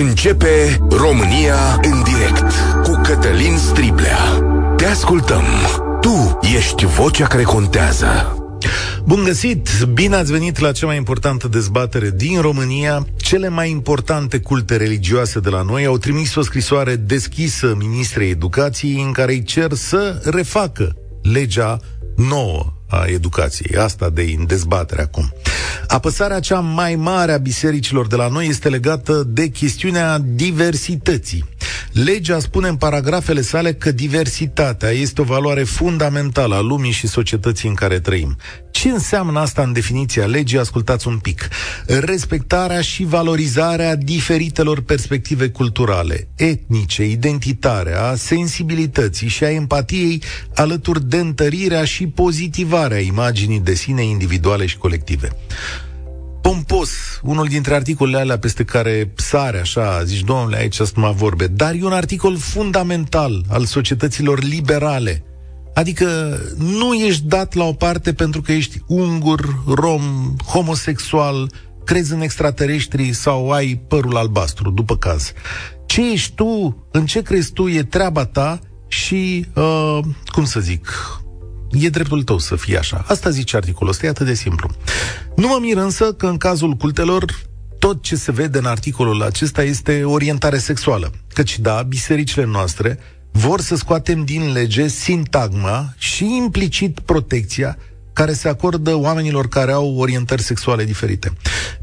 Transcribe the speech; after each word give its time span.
Începe 0.00 0.78
România 0.90 1.80
în 1.82 2.02
direct 2.02 2.52
cu 2.82 3.00
Cătălin 3.02 3.56
Striblea. 3.56 4.18
Te 4.76 4.84
ascultăm. 4.84 5.42
Tu 6.00 6.38
ești 6.56 6.86
vocea 6.86 7.26
care 7.26 7.42
contează. 7.42 8.36
Bun 9.04 9.24
găsit! 9.24 9.68
Bine 9.92 10.16
ați 10.16 10.32
venit 10.32 10.58
la 10.58 10.72
cea 10.72 10.86
mai 10.86 10.96
importantă 10.96 11.48
dezbatere 11.48 12.10
din 12.10 12.40
România. 12.40 13.06
Cele 13.16 13.48
mai 13.48 13.70
importante 13.70 14.40
culte 14.40 14.76
religioase 14.76 15.40
de 15.40 15.48
la 15.48 15.62
noi 15.62 15.84
au 15.84 15.98
trimis 15.98 16.34
o 16.34 16.42
scrisoare 16.42 16.96
deschisă 16.96 17.74
ministrei 17.78 18.30
educației 18.30 19.02
în 19.02 19.12
care 19.12 19.32
îi 19.32 19.42
cer 19.42 19.72
să 19.72 20.22
refacă 20.24 20.96
legea 21.22 21.78
nouă 22.16 22.72
a 22.88 23.04
educației. 23.06 23.76
Asta 23.76 24.10
de 24.10 24.34
în 24.38 24.46
dezbatere 24.46 25.02
acum. 25.02 25.32
Apăsarea 25.88 26.40
cea 26.40 26.60
mai 26.60 26.94
mare 26.94 27.32
a 27.32 27.38
bisericilor 27.38 28.06
de 28.06 28.16
la 28.16 28.28
noi 28.28 28.46
este 28.46 28.68
legată 28.68 29.22
de 29.26 29.48
chestiunea 29.48 30.18
diversității. 30.18 31.44
Legea 31.92 32.38
spune 32.38 32.68
în 32.68 32.76
paragrafele 32.76 33.40
sale 33.40 33.74
că 33.74 33.90
diversitatea 33.92 34.90
este 34.90 35.20
o 35.20 35.24
valoare 35.24 35.62
fundamentală 35.62 36.54
a 36.54 36.60
lumii 36.60 36.90
și 36.90 37.06
societății 37.06 37.68
în 37.68 37.74
care 37.74 38.00
trăim. 38.00 38.36
Ce 38.70 38.88
înseamnă 38.88 39.40
asta 39.40 39.62
în 39.62 39.72
definiția 39.72 40.26
legii? 40.26 40.58
Ascultați 40.58 41.08
un 41.08 41.18
pic. 41.18 41.48
Respectarea 41.86 42.80
și 42.80 43.04
valorizarea 43.04 43.96
diferitelor 43.96 44.82
perspective 44.82 45.48
culturale, 45.48 46.28
etnice, 46.36 47.04
identitare, 47.04 47.94
a 47.94 48.14
sensibilității 48.14 49.28
și 49.28 49.44
a 49.44 49.50
empatiei, 49.50 50.22
alături 50.54 51.08
de 51.08 51.16
întărirea 51.16 51.84
și 51.84 52.06
pozitivarea 52.06 52.98
imaginii 52.98 53.60
de 53.60 53.74
sine 53.74 54.02
individuale 54.02 54.66
și 54.66 54.76
colective 54.76 55.30
pompos, 56.40 56.90
unul 57.22 57.46
dintre 57.46 57.74
articolele 57.74 58.18
alea 58.18 58.38
peste 58.38 58.64
care 58.64 59.12
sare 59.16 59.60
așa, 59.60 60.04
zici, 60.04 60.24
domnule, 60.24 60.56
aici 60.56 60.74
sunt 60.74 60.96
numai 60.96 61.14
vorbe, 61.14 61.46
dar 61.46 61.74
e 61.74 61.84
un 61.84 61.92
articol 61.92 62.36
fundamental 62.36 63.44
al 63.48 63.64
societăților 63.64 64.42
liberale. 64.42 65.22
Adică 65.74 66.38
nu 66.56 66.94
ești 66.94 67.26
dat 67.26 67.54
la 67.54 67.64
o 67.64 67.72
parte 67.72 68.12
pentru 68.12 68.40
că 68.40 68.52
ești 68.52 68.82
ungur, 68.86 69.62
rom, 69.66 70.36
homosexual, 70.46 71.50
crezi 71.84 72.12
în 72.12 72.20
extraterestri 72.20 73.12
sau 73.12 73.50
ai 73.50 73.80
părul 73.88 74.16
albastru, 74.16 74.70
după 74.70 74.96
caz. 74.96 75.32
Ce 75.86 76.12
ești 76.12 76.34
tu, 76.34 76.84
în 76.90 77.06
ce 77.06 77.22
crezi 77.22 77.52
tu, 77.52 77.68
e 77.68 77.82
treaba 77.82 78.24
ta 78.24 78.60
și, 78.88 79.46
uh, 79.54 79.98
cum 80.26 80.44
să 80.44 80.60
zic, 80.60 80.88
e 81.70 81.88
dreptul 81.88 82.22
tău 82.22 82.38
să 82.38 82.56
fie 82.56 82.78
așa. 82.78 83.04
Asta 83.08 83.30
zice 83.30 83.56
articolul 83.56 83.92
ăsta, 83.92 84.06
e 84.06 84.08
atât 84.08 84.26
de 84.26 84.34
simplu. 84.34 84.70
Nu 85.36 85.46
mă 85.46 85.58
mir 85.60 85.76
însă 85.76 86.12
că 86.12 86.26
în 86.26 86.36
cazul 86.36 86.72
cultelor 86.72 87.24
tot 87.78 88.02
ce 88.02 88.16
se 88.16 88.32
vede 88.32 88.58
în 88.58 88.64
articolul 88.64 89.22
acesta 89.22 89.62
este 89.62 90.04
orientare 90.04 90.58
sexuală. 90.58 91.12
Căci 91.32 91.58
da, 91.58 91.82
bisericile 91.82 92.44
noastre 92.44 92.98
vor 93.32 93.60
să 93.60 93.76
scoatem 93.76 94.24
din 94.24 94.52
lege 94.52 94.86
sintagma 94.86 95.94
și 95.96 96.36
implicit 96.36 97.00
protecția 97.00 97.76
care 98.12 98.32
se 98.32 98.48
acordă 98.48 98.94
oamenilor 98.94 99.48
care 99.48 99.72
au 99.72 99.96
orientări 99.96 100.42
sexuale 100.42 100.84
diferite. 100.84 101.32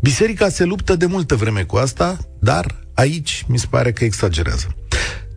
Biserica 0.01 0.49
se 0.49 0.63
luptă 0.63 0.95
de 0.95 1.05
multă 1.05 1.35
vreme 1.35 1.63
cu 1.63 1.75
asta, 1.75 2.17
dar 2.39 2.85
aici 2.93 3.45
mi 3.47 3.59
se 3.59 3.65
pare 3.69 3.91
că 3.91 4.03
exagerează. 4.03 4.75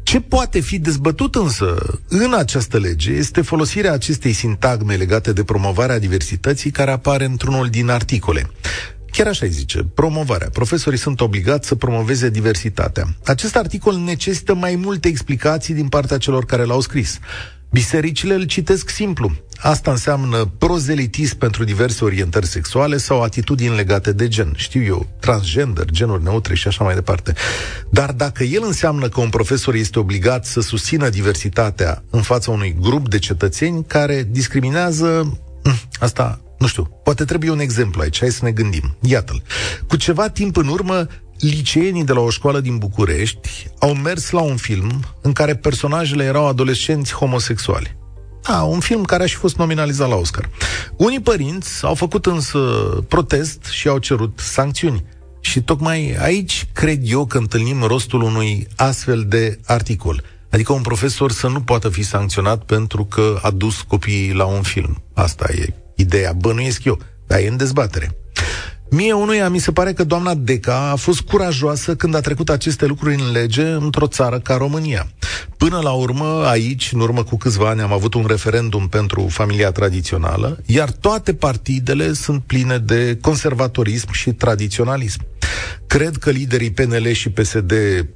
Ce 0.09 0.21
poate 0.21 0.61
fi 0.61 0.79
dezbătut 0.79 1.35
însă 1.35 1.99
în 2.09 2.35
această 2.35 2.79
lege 2.79 3.11
este 3.13 3.41
folosirea 3.43 3.93
acestei 3.93 4.33
sintagme 4.33 4.95
legate 4.95 5.33
de 5.33 5.45
promovarea 5.45 5.99
diversității 5.99 6.71
care 6.71 6.91
apare 6.91 7.25
într-unul 7.25 7.69
din 7.69 7.89
articole. 7.89 8.51
Chiar 9.11 9.27
așa 9.27 9.47
îi 9.47 9.53
zice, 9.53 9.85
promovarea. 9.95 10.49
Profesorii 10.53 10.99
sunt 10.99 11.21
obligați 11.21 11.69
să 11.69 11.75
promoveze 11.75 12.31
diversitatea. 12.31 13.05
Acest 13.25 13.57
articol 13.57 13.97
necesită 13.97 14.55
mai 14.55 14.75
multe 14.77 15.09
explicații 15.09 15.75
din 15.75 15.89
partea 15.89 16.19
celor 16.19 16.45
care 16.45 16.65
l-au 16.65 16.81
scris. 16.81 17.19
Bisericile 17.71 18.35
îl 18.35 18.43
citesc 18.43 18.89
simplu. 18.89 19.33
Asta 19.61 19.91
înseamnă 19.91 20.45
prozelitism 20.59 21.39
pentru 21.39 21.65
diverse 21.65 22.05
orientări 22.05 22.47
sexuale 22.47 22.97
sau 22.97 23.23
atitudini 23.23 23.77
legate 23.77 24.13
de 24.13 24.29
gen. 24.29 24.53
Știu 24.57 24.83
eu, 24.83 25.07
transgender, 25.21 25.85
genuri 25.91 26.23
neutre 26.23 26.55
și 26.55 26.69
așa 26.69 26.85
mai 26.85 26.95
departe. 26.95 27.35
Dar 27.91 28.13
dacă 28.13 28.45
el 28.45 28.63
înseamnă 28.65 29.09
că 29.09 29.21
un 29.21 29.29
profesor 29.29 29.75
este 29.75 29.99
obligat 29.99 30.45
să 30.45 30.61
susțină 30.61 31.09
diversitatea 31.09 32.03
în 32.11 32.23
fața 32.23 32.51
unui 32.51 32.77
grup 32.81 33.09
de 33.09 33.19
cetățeni 33.19 33.85
care 33.85 34.29
discriminează, 34.31 35.39
hm, 35.63 35.81
asta 36.01 36.41
nu 36.59 36.67
știu, 36.67 37.01
poate 37.05 37.25
trebuie 37.25 37.51
un 37.51 37.61
exemplu 37.61 38.01
aici, 38.03 38.19
hai 38.19 38.31
să 38.31 38.45
ne 38.45 38.51
gândim. 38.51 38.97
Iată-l. 39.01 39.43
Cu 39.87 39.97
ceva 39.97 40.29
timp 40.29 40.57
în 40.57 40.69
urmă, 40.69 41.07
liceenii 41.39 42.05
de 42.05 42.13
la 42.13 42.21
o 42.21 42.31
școală 42.31 42.61
din 42.61 42.79
București 42.79 43.71
au 43.79 43.95
mers 43.95 44.31
la 44.31 44.41
un 44.41 44.57
film 44.57 45.05
în 45.23 45.33
care 45.33 45.57
personajele 45.57 46.25
erau 46.25 46.47
adolescenți 46.47 47.15
homosexuali. 47.15 47.97
A, 48.43 48.63
un 48.63 48.81
film 48.81 49.03
care 49.03 49.23
a 49.23 49.27
și 49.27 49.35
fost 49.35 49.57
nominalizat 49.57 50.09
la 50.09 50.15
Oscar. 50.15 50.51
Unii 50.97 51.21
părinți 51.21 51.85
au 51.85 51.95
făcut 51.95 52.27
însă 52.27 52.59
protest 53.09 53.65
și 53.65 53.89
au 53.89 53.99
cerut 53.99 54.39
sancțiuni. 54.39 55.05
Și 55.41 55.63
tocmai 55.63 56.17
aici 56.21 56.69
cred 56.73 57.01
eu 57.05 57.27
că 57.27 57.39
întâlnim 57.39 57.83
rostul 57.83 58.23
unui 58.23 58.67
astfel 58.77 59.25
de 59.29 59.59
articol. 59.67 60.23
Adică 60.51 60.73
un 60.73 60.83
profesor 60.83 61.33
să 61.33 61.49
nu 61.49 61.61
poată 61.61 61.89
fi 61.89 62.03
sancționat 62.03 62.63
pentru 62.63 63.05
că 63.05 63.39
a 63.43 63.51
dus 63.51 63.81
copiii 63.81 64.33
la 64.33 64.45
un 64.45 64.63
film. 64.63 65.03
Asta 65.15 65.47
e 65.53 65.75
ideea, 65.97 66.33
bănuiesc 66.33 66.85
eu, 66.85 66.99
dar 67.27 67.39
e 67.39 67.49
în 67.49 67.57
dezbatere. 67.57 68.17
Mie 68.91 69.13
unuia 69.13 69.49
mi 69.49 69.59
se 69.59 69.73
pare 69.73 69.93
că 69.93 70.05
doamna 70.05 70.35
Deca 70.35 70.91
a 70.91 70.97
fost 70.97 71.21
curajoasă 71.21 71.97
când 71.97 72.15
a 72.15 72.21
trecut 72.21 72.49
aceste 72.49 72.87
lucruri 72.87 73.15
în 73.15 73.31
lege 73.33 73.63
într-o 73.63 74.07
țară 74.07 74.39
ca 74.39 74.57
România. 74.57 75.09
Până 75.57 75.81
la 75.83 75.91
urmă, 75.91 76.45
aici, 76.47 76.91
în 76.93 77.01
urmă 77.01 77.23
cu 77.23 77.37
câțiva 77.37 77.69
ani, 77.69 77.81
am 77.81 77.93
avut 77.93 78.15
un 78.15 78.25
referendum 78.27 78.89
pentru 78.89 79.27
familia 79.31 79.71
tradițională, 79.71 80.59
iar 80.67 80.91
toate 80.91 81.35
partidele 81.35 82.13
sunt 82.13 82.43
pline 82.43 82.79
de 82.79 83.19
conservatorism 83.21 84.13
și 84.13 84.33
tradiționalism. 84.33 85.21
Cred 85.87 86.17
că 86.17 86.31
liderii 86.31 86.73
PNL 86.73 87.11
și 87.13 87.31
PSD 87.31 87.73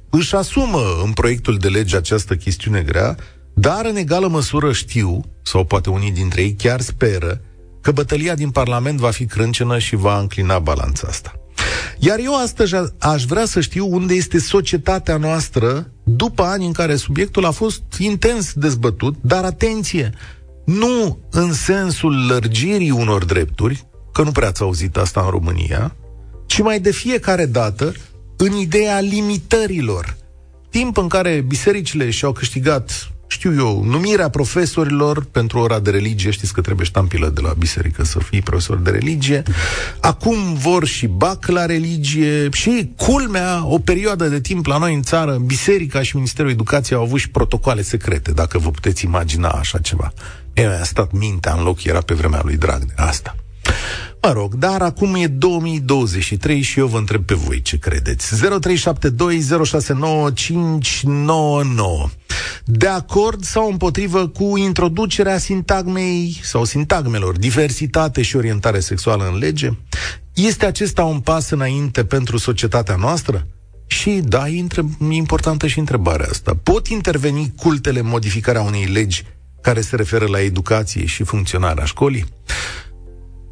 își 0.09 0.35
asumă 0.35 0.83
în 1.03 1.11
proiectul 1.11 1.57
de 1.57 1.67
lege 1.67 1.95
această 1.95 2.35
chestiune 2.35 2.81
grea, 2.81 3.15
dar 3.53 3.85
în 3.85 3.95
egală 3.95 4.27
măsură 4.27 4.71
știu, 4.71 5.21
sau 5.41 5.65
poate 5.65 5.89
unii 5.89 6.11
dintre 6.11 6.41
ei 6.41 6.53
chiar 6.53 6.81
speră, 6.81 7.41
că 7.83 7.91
bătălia 7.91 8.35
din 8.35 8.49
Parlament 8.49 8.99
va 8.99 9.09
fi 9.09 9.25
crâncenă 9.25 9.77
și 9.77 9.95
va 9.95 10.19
înclina 10.19 10.59
balanța 10.59 11.07
asta. 11.09 11.33
Iar 11.99 12.19
eu 12.19 12.41
astăzi 12.41 12.75
aș 12.99 13.23
vrea 13.23 13.45
să 13.45 13.61
știu 13.61 13.87
unde 13.89 14.13
este 14.13 14.39
societatea 14.39 15.17
noastră 15.17 15.91
după 16.03 16.43
ani 16.43 16.65
în 16.65 16.71
care 16.71 16.95
subiectul 16.95 17.45
a 17.45 17.51
fost 17.51 17.81
intens 17.97 18.53
dezbătut, 18.53 19.15
dar 19.21 19.43
atenție, 19.43 20.13
nu 20.65 21.19
în 21.31 21.53
sensul 21.53 22.27
lărgirii 22.27 22.91
unor 22.91 23.25
drepturi, 23.25 23.87
că 24.13 24.23
nu 24.23 24.31
prea 24.31 24.47
ați 24.47 24.61
auzit 24.61 24.97
asta 24.97 25.21
în 25.21 25.29
România, 25.29 25.95
ci 26.45 26.61
mai 26.61 26.79
de 26.79 26.91
fiecare 26.91 27.45
dată 27.45 27.93
în 28.37 28.53
ideea 28.53 28.99
limitărilor. 28.99 30.17
Timp 30.69 30.97
în 30.97 31.07
care 31.07 31.43
bisericile 31.47 32.09
și-au 32.09 32.31
câștigat 32.31 33.12
știu 33.43 33.65
eu, 33.65 33.83
numirea 33.83 34.29
profesorilor 34.29 35.25
pentru 35.31 35.59
ora 35.59 35.79
de 35.79 35.89
religie, 35.89 36.31
știți 36.31 36.53
că 36.53 36.61
trebuie 36.61 36.85
ștampilă 36.85 37.29
de 37.29 37.41
la 37.41 37.53
biserică 37.57 38.03
să 38.03 38.19
fii 38.19 38.41
profesor 38.41 38.77
de 38.77 38.89
religie, 38.89 39.43
acum 39.99 40.53
vor 40.53 40.85
și 40.85 41.07
bac 41.07 41.47
la 41.47 41.65
religie 41.65 42.49
și 42.51 42.91
culmea, 42.95 43.65
o 43.65 43.79
perioadă 43.79 44.27
de 44.27 44.41
timp 44.41 44.65
la 44.65 44.77
noi 44.77 44.93
în 44.93 45.01
țară, 45.01 45.37
biserica 45.45 46.01
și 46.01 46.15
Ministerul 46.15 46.51
Educației 46.51 46.97
au 46.97 47.03
avut 47.03 47.19
și 47.19 47.29
protocoale 47.29 47.81
secrete, 47.81 48.31
dacă 48.31 48.57
vă 48.57 48.71
puteți 48.71 49.05
imagina 49.05 49.49
așa 49.49 49.77
ceva. 49.77 50.13
E, 50.53 50.65
a 50.65 50.83
stat 50.83 51.11
mintea 51.11 51.53
în 51.53 51.63
loc, 51.63 51.83
era 51.83 52.01
pe 52.01 52.13
vremea 52.13 52.41
lui 52.43 52.57
Dragnea, 52.57 52.95
asta. 52.95 53.35
Mă 54.25 54.31
rog, 54.31 54.55
dar 54.55 54.81
acum 54.81 55.15
e 55.15 55.27
2023 55.27 56.61
și 56.61 56.79
eu 56.79 56.87
vă 56.87 56.97
întreb 56.97 57.23
pe 57.25 57.33
voi 57.33 57.61
ce 57.61 57.77
credeți. 57.77 58.33
0372069599. 58.35 58.39
De 62.65 62.87
acord 62.87 63.43
sau 63.43 63.69
împotrivă 63.71 64.27
cu 64.27 64.57
introducerea 64.57 65.37
sintagmei 65.37 66.39
sau 66.43 66.63
sintagmelor 66.63 67.37
diversitate 67.37 68.21
și 68.21 68.35
orientare 68.35 68.79
sexuală 68.79 69.29
în 69.31 69.37
lege? 69.37 69.69
Este 70.33 70.65
acesta 70.65 71.03
un 71.03 71.19
pas 71.19 71.49
înainte 71.49 72.05
pentru 72.05 72.37
societatea 72.37 72.95
noastră? 72.95 73.47
Și 73.87 74.09
da, 74.09 74.47
e 74.49 74.65
importantă 75.09 75.67
și 75.67 75.79
întrebarea 75.79 76.27
asta. 76.29 76.57
Pot 76.63 76.87
interveni 76.87 77.53
cultele 77.57 77.99
în 77.99 78.07
modificarea 78.07 78.61
unei 78.61 78.85
legi 78.85 79.23
care 79.61 79.81
se 79.81 79.95
referă 79.95 80.25
la 80.25 80.41
educație 80.41 81.05
și 81.05 81.23
funcționarea 81.23 81.85
școlii? 81.85 82.25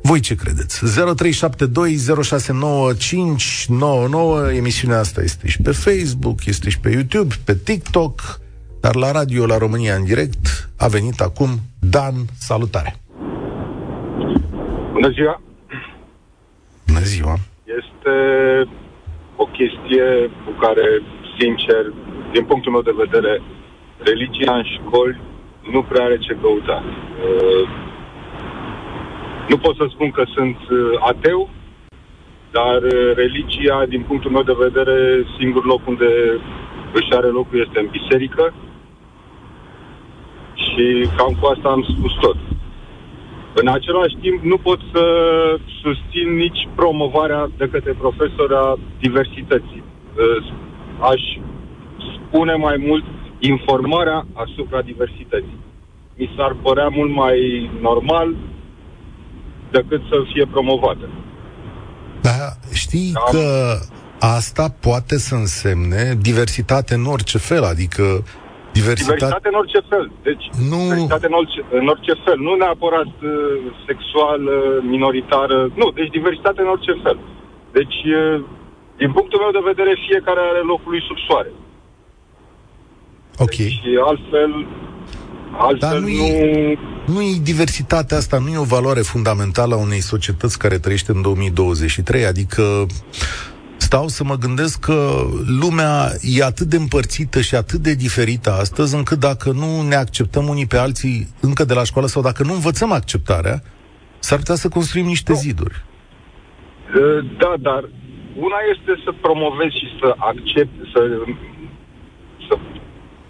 Voi 0.03 0.19
ce 0.19 0.35
credeți? 0.35 0.81
0372069599 4.53 4.55
Emisiunea 4.55 4.99
asta 4.99 5.21
este 5.21 5.47
și 5.47 5.61
pe 5.61 5.71
Facebook, 5.71 6.45
este 6.45 6.69
și 6.69 6.79
pe 6.79 6.89
YouTube, 6.89 7.35
pe 7.45 7.55
TikTok, 7.55 8.21
dar 8.81 8.95
la 8.95 9.11
radio, 9.11 9.45
la 9.45 9.57
România 9.57 9.95
în 9.95 10.03
direct, 10.03 10.69
a 10.77 10.87
venit 10.87 11.19
acum 11.19 11.49
Dan. 11.79 12.13
Salutare! 12.37 12.95
Bună 14.91 15.09
ziua! 15.09 15.41
Bună 16.87 16.99
ziua! 16.99 17.35
Este 17.79 18.13
o 19.35 19.45
chestie 19.45 20.07
cu 20.45 20.51
care, 20.63 20.87
sincer, 21.39 21.83
din 22.33 22.43
punctul 22.45 22.71
meu 22.71 22.81
de 22.81 23.01
vedere, 23.03 23.41
religia 23.97 24.53
în 24.55 24.65
școli 24.75 25.21
nu 25.71 25.81
prea 25.83 26.03
are 26.05 26.17
ce 26.17 26.37
căuta. 26.41 26.83
Uh, 26.83 27.63
nu 29.49 29.57
pot 29.57 29.75
să 29.75 29.85
spun 29.89 30.11
că 30.11 30.23
sunt 30.35 30.57
uh, 30.69 30.79
ateu, 30.99 31.49
dar 32.51 32.81
uh, 32.81 33.15
religia, 33.15 33.85
din 33.85 34.01
punctul 34.01 34.31
meu 34.31 34.43
de 34.43 34.55
vedere, 34.57 35.25
singur 35.39 35.65
loc 35.65 35.87
unde 35.87 36.39
își 36.93 37.13
are 37.17 37.27
locul 37.27 37.59
este 37.65 37.79
în 37.79 37.87
biserică 37.91 38.53
și 40.53 41.07
cam 41.17 41.37
cu 41.39 41.45
asta 41.45 41.69
am 41.69 41.83
spus 41.97 42.13
tot. 42.19 42.37
În 43.53 43.67
același 43.67 44.15
timp, 44.21 44.43
nu 44.43 44.57
pot 44.57 44.79
să 44.93 45.05
susțin 45.81 46.35
nici 46.35 46.67
promovarea 46.75 47.49
de 47.57 47.69
către 47.71 47.93
profesori 47.93 48.53
a 48.53 48.77
diversității. 48.99 49.83
Aș 50.99 51.21
spune 52.15 52.53
mai 52.53 52.75
mult 52.87 53.03
informarea 53.39 54.25
asupra 54.33 54.81
diversității. 54.81 55.59
Mi 56.17 56.33
s-ar 56.35 56.55
părea 56.61 56.87
mult 56.87 57.11
mai 57.13 57.69
normal 57.81 58.35
decât 59.71 60.01
să 60.09 60.15
fie 60.33 60.45
promovată. 60.45 61.09
Da, 62.21 62.37
știi 62.73 63.11
da. 63.11 63.19
că 63.31 63.77
asta 64.19 64.65
poate 64.87 65.17
să 65.17 65.35
însemne 65.35 66.17
diversitate 66.21 66.93
în 66.93 67.05
orice 67.05 67.37
fel, 67.37 67.63
adică 67.63 68.23
Diversitate, 68.79 69.17
diversitate 69.17 69.47
în 69.53 69.57
orice 69.61 69.81
fel. 69.91 70.05
Deci, 70.27 70.45
nu... 70.69 70.79
diversitate 70.81 71.25
în 71.31 71.35
orice, 71.41 71.59
în 71.79 71.87
orice 71.93 72.13
fel. 72.25 72.37
Nu 72.47 72.53
neapărat 72.55 73.13
uh, 73.23 73.31
sexual, 73.87 74.41
minoritară. 74.93 75.57
Nu, 75.81 75.87
deci 75.97 76.09
diversitate 76.17 76.59
în 76.61 76.71
orice 76.75 76.93
fel. 77.03 77.17
Deci, 77.77 77.97
uh, 78.19 78.37
din 79.01 79.11
punctul 79.17 79.39
meu 79.43 79.51
de 79.57 79.67
vedere, 79.71 80.05
fiecare 80.07 80.41
are 80.51 80.63
locul 80.71 80.91
lui 80.91 81.03
sub 81.07 81.17
soare. 81.27 81.51
Ok. 83.45 83.57
Deci, 83.67 83.81
altfel, 84.09 84.51
altfel 85.65 85.89
Dar 85.89 85.97
nu, 85.97 86.07
nu... 86.19 86.25
E, 86.25 86.77
nu 87.05 87.21
e 87.21 87.39
diversitatea 87.43 88.17
asta, 88.17 88.39
nu 88.39 88.49
e 88.49 88.57
o 88.57 88.63
valoare 88.63 89.01
fundamentală 89.01 89.75
a 89.75 89.77
unei 89.77 90.01
societăți 90.01 90.59
care 90.59 90.77
trăiește 90.77 91.11
în 91.11 91.21
2023, 91.21 92.25
adică 92.25 92.85
stau 93.77 94.07
să 94.07 94.23
mă 94.23 94.35
gândesc 94.35 94.79
că 94.79 94.97
lumea 95.61 96.09
e 96.21 96.43
atât 96.43 96.67
de 96.67 96.75
împărțită 96.75 97.41
și 97.41 97.55
atât 97.55 97.79
de 97.79 97.93
diferită 97.93 98.51
astăzi, 98.51 98.95
încât 98.95 99.19
dacă 99.19 99.51
nu 99.51 99.81
ne 99.81 99.95
acceptăm 99.95 100.47
unii 100.47 100.67
pe 100.67 100.77
alții 100.77 101.27
încă 101.41 101.63
de 101.65 101.73
la 101.73 101.83
școală 101.83 102.07
sau 102.07 102.21
dacă 102.21 102.43
nu 102.43 102.53
învățăm 102.53 102.91
acceptarea, 102.91 103.63
s-ar 104.19 104.37
putea 104.37 104.55
să 104.55 104.69
construim 104.69 105.05
niște 105.05 105.33
ziduri. 105.33 105.83
Uh, 106.95 107.25
da, 107.37 107.53
dar 107.59 107.89
una 108.47 108.59
este 108.73 109.01
să 109.03 109.11
promovezi 109.21 109.77
și 109.81 109.87
să 109.99 110.13
accepti, 110.17 110.77
să, 110.93 110.99
să 111.09 111.31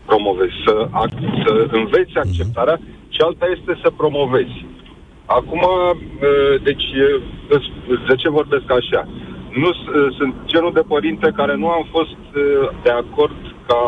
promovezi, 0.05 0.53
să, 0.65 0.87
să 1.45 1.51
înveți 1.71 2.11
mhm. 2.15 2.23
acceptarea, 2.23 2.77
uh-huh. 2.77 3.09
și 3.09 3.21
alta 3.21 3.45
este 3.57 3.79
să 3.83 3.97
promovezi. 3.97 4.65
Acum, 5.25 5.61
uh, 5.61 6.61
deci, 6.63 6.87
de 8.07 8.15
ce 8.15 8.29
vorbesc 8.29 8.71
așa? 8.71 9.07
nu 9.53 9.69
uh, 9.69 10.15
sunt 10.17 10.33
genul 10.45 10.73
de 10.73 10.83
părinte 10.87 11.31
care 11.35 11.55
nu 11.55 11.67
am 11.67 11.87
fost 11.89 12.21
uh, 12.35 12.69
de 12.83 12.89
acord 12.89 13.35
ca 13.67 13.81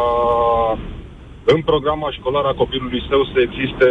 în 1.44 1.62
programa 1.62 2.12
școlară 2.12 2.48
a 2.48 2.60
copilului 2.62 3.06
său 3.10 3.24
să 3.34 3.40
existe 3.40 3.88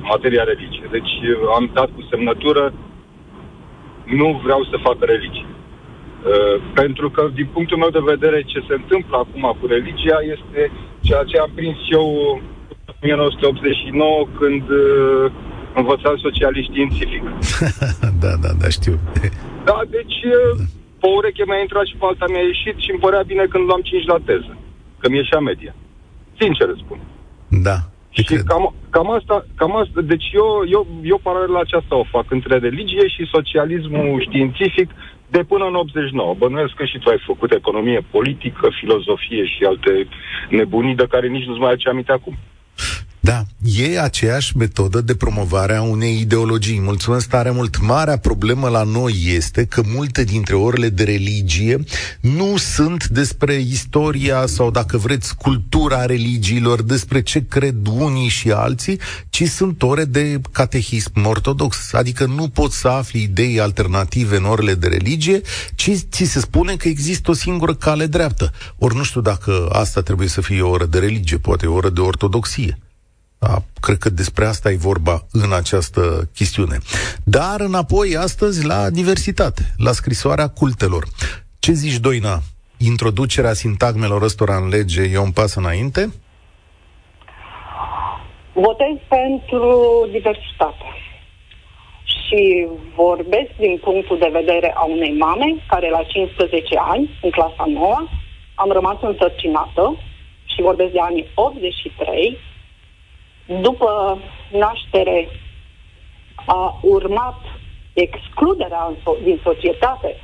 materia 0.00 0.44
religie. 0.44 0.86
Deci 0.90 1.12
uh, 1.22 1.36
am 1.56 1.70
dat 1.72 1.88
cu 1.94 2.06
semnătură 2.10 2.72
nu 4.04 4.40
vreau 4.44 4.64
să 4.64 4.76
facă 4.82 5.04
religie. 5.04 5.46
Uh, 5.46 6.62
pentru 6.74 7.10
că, 7.10 7.30
din 7.34 7.48
punctul 7.52 7.78
meu 7.78 7.90
de 7.90 8.08
vedere, 8.12 8.42
ce 8.42 8.64
se 8.68 8.74
întâmplă 8.74 9.16
acum 9.16 9.56
cu 9.60 9.66
religia 9.66 10.18
este 10.34 10.70
ceea 11.08 11.24
ce 11.30 11.36
am 11.38 11.50
prins 11.58 11.78
eu 11.98 12.06
în 12.86 13.20
1989 13.20 14.28
când 14.38 14.64
uh, 14.68 15.32
învățam 15.80 16.16
socialist 16.26 16.68
științific. 16.70 17.22
da, 18.22 18.32
da, 18.44 18.50
da, 18.60 18.68
știu. 18.78 18.94
Da, 19.68 19.78
deci 19.96 20.18
uh, 20.36 20.50
pe 21.00 21.06
o 21.08 21.16
ureche 21.18 21.44
mi-a 21.46 21.60
intrat 21.64 21.86
și 21.90 21.96
pe 22.00 22.06
alta 22.08 22.26
mi-a 22.28 22.44
ieșit 22.52 22.76
și 22.84 22.90
îmi 22.90 23.02
părea 23.04 23.22
bine 23.30 23.44
când 23.52 23.64
luam 23.66 23.80
5 23.80 24.12
la 24.12 24.18
teză. 24.28 24.52
Că 25.00 25.06
mi 25.08 25.20
ieșea 25.22 25.40
media. 25.50 25.72
Sincer 26.40 26.66
îți 26.68 26.82
spun. 26.84 26.98
Da. 27.68 27.78
Și 28.16 28.22
cam, 28.50 28.74
cam, 28.90 29.10
asta, 29.18 29.46
cam 29.60 29.76
asta, 29.76 30.00
deci 30.12 30.26
eu, 30.40 30.48
eu, 30.76 30.82
eu 31.12 31.18
paralela 31.22 31.60
aceasta 31.60 31.94
o 31.96 32.10
fac 32.14 32.26
între 32.30 32.58
religie 32.58 33.06
și 33.14 33.32
socialismul 33.36 34.24
științific 34.26 34.88
de 35.28 35.44
până 35.44 35.64
în 35.64 35.74
89. 35.74 36.34
Bănuiesc 36.34 36.74
că 36.74 36.84
și 36.84 36.98
tu 36.98 37.10
ai 37.10 37.22
făcut 37.26 37.52
economie 37.52 38.00
politică, 38.10 38.68
filozofie 38.80 39.44
și 39.44 39.64
alte 39.64 40.08
nebunii 40.48 40.94
de 40.94 41.06
care 41.06 41.28
nici 41.28 41.44
nu-ți 41.44 41.60
mai 41.60 41.70
aduce 41.70 41.88
aminte 41.88 42.12
acum. 42.12 42.36
Da, 43.26 43.44
e 43.62 44.00
aceeași 44.00 44.56
metodă 44.56 45.00
de 45.00 45.14
promovare 45.14 45.74
a 45.74 45.82
unei 45.82 46.20
ideologii. 46.20 46.80
Mulțumesc 46.80 47.28
tare 47.28 47.50
mult. 47.50 47.80
Marea 47.80 48.18
problemă 48.18 48.68
la 48.68 48.82
noi 48.82 49.14
este 49.34 49.64
că 49.64 49.82
multe 49.86 50.24
dintre 50.24 50.54
orele 50.54 50.88
de 50.88 51.04
religie 51.04 51.84
nu 52.20 52.56
sunt 52.56 53.06
despre 53.06 53.54
istoria 53.54 54.46
sau, 54.46 54.70
dacă 54.70 54.96
vreți, 54.96 55.36
cultura 55.36 56.04
religiilor, 56.04 56.82
despre 56.82 57.22
ce 57.22 57.44
cred 57.48 57.86
unii 57.86 58.28
și 58.28 58.50
alții, 58.50 58.98
ci 59.30 59.42
sunt 59.44 59.82
ore 59.82 60.04
de 60.04 60.40
catehism 60.52 61.24
ortodox. 61.24 61.92
Adică 61.92 62.26
nu 62.26 62.48
poți 62.48 62.78
să 62.78 62.88
afli 62.88 63.22
idei 63.22 63.60
alternative 63.60 64.36
în 64.36 64.44
orele 64.44 64.74
de 64.74 64.86
religie, 64.86 65.40
ci 65.74 65.90
ți 66.10 66.24
se 66.24 66.40
spune 66.40 66.76
că 66.76 66.88
există 66.88 67.30
o 67.30 67.34
singură 67.34 67.74
cale 67.74 68.06
dreaptă. 68.06 68.52
Ori 68.78 68.96
nu 68.96 69.02
știu 69.02 69.20
dacă 69.20 69.68
asta 69.72 70.02
trebuie 70.02 70.28
să 70.28 70.40
fie 70.40 70.60
o 70.60 70.70
oră 70.70 70.84
de 70.84 70.98
religie, 70.98 71.38
poate 71.38 71.66
o 71.66 71.74
oră 71.74 71.90
de 71.90 72.00
ortodoxie. 72.00 72.78
Da, 73.38 73.62
cred 73.80 73.98
că 73.98 74.10
despre 74.10 74.44
asta 74.44 74.70
e 74.70 74.76
vorba 74.76 75.26
în 75.32 75.52
această 75.52 76.28
chestiune. 76.34 76.78
Dar 77.24 77.60
înapoi, 77.60 78.16
astăzi, 78.16 78.66
la 78.66 78.90
diversitate, 78.90 79.62
la 79.76 79.92
scrisoarea 79.92 80.48
cultelor. 80.48 81.04
Ce 81.58 81.72
zici, 81.72 81.98
Doina? 81.98 82.38
Introducerea 82.78 83.52
sintagmelor 83.52 84.22
ăstora 84.22 84.56
în 84.56 84.68
lege 84.68 85.02
e 85.12 85.18
un 85.18 85.30
pas 85.30 85.54
înainte? 85.54 86.12
Votez 88.52 88.96
pentru 89.08 89.72
diversitate. 90.10 90.86
Și 92.04 92.68
vorbesc 92.94 93.50
din 93.58 93.78
punctul 93.82 94.18
de 94.18 94.30
vedere 94.32 94.72
a 94.74 94.84
unei 94.84 95.16
mame 95.16 95.48
care 95.68 95.90
la 95.90 96.02
15 96.02 96.76
ani, 96.78 97.18
în 97.22 97.30
clasa 97.30 97.64
9, 97.66 98.08
am 98.54 98.70
rămas 98.70 98.96
însărcinată 99.00 99.84
și 100.44 100.62
vorbesc 100.62 100.92
de 100.92 101.00
anii 101.00 101.30
83, 101.34 102.38
după 103.46 104.18
naștere 104.50 105.28
a 106.46 106.78
urmat 106.82 107.40
excluderea 107.92 108.92
din 109.22 109.40
societate, 109.42 110.16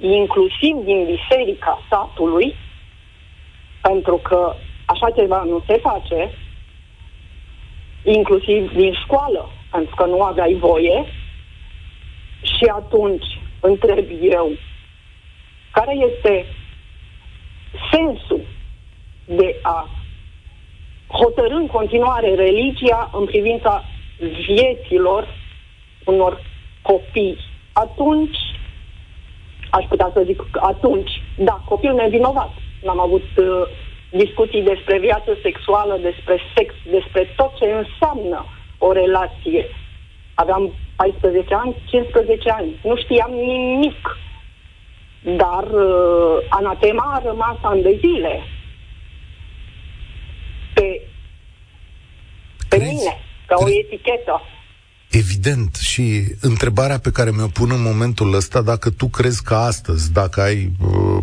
inclusiv 0.00 0.76
din 0.84 1.04
biserica 1.04 1.82
satului, 1.90 2.54
pentru 3.80 4.16
că 4.16 4.54
așa 4.86 5.10
ceva 5.10 5.42
nu 5.42 5.62
se 5.66 5.76
face, 5.76 6.30
inclusiv 8.02 8.72
din 8.72 8.92
școală, 8.92 9.48
pentru 9.70 9.94
că 9.94 10.04
nu 10.04 10.22
aveai 10.22 10.54
voie. 10.54 11.04
Și 12.42 12.64
atunci 12.64 13.38
întreb 13.60 14.06
eu, 14.20 14.50
care 15.70 15.94
este 15.94 16.46
sensul 17.90 18.40
de 19.24 19.58
a 19.62 19.88
hotărâ 21.22 21.54
în 21.54 21.66
continuare 21.66 22.34
religia 22.34 23.10
în 23.12 23.24
privința 23.24 23.84
vieților 24.46 25.28
unor 26.04 26.40
copii. 26.82 27.38
Atunci, 27.72 28.36
aș 29.70 29.84
putea 29.88 30.10
să 30.14 30.22
zic 30.24 30.42
că 30.50 30.60
atunci, 30.62 31.10
da, 31.36 31.62
copilul 31.68 31.96
nevinovat. 31.96 32.50
N-am 32.82 33.00
avut 33.00 33.28
uh, 33.36 33.46
discuții 34.10 34.62
despre 34.62 34.98
viață 34.98 35.36
sexuală, 35.42 35.98
despre 36.02 36.40
sex, 36.56 36.74
despre 36.90 37.32
tot 37.36 37.56
ce 37.58 37.64
înseamnă 37.64 38.46
o 38.78 38.92
relație. 38.92 39.66
Aveam 40.34 40.72
14 40.96 41.54
ani, 41.54 41.76
15 41.88 42.50
ani. 42.50 42.80
Nu 42.82 42.96
știam 42.96 43.30
nimic. 43.32 44.18
Dar 45.22 45.64
uh, 45.64 46.36
anatema 46.48 47.12
a 47.14 47.22
rămas 47.24 47.56
ani 47.62 47.82
de 47.82 47.98
zile 47.98 48.42
pe, 50.76 51.00
pe 52.68 52.76
mine, 52.76 53.18
ca 53.46 53.54
o 53.58 53.68
etichetă. 53.68 54.42
Evident, 55.10 55.74
și 55.74 56.04
întrebarea 56.40 56.98
pe 56.98 57.10
care 57.10 57.30
mi-o 57.36 57.46
pun 57.46 57.70
în 57.72 57.82
momentul 57.82 58.34
ăsta, 58.34 58.62
dacă 58.62 58.90
tu 58.90 59.06
crezi 59.06 59.42
că 59.42 59.54
astăzi, 59.54 60.12
dacă 60.12 60.40
ai 60.40 60.70
uh, 60.82 61.22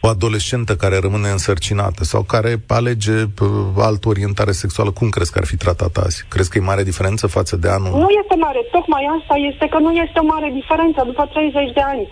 o 0.00 0.08
adolescentă 0.08 0.72
care 0.82 0.96
rămâne 1.06 1.28
însărcinată 1.28 2.02
sau 2.12 2.22
care 2.22 2.52
alege 2.66 3.16
uh, 3.22 3.48
altă 3.88 4.08
orientare 4.08 4.52
sexuală, 4.62 4.90
cum 4.90 5.08
crezi 5.08 5.32
că 5.32 5.38
ar 5.38 5.46
fi 5.52 5.56
tratată 5.64 6.00
azi? 6.06 6.18
Crezi 6.28 6.50
că 6.50 6.58
e 6.58 6.70
mare 6.72 6.90
diferență 6.90 7.26
față 7.26 7.54
de 7.56 7.68
anul? 7.68 7.92
Nu 8.04 8.10
este 8.22 8.34
mare, 8.46 8.60
tocmai 8.76 9.04
asta 9.18 9.34
este 9.50 9.66
că 9.72 9.78
nu 9.78 9.92
este 10.04 10.18
o 10.18 10.30
mare 10.34 10.48
diferență 10.60 11.00
după 11.10 11.24
30 11.32 11.72
de 11.78 11.84
ani. 11.92 12.04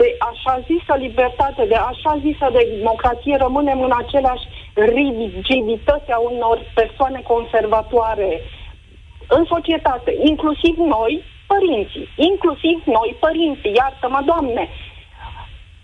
de 0.00 0.08
așa 0.30 0.54
zisă 0.70 0.94
libertate, 1.06 1.62
de 1.72 1.78
așa 1.90 2.12
zisă 2.26 2.46
democrație, 2.58 3.36
rămânem 3.46 3.78
în 3.88 3.94
aceleași 4.02 4.46
rigidități 4.94 6.10
a 6.16 6.18
unor 6.30 6.56
persoane 6.80 7.20
conservatoare 7.32 8.30
în 9.28 9.44
societate, 9.44 10.16
inclusiv 10.22 10.76
noi, 10.76 11.22
părinții, 11.46 12.08
inclusiv 12.16 12.82
noi, 12.84 13.16
părinții, 13.20 13.72
iartă-mă, 13.76 14.20
Doamne, 14.24 14.68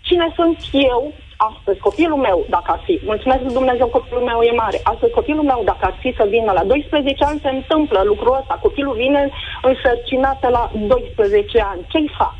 cine 0.01 0.31
sunt 0.35 0.57
eu 0.71 1.13
astăzi, 1.49 1.79
copilul 1.79 2.17
meu, 2.17 2.45
dacă 2.49 2.71
ar 2.71 2.81
fi, 2.85 2.99
mulțumesc 3.03 3.41
Dumnezeu, 3.41 3.87
copilul 3.87 4.23
meu 4.23 4.39
e 4.41 4.51
mare, 4.63 4.79
astăzi 4.83 5.17
copilul 5.19 5.43
meu, 5.43 5.61
dacă 5.65 5.85
ar 5.85 5.95
fi 5.99 6.13
să 6.17 6.25
vină 6.29 6.51
la 6.51 6.63
12 6.63 7.23
ani, 7.23 7.39
se 7.39 7.49
întâmplă 7.49 8.01
lucrul 8.03 8.37
ăsta, 8.39 8.59
copilul 8.61 8.95
vine 8.95 9.29
însărcinată 9.61 10.47
la 10.47 10.71
12 10.73 11.59
ani, 11.71 11.85
ce-i 11.91 12.11
fac? 12.17 12.37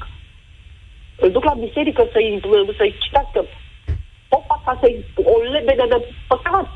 Îl 1.24 1.32
duc 1.32 1.44
la 1.44 1.54
biserică 1.54 2.08
să-i, 2.12 2.40
să-i 2.78 2.96
citească 3.00 3.46
popa 4.30 4.62
ca 4.66 4.78
să-i 4.82 5.06
o 5.34 5.36
lebede 5.54 5.86
de 5.90 6.00
păcat. 6.28 6.70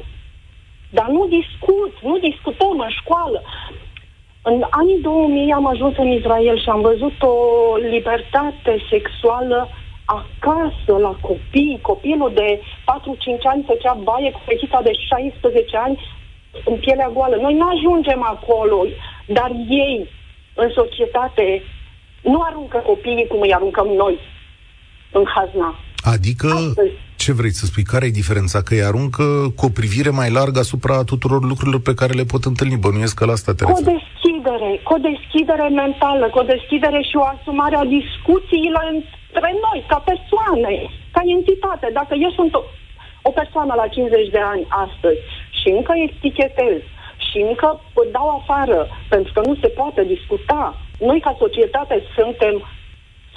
Dar 0.89 1.07
nu 1.07 1.27
discut, 1.39 1.93
nu 2.01 2.17
discutăm 2.17 2.79
în 2.79 2.89
școală. 2.89 3.43
În 4.51 4.63
anii 4.69 5.01
2000 5.01 5.51
am 5.51 5.65
ajuns 5.67 5.97
în 5.97 6.11
Israel 6.11 6.59
și 6.59 6.69
am 6.69 6.81
văzut 6.81 7.21
o 7.21 7.35
libertate 7.75 8.83
sexuală 8.89 9.69
acasă, 10.05 10.91
la 10.99 11.15
copii. 11.21 11.79
Copilul 11.81 12.31
de 12.33 12.61
4-5 12.61 12.63
ani 13.43 13.63
făcea 13.67 13.93
baie 13.93 14.31
cu 14.31 14.41
fetița 14.45 14.81
de 14.81 14.91
16 14.91 15.77
ani 15.77 15.99
în 16.65 16.75
pielea 16.75 17.09
goală. 17.13 17.35
Noi 17.35 17.53
nu 17.53 17.67
ajungem 17.69 18.23
acolo, 18.23 18.85
dar 19.25 19.51
ei, 19.69 20.09
în 20.53 20.69
societate, 20.69 21.63
nu 22.21 22.41
aruncă 22.41 22.77
copiii 22.77 23.27
cum 23.27 23.41
îi 23.41 23.53
aruncăm 23.53 23.87
noi 23.87 24.19
în 25.11 25.23
hazna. 25.35 25.75
Adică, 26.13 26.47
Astăzi. 26.47 26.95
ce 27.23 27.31
vrei 27.39 27.53
să 27.59 27.65
spui? 27.65 27.83
Care 27.83 28.05
e 28.05 28.21
diferența? 28.21 28.59
Că 28.61 28.73
îi 28.73 28.89
aruncă 28.89 29.25
cu 29.57 29.63
o 29.65 29.75
privire 29.79 30.11
mai 30.19 30.29
largă 30.39 30.59
asupra 30.59 30.95
tuturor 31.11 31.41
lucrurilor 31.51 31.81
pe 31.89 31.97
care 31.99 32.13
le 32.19 32.31
pot 32.33 32.43
întâlni. 32.51 32.83
Bănuiesc 32.85 33.15
că 33.17 33.25
la 33.25 33.35
asta 33.37 33.53
te 33.53 33.63
Cu 33.63 33.71
o 33.81 33.89
deschidere, 33.95 34.71
cu 34.87 34.93
o 34.97 35.03
deschidere 35.09 35.67
mentală, 35.83 36.25
cu 36.29 36.39
o 36.43 36.49
deschidere 36.53 36.99
și 37.09 37.15
o 37.21 37.25
asumare 37.35 37.75
a 37.75 37.85
discuțiilor 37.99 38.85
între 38.95 39.49
noi, 39.65 39.79
ca 39.91 39.99
persoane, 40.11 40.75
ca 41.15 41.21
entitate. 41.37 41.87
Dacă 41.99 42.13
eu 42.25 42.31
sunt 42.39 42.51
o, 42.59 42.61
o 43.29 43.31
persoană 43.39 43.73
la 43.81 43.87
50 43.87 44.29
de 44.35 44.41
ani 44.53 44.63
astăzi 44.85 45.21
și 45.59 45.67
încă 45.77 45.93
etichetez 46.07 46.79
și 47.27 47.37
încă 47.49 47.69
dau 48.17 48.27
afară, 48.39 48.79
pentru 49.13 49.31
că 49.33 49.41
nu 49.49 49.55
se 49.61 49.69
poate 49.79 50.01
discuta, 50.15 50.63
noi 51.09 51.19
ca 51.25 51.35
societate 51.43 51.95
suntem 52.17 52.55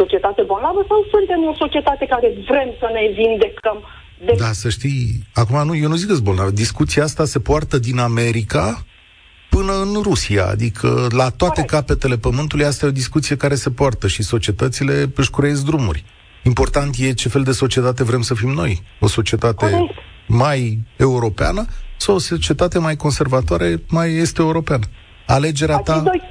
societate 0.01 0.43
bolnavă 0.43 0.81
sau 0.91 0.99
suntem 1.15 1.41
o 1.51 1.55
societate 1.63 2.05
care 2.13 2.29
vrem 2.51 2.69
să 2.81 2.89
ne 2.97 3.05
vindecăm 3.21 3.79
de... 4.25 4.33
Da, 4.39 4.53
să 4.63 4.69
știi, 4.69 5.05
acum 5.35 5.67
nu, 5.67 5.75
eu 5.77 5.89
nu 5.89 5.95
zic 5.95 6.09
că 6.09 6.17
bolnav. 6.23 6.49
Discuția 6.51 7.03
asta 7.03 7.25
se 7.25 7.41
poartă 7.41 7.79
din 7.79 7.99
America 7.99 8.85
până 9.51 9.73
în 9.73 10.03
Rusia, 10.03 10.47
adică 10.47 10.89
la 11.11 11.29
toate 11.31 11.63
Corect. 11.65 11.71
capetele 11.71 12.17
pământului 12.17 12.65
asta 12.65 12.87
e 12.87 12.89
o 12.89 13.01
discuție 13.03 13.37
care 13.37 13.55
se 13.55 13.71
poartă 13.71 14.07
și 14.09 14.23
societățile 14.23 14.95
își 15.17 15.31
cureiesc 15.31 15.65
drumuri. 15.65 16.05
Important 16.43 16.95
e 16.99 17.13
ce 17.13 17.29
fel 17.29 17.43
de 17.43 17.53
societate 17.53 18.05
vrem 18.05 18.23
să 18.23 18.35
fim 18.35 18.49
noi. 18.51 18.83
O 19.01 19.07
societate 19.07 19.71
Corect. 19.71 19.95
mai 20.27 20.79
europeană 20.97 21.65
sau 21.97 22.15
o 22.15 22.19
societate 22.19 22.79
mai 22.79 22.97
conservatoare, 22.97 23.83
mai 23.89 24.15
este 24.15 24.41
europeană. 24.43 24.85
Alegerea 25.27 25.77
acei 25.77 25.95
ta... 25.95 26.01
Doi, 26.01 26.23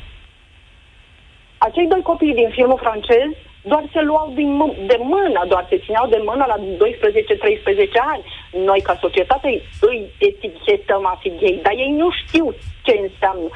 acei 1.58 1.88
doi 1.88 2.02
copii 2.02 2.34
din 2.34 2.50
filmul 2.56 2.80
francez 2.82 3.47
doar 3.68 3.84
se 3.94 4.02
luau 4.02 4.32
din 4.36 4.50
m- 4.62 4.88
de 4.88 4.98
mână, 5.00 5.46
doar 5.48 5.66
se 5.70 5.78
țineau 5.86 6.08
de 6.08 6.22
mână 6.26 6.46
la 6.48 6.58
12-13 6.58 8.00
ani. 8.14 8.24
Noi, 8.66 8.82
ca 8.82 8.98
societate, 9.02 9.62
îi 9.82 10.10
etichetăm 10.18 11.06
a 11.06 11.18
fi 11.22 11.30
gay, 11.30 11.60
dar 11.64 11.74
ei 11.74 11.92
nu 11.92 12.10
știu 12.12 12.56
ce 12.84 13.00
înseamnă. 13.02 13.50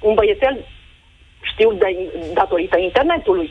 Un 0.00 0.14
băiețel 0.14 0.64
știu 1.40 1.72
de, 1.72 1.96
datorită 2.32 2.78
internetului, 2.78 3.50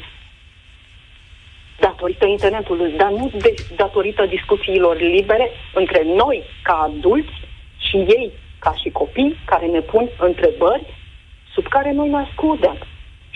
datorită 1.79 2.25
internetului, 2.25 2.91
dar 2.91 3.09
nu 3.09 3.31
de, 3.37 3.53
datorită 3.75 4.25
discuțiilor 4.25 4.99
libere 4.99 5.51
între 5.73 6.01
noi, 6.03 6.43
ca 6.63 6.73
adulți, 6.73 7.45
și 7.77 7.95
ei, 7.97 8.31
ca 8.59 8.73
și 8.81 8.89
copii, 8.89 9.37
care 9.45 9.65
ne 9.65 9.79
pun 9.79 10.09
întrebări 10.19 10.83
sub 11.53 11.67
care 11.67 11.91
noi 11.91 12.09
ne 12.09 12.17
ascundem 12.17 12.77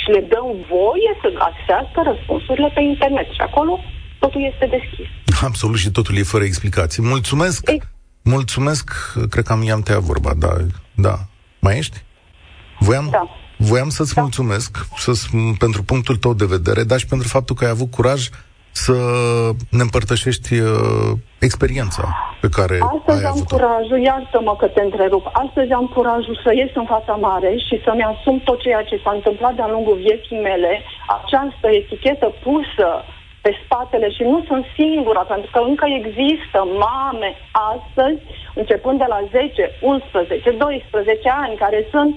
și 0.01 0.10
le 0.15 0.22
dăm 0.34 0.48
voie 0.75 1.12
să 1.22 1.27
găsească 1.41 2.00
răspunsurile 2.12 2.70
pe 2.75 2.81
internet. 2.81 3.27
Și 3.38 3.41
acolo 3.50 3.74
totul 4.20 4.41
este 4.51 4.65
deschis. 4.77 5.10
Absolut 5.50 5.79
și 5.84 5.91
totul 5.91 6.17
e 6.17 6.24
fără 6.34 6.43
explicații. 6.43 7.03
Mulțumesc! 7.03 7.70
Ei. 7.70 7.81
Mulțumesc, 8.24 8.89
cred 9.29 9.46
că 9.46 9.51
am 9.51 9.63
i-am 9.63 9.81
tăiat 9.81 10.01
vorba, 10.01 10.34
da, 10.38 10.53
da. 10.96 11.15
Mai 11.60 11.77
ești? 11.77 12.03
Voiam, 12.79 13.08
da. 13.12 13.29
voiam 13.58 13.89
să-ți 13.89 14.13
da. 14.13 14.22
mulțumesc 14.22 14.77
să 14.98 15.12
pentru 15.58 15.84
punctul 15.84 16.15
tău 16.15 16.34
de 16.34 16.46
vedere, 16.46 16.84
dar 16.84 17.00
și 17.00 17.05
pentru 17.05 17.27
faptul 17.27 17.55
că 17.55 17.65
ai 17.65 17.72
avut 17.72 17.91
curaj 17.91 18.29
să 18.71 18.95
ne 19.69 19.81
împărtășești 19.81 20.53
uh, 20.59 21.11
experiența 21.39 22.03
pe 22.41 22.49
care 22.57 22.77
Astăzi 22.97 23.23
ai 23.23 23.29
am 23.29 23.35
avut-o. 23.35 23.55
curajul, 23.55 23.99
iartă-mă 23.99 24.55
că 24.55 24.67
te 24.67 24.81
întrerup, 24.81 25.25
astăzi 25.43 25.71
am 25.71 25.87
curajul 25.95 26.39
să 26.43 26.49
ies 26.53 26.71
în 26.81 26.85
fața 26.93 27.13
mare 27.13 27.51
și 27.67 27.81
să-mi 27.85 28.07
asum 28.13 28.39
tot 28.39 28.59
ceea 28.61 28.83
ce 28.83 29.01
s-a 29.03 29.11
întâmplat 29.19 29.53
de-a 29.55 29.73
lungul 29.75 29.97
vieții 30.07 30.39
mele, 30.49 30.71
această 31.17 31.67
etichetă 31.81 32.27
pusă 32.43 32.89
pe 33.41 33.51
spatele 33.63 34.09
și 34.09 34.23
nu 34.31 34.43
sunt 34.47 34.65
singura, 34.79 35.23
pentru 35.33 35.49
că 35.53 35.59
încă 35.69 35.85
există 35.99 36.59
mame 36.85 37.29
astăzi, 37.73 38.21
începând 38.53 38.97
de 38.99 39.05
la 39.13 39.19
10, 39.31 39.71
11, 39.81 40.51
12 40.51 41.29
ani, 41.43 41.55
care 41.63 41.87
sunt 41.91 42.13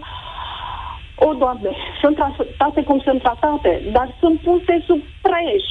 o, 1.26 1.32
Doamne, 1.32 1.70
sunt 2.00 2.16
tratate 2.16 2.82
cum 2.82 2.98
sunt 3.00 3.22
tratate, 3.22 3.82
dar 3.92 4.08
sunt 4.20 4.40
puse 4.40 4.74
sub 4.86 5.00
preș 5.26 5.64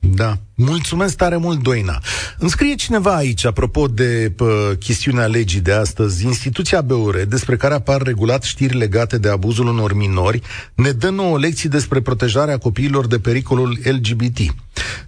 da. 0.00 0.38
Mulțumesc 0.54 1.16
tare 1.16 1.36
mult, 1.36 1.62
Doina. 1.62 2.00
Îmi 2.38 2.50
scrie 2.50 2.74
cineva 2.74 3.14
aici, 3.14 3.44
apropo 3.44 3.86
de 3.86 4.32
pă, 4.36 4.76
chestiunea 4.78 5.26
legii 5.26 5.60
de 5.60 5.72
astăzi, 5.72 6.24
instituția 6.24 6.80
BEUR, 6.80 7.24
despre 7.24 7.56
care 7.56 7.74
apar 7.74 8.02
regulat 8.02 8.42
știri 8.42 8.76
legate 8.76 9.18
de 9.18 9.28
abuzul 9.28 9.66
unor 9.66 9.94
minori, 9.94 10.42
ne 10.74 10.90
dă 10.90 11.10
nouă 11.10 11.38
lecții 11.38 11.68
despre 11.68 12.00
protejarea 12.00 12.58
copiilor 12.58 13.06
de 13.06 13.18
pericolul 13.18 13.78
LGBT. 13.82 14.38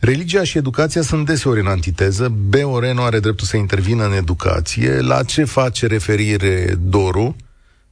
Religia 0.00 0.44
și 0.44 0.59
educația 0.59 1.02
sunt 1.02 1.26
deseori 1.26 1.61
în 1.61 1.66
antiteză, 1.66 2.28
BEUR 2.49 2.87
nu 2.92 3.02
are 3.02 3.20
dreptul 3.20 3.47
să 3.47 3.56
intervină 3.56 4.04
în 4.04 4.12
educație. 4.12 5.00
La 5.00 5.23
ce 5.23 5.44
face 5.44 5.87
referire 5.87 6.78
Doru? 6.80 7.37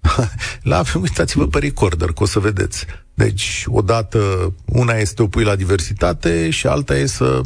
la, 0.70 0.82
uitați-vă 1.00 1.46
pe 1.46 1.58
recorder, 1.58 2.08
că 2.08 2.22
o 2.22 2.26
să 2.26 2.38
vedeți. 2.38 2.86
Deci, 3.14 3.64
odată, 3.66 4.18
una 4.66 4.94
este 4.94 5.22
o 5.22 5.26
pui 5.26 5.44
la 5.44 5.56
diversitate 5.56 6.50
și 6.50 6.66
alta 6.66 6.96
e 6.96 7.06
să, 7.06 7.40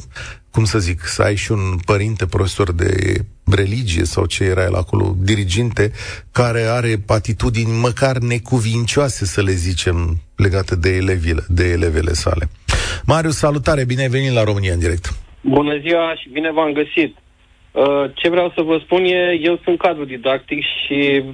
cum 0.51 0.65
să 0.65 0.79
zic, 0.79 1.01
să 1.01 1.23
ai 1.23 1.37
și 1.37 1.53
un 1.53 1.77
părinte 1.85 2.27
profesor 2.27 2.73
de 2.73 3.15
religie 3.45 4.05
sau 4.05 4.27
ce 4.27 4.45
era 4.45 4.63
el 4.63 4.75
acolo, 4.75 5.15
diriginte, 5.19 5.93
care 6.33 6.61
are 6.61 7.03
atitudini 7.07 7.81
măcar 7.81 8.17
necuvincioase, 8.19 9.25
să 9.25 9.43
le 9.43 9.53
zicem, 9.53 10.21
legate 10.37 10.77
de 10.77 10.97
elevile, 10.97 11.43
de 11.49 11.65
elevele 11.71 12.13
sale. 12.13 12.49
Marius, 13.07 13.37
salutare, 13.37 13.85
bine 13.85 14.03
ai 14.03 14.09
venit 14.09 14.33
la 14.33 14.45
România 14.45 14.73
în 14.73 14.79
direct. 14.79 15.15
Bună 15.41 15.79
ziua 15.79 16.15
și 16.17 16.29
bine 16.29 16.53
v-am 16.53 16.73
găsit. 16.73 17.17
Uh, 17.73 18.11
ce 18.15 18.29
vreau 18.29 18.53
să 18.57 18.63
vă 18.63 18.81
spun 18.85 19.05
e, 19.05 19.39
eu 19.41 19.61
sunt 19.65 19.79
cadru 19.79 20.05
didactic 20.05 20.59
și 20.59 21.25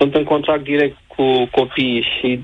sunt 0.00 0.14
în 0.14 0.24
contract 0.24 0.62
direct 0.62 0.96
cu 1.06 1.46
copiii 1.50 2.02
și 2.02 2.40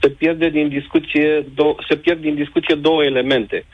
se 0.00 0.08
pierde 0.08 0.48
din 0.48 0.68
discuție, 0.68 1.42
do- 1.42 1.86
se 1.88 1.96
pierd 1.96 2.20
din 2.20 2.34
discuție 2.34 2.74
două 2.74 3.04
elemente. 3.04 3.64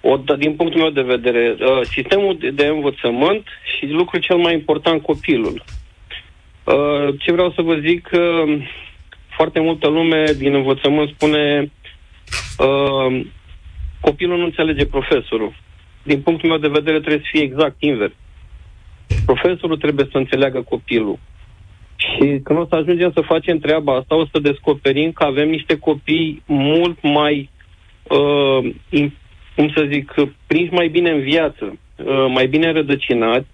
O, 0.00 0.16
da, 0.16 0.34
din 0.36 0.54
punctul 0.54 0.80
meu 0.80 0.90
de 0.90 1.02
vedere, 1.02 1.56
uh, 1.60 1.80
sistemul 1.82 2.36
de, 2.38 2.50
de 2.50 2.66
învățământ 2.66 3.46
și 3.76 3.86
lucrul 3.86 4.20
cel 4.20 4.36
mai 4.36 4.52
important, 4.52 5.02
copilul. 5.02 5.64
Uh, 6.64 7.08
ce 7.18 7.32
vreau 7.32 7.52
să 7.52 7.62
vă 7.62 7.74
zic, 7.74 8.08
uh, 8.12 8.66
foarte 9.36 9.60
multă 9.60 9.88
lume 9.88 10.24
din 10.38 10.54
învățământ 10.54 11.08
spune 11.08 11.70
uh, 12.58 13.24
copilul 14.00 14.38
nu 14.38 14.44
înțelege 14.44 14.86
profesorul. 14.86 15.54
Din 16.02 16.20
punctul 16.20 16.48
meu 16.48 16.58
de 16.58 16.68
vedere 16.78 16.98
trebuie 16.98 17.22
să 17.24 17.30
fie 17.30 17.42
exact 17.42 17.76
invers. 17.78 18.12
Profesorul 19.26 19.76
trebuie 19.76 20.08
să 20.10 20.18
înțeleagă 20.18 20.62
copilul. 20.62 21.18
Și 21.96 22.40
când 22.44 22.58
o 22.58 22.66
să 22.68 22.74
ajungem 22.74 23.10
să 23.14 23.20
facem 23.20 23.58
treaba 23.58 23.96
asta, 23.96 24.16
o 24.16 24.26
să 24.32 24.38
descoperim 24.38 25.12
că 25.12 25.24
avem 25.24 25.48
niște 25.48 25.78
copii 25.78 26.42
mult 26.46 26.98
mai, 27.02 27.50
uh, 28.02 28.74
in, 28.88 29.12
cum 29.56 29.72
să 29.76 29.88
zic, 29.92 30.14
prinși 30.46 30.72
mai 30.72 30.88
bine 30.88 31.10
în 31.10 31.20
viață, 31.20 31.78
uh, 31.96 32.26
mai 32.28 32.46
bine 32.46 32.72
rădăcinați, 32.72 33.46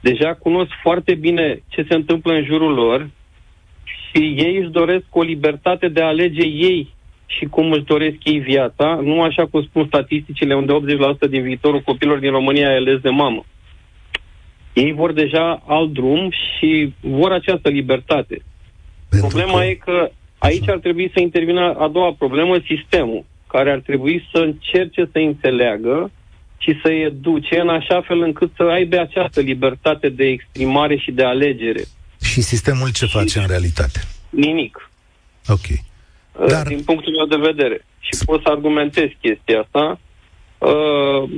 deja 0.00 0.34
cunosc 0.34 0.70
foarte 0.82 1.14
bine 1.14 1.62
ce 1.68 1.86
se 1.88 1.94
întâmplă 1.94 2.32
în 2.32 2.44
jurul 2.44 2.74
lor 2.74 3.08
și 3.84 4.22
ei 4.22 4.56
își 4.56 4.70
doresc 4.70 5.04
o 5.10 5.22
libertate 5.22 5.88
de 5.88 6.02
a 6.02 6.06
alege 6.06 6.46
ei 6.46 6.94
și 7.26 7.44
cum 7.44 7.72
își 7.72 7.84
doresc 7.84 8.16
ei 8.24 8.38
viața, 8.38 9.00
nu 9.02 9.22
așa 9.22 9.46
cum 9.46 9.62
spun 9.62 9.86
statisticile, 9.86 10.54
unde 10.54 10.72
80% 11.26 11.30
din 11.30 11.42
viitorul 11.42 11.80
copilor 11.80 12.18
din 12.18 12.30
România 12.30 12.70
e 12.70 12.76
ales 12.76 13.00
de 13.00 13.10
mamă. 13.10 13.44
Ei 14.74 14.92
vor 14.92 15.12
deja 15.12 15.62
alt 15.66 15.92
drum 15.92 16.30
și 16.30 16.94
vor 17.00 17.32
această 17.32 17.68
libertate. 17.68 18.42
Pentru 19.08 19.28
Problema 19.28 19.58
că... 19.58 19.64
e 19.64 19.74
că 19.74 20.10
aici 20.38 20.68
ar 20.68 20.78
trebui 20.78 21.10
să 21.14 21.20
intervină 21.20 21.74
a 21.78 21.88
doua 21.88 22.14
problemă, 22.18 22.56
sistemul, 22.66 23.24
care 23.46 23.70
ar 23.70 23.78
trebui 23.78 24.28
să 24.32 24.38
încerce 24.38 25.08
să 25.12 25.18
înțeleagă 25.18 26.10
și 26.58 26.78
să 26.82 26.92
educe 26.92 27.60
în 27.60 27.68
așa 27.68 28.02
fel 28.06 28.20
încât 28.20 28.52
să 28.56 28.62
aibă 28.62 29.00
această 29.00 29.40
libertate 29.40 30.08
de 30.08 30.24
exprimare 30.24 30.96
și 30.96 31.10
de 31.10 31.24
alegere. 31.24 31.82
Și 32.22 32.40
sistemul 32.40 32.92
ce 32.92 33.06
și 33.06 33.16
face 33.16 33.38
în 33.38 33.46
realitate? 33.46 34.00
Nimic. 34.30 34.90
Ok. 35.48 35.66
Uh, 35.68 36.46
Dar... 36.48 36.66
Din 36.66 36.82
punctul 36.82 37.12
meu 37.12 37.38
de 37.38 37.46
vedere. 37.52 37.84
Și 37.98 38.24
pot 38.24 38.42
să 38.42 38.48
argumentez 38.48 39.08
chestia 39.20 39.60
asta. 39.60 40.00
Uh, 40.58 41.30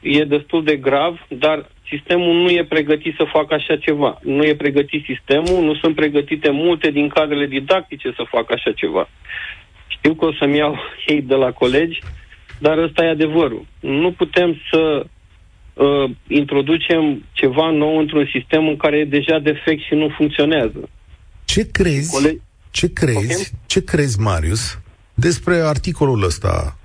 e 0.00 0.24
destul 0.24 0.64
de 0.64 0.76
grav, 0.76 1.26
dar 1.28 1.70
sistemul 1.90 2.34
nu 2.34 2.48
e 2.50 2.64
pregătit 2.64 3.14
să 3.16 3.24
facă 3.32 3.54
așa 3.54 3.76
ceva. 3.76 4.18
Nu 4.22 4.44
e 4.44 4.54
pregătit 4.54 5.04
sistemul, 5.04 5.64
nu 5.64 5.74
sunt 5.74 5.94
pregătite 5.94 6.50
multe 6.50 6.90
din 6.90 7.08
cadrele 7.08 7.46
didactice 7.46 8.12
să 8.16 8.22
facă 8.30 8.52
așa 8.52 8.72
ceva. 8.72 9.08
Știu 9.86 10.14
că 10.14 10.24
o 10.24 10.32
să-mi 10.32 10.56
iau 10.56 10.76
ei 11.06 11.22
de 11.22 11.34
la 11.34 11.50
colegi, 11.52 11.98
dar 12.58 12.78
ăsta 12.78 13.04
e 13.04 13.08
adevărul. 13.08 13.66
Nu 13.80 14.12
putem 14.12 14.60
să 14.70 15.06
uh, 15.74 16.10
introducem 16.26 17.24
ceva 17.32 17.70
nou 17.70 17.98
într-un 17.98 18.28
sistem 18.32 18.68
în 18.68 18.76
care 18.76 18.96
e 18.98 19.04
deja 19.04 19.38
defect 19.38 19.82
și 19.84 19.94
nu 19.94 20.08
funcționează. 20.16 20.88
Ce 21.44 21.70
crezi, 21.70 22.12
Colegi... 22.12 22.40
ce 22.70 22.92
crezi, 22.92 23.32
okay? 23.32 23.60
ce 23.66 23.84
crezi, 23.84 24.20
Marius, 24.20 24.78
despre 25.14 25.54
articolul 25.54 26.22
ăsta 26.22 26.77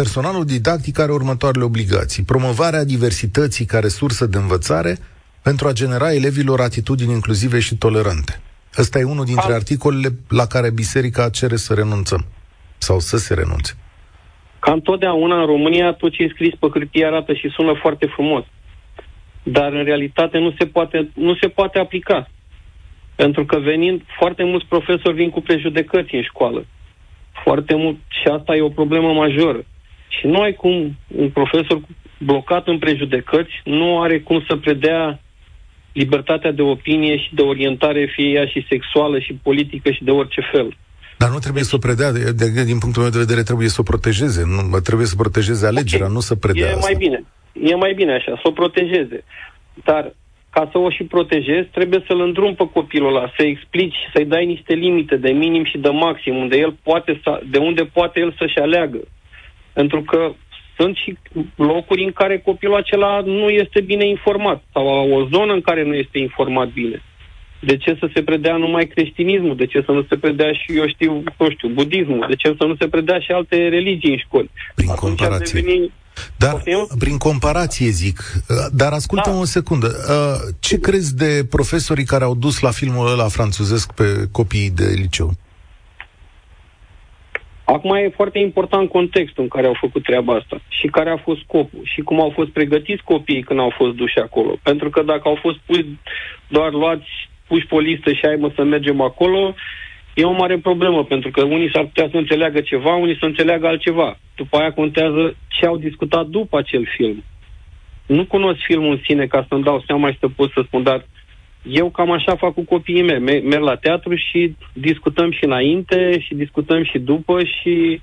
Personalul 0.00 0.44
didactic 0.44 0.98
are 0.98 1.12
următoarele 1.12 1.64
obligații. 1.64 2.22
Promovarea 2.24 2.84
diversității 2.84 3.64
ca 3.64 3.78
resursă 3.78 4.26
de 4.26 4.38
învățare 4.38 4.96
pentru 5.42 5.68
a 5.68 5.72
genera 5.72 6.12
elevilor 6.12 6.60
atitudini 6.60 7.12
inclusive 7.12 7.58
și 7.58 7.76
tolerante. 7.76 8.40
Ăsta 8.78 8.98
e 8.98 9.02
unul 9.02 9.24
dintre 9.24 9.52
articolele 9.52 10.08
la 10.28 10.46
care 10.46 10.70
biserica 10.70 11.28
cere 11.28 11.56
să 11.56 11.74
renunțăm 11.74 12.24
sau 12.78 12.98
să 12.98 13.16
se 13.16 13.34
renunțe. 13.34 13.72
Ca 14.58 14.72
întotdeauna 14.72 15.40
în 15.40 15.46
România 15.46 15.92
tot 15.92 16.12
ce 16.12 16.22
e 16.22 16.28
scris 16.28 16.54
pe 16.54 16.66
hârtie 16.72 17.06
arată 17.06 17.32
și 17.32 17.48
sună 17.48 17.72
foarte 17.80 18.06
frumos. 18.06 18.44
Dar 19.42 19.72
în 19.72 19.84
realitate 19.84 20.38
nu 20.38 20.54
se 20.58 20.66
poate, 20.66 21.10
nu 21.14 21.34
se 21.34 21.48
poate 21.48 21.78
aplica. 21.78 22.28
Pentru 23.14 23.44
că 23.44 23.58
venind, 23.58 24.02
foarte 24.18 24.44
mulți 24.44 24.66
profesori 24.66 25.14
vin 25.14 25.30
cu 25.30 25.40
prejudecăți 25.40 26.14
în 26.14 26.22
școală. 26.22 26.66
Foarte 27.44 27.74
mult, 27.74 27.96
și 28.08 28.28
asta 28.28 28.56
e 28.56 28.60
o 28.62 28.78
problemă 28.80 29.12
majoră. 29.12 29.64
Și 30.18 30.26
nu 30.26 30.40
ai 30.40 30.52
cum, 30.52 30.96
un 31.16 31.30
profesor 31.30 31.80
blocat 32.18 32.66
în 32.66 32.78
prejudecăți 32.78 33.52
nu 33.64 34.00
are 34.00 34.20
cum 34.20 34.44
să 34.48 34.56
predea 34.56 35.20
libertatea 35.92 36.52
de 36.52 36.62
opinie 36.62 37.16
și 37.18 37.34
de 37.34 37.42
orientare, 37.42 38.12
fie 38.14 38.28
ea 38.28 38.46
și 38.46 38.66
sexuală 38.68 39.18
și 39.18 39.38
politică 39.42 39.90
și 39.90 40.04
de 40.04 40.10
orice 40.10 40.40
fel. 40.52 40.76
Dar 41.22 41.30
nu 41.30 41.38
trebuie 41.38 41.62
să 41.62 41.74
o 41.76 41.78
predea, 41.78 42.12
de, 42.12 42.32
de, 42.32 42.64
din 42.64 42.78
punctul 42.78 43.02
meu 43.02 43.10
de 43.10 43.18
vedere, 43.18 43.42
trebuie 43.42 43.68
să 43.68 43.80
o 43.80 43.88
protejeze. 43.90 44.42
Nu, 44.46 44.80
trebuie 44.80 45.06
să 45.06 45.16
protejeze 45.16 45.66
alegerea, 45.66 46.04
okay. 46.04 46.16
nu 46.16 46.20
să 46.20 46.34
predea 46.34 46.68
E 46.68 46.72
asta. 46.72 46.88
mai 46.88 46.94
bine. 46.94 47.24
E 47.62 47.74
mai 47.74 47.94
bine 47.94 48.12
așa, 48.12 48.32
să 48.34 48.42
o 48.42 48.50
protejeze. 48.50 49.24
Dar 49.84 50.14
ca 50.50 50.68
să 50.72 50.78
o 50.78 50.90
și 50.90 51.04
protejezi, 51.04 51.68
trebuie 51.68 52.04
să-l 52.06 52.20
îndrum 52.20 52.54
pe 52.54 52.68
copilul 52.72 53.16
ăla, 53.16 53.32
să 53.36 53.42
explici, 53.42 53.96
să-i 54.14 54.24
dai 54.24 54.46
niște 54.46 54.74
limite 54.74 55.16
de 55.16 55.30
minim 55.30 55.64
și 55.64 55.78
de 55.78 55.88
maxim, 55.88 56.36
unde 56.36 56.56
el 56.56 56.76
poate 56.82 57.20
să, 57.22 57.40
de 57.50 57.58
unde 57.58 57.82
poate 57.82 58.20
el 58.20 58.34
să-și 58.38 58.58
aleagă. 58.58 59.00
Pentru 59.72 60.02
că 60.02 60.32
sunt 60.76 60.96
și 60.96 61.18
locuri 61.54 62.04
în 62.04 62.12
care 62.12 62.38
copilul 62.38 62.76
acela 62.76 63.20
nu 63.20 63.48
este 63.48 63.80
bine 63.80 64.08
informat 64.08 64.62
sau 64.72 65.10
o 65.10 65.28
zonă 65.28 65.52
în 65.52 65.60
care 65.60 65.82
nu 65.84 65.94
este 65.94 66.18
informat 66.18 66.68
bine. 66.68 67.02
De 67.62 67.76
ce 67.76 67.96
să 67.98 68.10
se 68.14 68.22
predea 68.22 68.56
numai 68.56 68.86
creștinismul? 68.86 69.56
De 69.56 69.66
ce 69.66 69.82
să 69.86 69.92
nu 69.92 70.06
se 70.08 70.16
predea 70.16 70.52
și, 70.52 70.76
eu 70.76 70.88
știu, 70.88 71.22
nu 71.38 71.50
știu, 71.50 71.68
budismul? 71.68 72.26
De 72.28 72.34
ce 72.34 72.54
să 72.58 72.64
nu 72.64 72.74
se 72.78 72.88
predea 72.88 73.18
și 73.18 73.30
alte 73.32 73.68
religii 73.68 74.10
în 74.10 74.18
școli? 74.18 74.50
Prin 74.74 74.90
Atunci 74.90 75.18
comparație. 75.18 75.60
Deveni... 75.60 75.92
Dar, 76.36 76.50
Poftim? 76.50 76.86
prin 76.98 77.16
comparație 77.16 77.88
zic, 77.88 78.22
dar 78.72 78.92
ascultă 78.92 79.30
da. 79.30 79.36
o 79.36 79.44
secundă, 79.44 79.88
ce 80.60 80.80
crezi 80.80 81.16
de 81.16 81.46
profesorii 81.50 82.04
care 82.04 82.24
au 82.24 82.34
dus 82.34 82.60
la 82.60 82.70
filmul 82.70 83.12
ăla 83.12 83.28
franțuzesc 83.28 83.92
pe 83.92 84.28
copiii 84.32 84.70
de 84.70 84.84
liceu? 84.94 85.32
Acum 87.74 87.94
e 87.94 88.18
foarte 88.20 88.38
important 88.38 88.88
contextul 88.88 89.42
în 89.42 89.48
care 89.48 89.66
au 89.66 89.76
făcut 89.80 90.02
treaba 90.02 90.34
asta 90.34 90.60
și 90.68 90.86
care 90.86 91.10
a 91.10 91.16
fost 91.16 91.40
scopul 91.40 91.80
și 91.82 92.00
cum 92.00 92.20
au 92.20 92.30
fost 92.30 92.50
pregătiți 92.50 93.02
copiii 93.02 93.42
când 93.42 93.60
au 93.60 93.72
fost 93.76 93.94
duși 93.96 94.18
acolo. 94.18 94.58
Pentru 94.62 94.90
că 94.90 95.02
dacă 95.02 95.22
au 95.24 95.38
fost 95.40 95.58
puși, 95.66 95.84
doar 96.48 96.72
luați, 96.72 97.08
puși 97.46 97.66
pe 97.66 97.74
o 97.74 97.78
listă 97.78 98.12
și 98.12 98.24
ai 98.24 98.36
mă 98.36 98.50
să 98.54 98.62
mergem 98.62 99.00
acolo, 99.00 99.54
e 100.14 100.24
o 100.24 100.32
mare 100.32 100.58
problemă, 100.58 101.04
pentru 101.04 101.30
că 101.30 101.44
unii 101.44 101.70
s-ar 101.72 101.84
putea 101.84 102.08
să 102.10 102.16
înțeleagă 102.16 102.60
ceva, 102.60 102.94
unii 102.94 103.18
să 103.18 103.24
înțeleagă 103.24 103.66
altceva. 103.66 104.18
După 104.36 104.56
aia 104.56 104.72
contează 104.72 105.36
ce 105.48 105.66
au 105.66 105.76
discutat 105.76 106.26
după 106.26 106.58
acel 106.58 106.86
film. 106.96 107.24
Nu 108.06 108.24
cunosc 108.24 108.58
filmul 108.60 108.90
în 108.90 109.00
sine 109.04 109.26
ca 109.26 109.46
să-mi 109.48 109.62
dau 109.62 109.82
seama 109.86 110.10
și 110.10 110.18
să 110.18 110.28
pot 110.28 110.50
să 110.52 110.62
spun, 110.66 110.82
dar 110.82 111.04
eu 111.62 111.90
cam 111.90 112.10
așa 112.10 112.36
fac 112.36 112.54
cu 112.54 112.62
copiii 112.62 113.02
mei. 113.02 113.40
Merg 113.40 113.62
la 113.62 113.76
teatru 113.76 114.14
și 114.14 114.56
discutăm 114.72 115.32
și 115.32 115.44
înainte 115.44 116.20
și 116.20 116.34
discutăm 116.34 116.84
și 116.84 116.98
după 116.98 117.44
și 117.44 118.00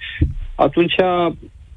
atunci 0.56 0.96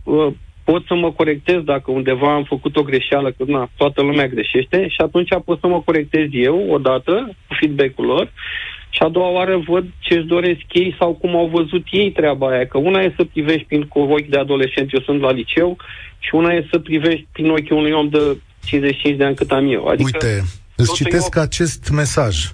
uh, 0.05 0.27
pot 0.64 0.87
să 0.87 0.95
mă 0.95 1.12
corectez 1.12 1.62
dacă 1.62 1.90
undeva 1.90 2.35
am 2.35 2.45
făcut 2.45 2.77
o 2.77 2.83
greșeală, 2.83 3.31
că 3.31 3.45
na, 3.47 3.71
toată 3.77 4.03
lumea 4.03 4.27
greșește 4.27 4.88
și 4.88 5.01
atunci 5.01 5.29
pot 5.45 5.61
să 5.61 5.66
mă 5.66 5.81
corectez 5.81 6.27
eu 6.33 6.66
odată 6.71 7.37
cu 7.47 7.55
feedback-ul 7.61 8.05
lor 8.05 8.33
și 8.90 9.03
a 9.03 9.09
doua 9.09 9.29
oară 9.29 9.62
văd 9.66 9.85
ce 9.99 10.14
își 10.14 10.27
doresc 10.27 10.61
ei 10.73 10.95
sau 10.99 11.12
cum 11.14 11.37
au 11.37 11.47
văzut 11.47 11.87
ei 11.90 12.11
treaba 12.11 12.49
aia. 12.49 12.66
Că 12.66 12.79
una 12.79 13.01
e 13.01 13.14
să 13.16 13.25
privești 13.25 13.64
prin 13.66 13.83
cu 13.83 13.99
ochi 13.99 14.27
de 14.27 14.38
adolescent, 14.38 14.93
eu 14.93 15.01
sunt 15.01 15.21
la 15.21 15.31
liceu, 15.31 15.77
și 16.19 16.35
una 16.35 16.53
e 16.53 16.69
să 16.71 16.79
privești 16.79 17.27
prin 17.33 17.51
ochii 17.51 17.77
unui 17.77 17.93
om 17.93 18.09
de 18.09 18.38
55 18.64 19.16
de 19.16 19.25
ani 19.25 19.35
cât 19.35 19.51
am 19.51 19.73
eu. 19.73 19.87
Adică 19.87 20.11
Uite, 20.12 20.43
Îți 20.81 20.95
citesc 20.95 21.35
eu... 21.35 21.43
acest 21.43 21.90
mesaj. 21.90 22.53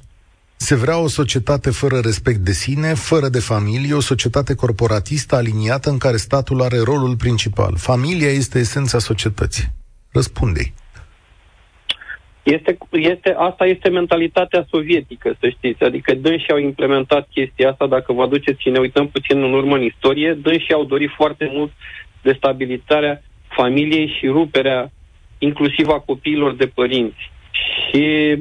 Se 0.56 0.74
vrea 0.74 0.98
o 0.98 1.08
societate 1.08 1.70
fără 1.70 1.98
respect 1.98 2.38
de 2.38 2.52
sine, 2.52 2.94
fără 2.94 3.28
de 3.28 3.38
familie, 3.38 3.94
o 3.94 4.00
societate 4.00 4.54
corporatistă 4.54 5.36
aliniată 5.36 5.90
în 5.90 5.98
care 5.98 6.16
statul 6.16 6.62
are 6.62 6.78
rolul 6.84 7.16
principal. 7.16 7.76
Familia 7.76 8.28
este 8.28 8.58
esența 8.58 8.98
societății. 8.98 9.64
Răspunde-i. 10.12 10.72
Este, 12.42 12.78
este, 12.90 13.34
asta 13.38 13.64
este 13.66 13.88
mentalitatea 13.88 14.66
sovietică, 14.70 15.36
să 15.40 15.48
știți. 15.48 15.82
Adică 15.82 16.14
dânsii 16.14 16.50
au 16.50 16.58
implementat 16.58 17.28
chestia 17.30 17.70
asta, 17.70 17.86
dacă 17.86 18.12
vă 18.12 18.22
aduceți 18.22 18.62
și 18.62 18.70
ne 18.70 18.78
uităm 18.78 19.08
puțin 19.08 19.42
în 19.42 19.52
urmă 19.52 19.74
în 19.74 19.82
istorie, 19.82 20.38
dânsii 20.42 20.74
au 20.74 20.84
dorit 20.84 21.10
foarte 21.16 21.50
mult 21.52 21.72
destabilizarea 22.22 23.22
familiei 23.48 24.16
și 24.18 24.26
ruperea 24.26 24.90
inclusiv 25.38 25.88
a 25.88 25.98
copiilor 26.00 26.54
de 26.54 26.66
părinți. 26.66 27.30
Și 27.90 28.36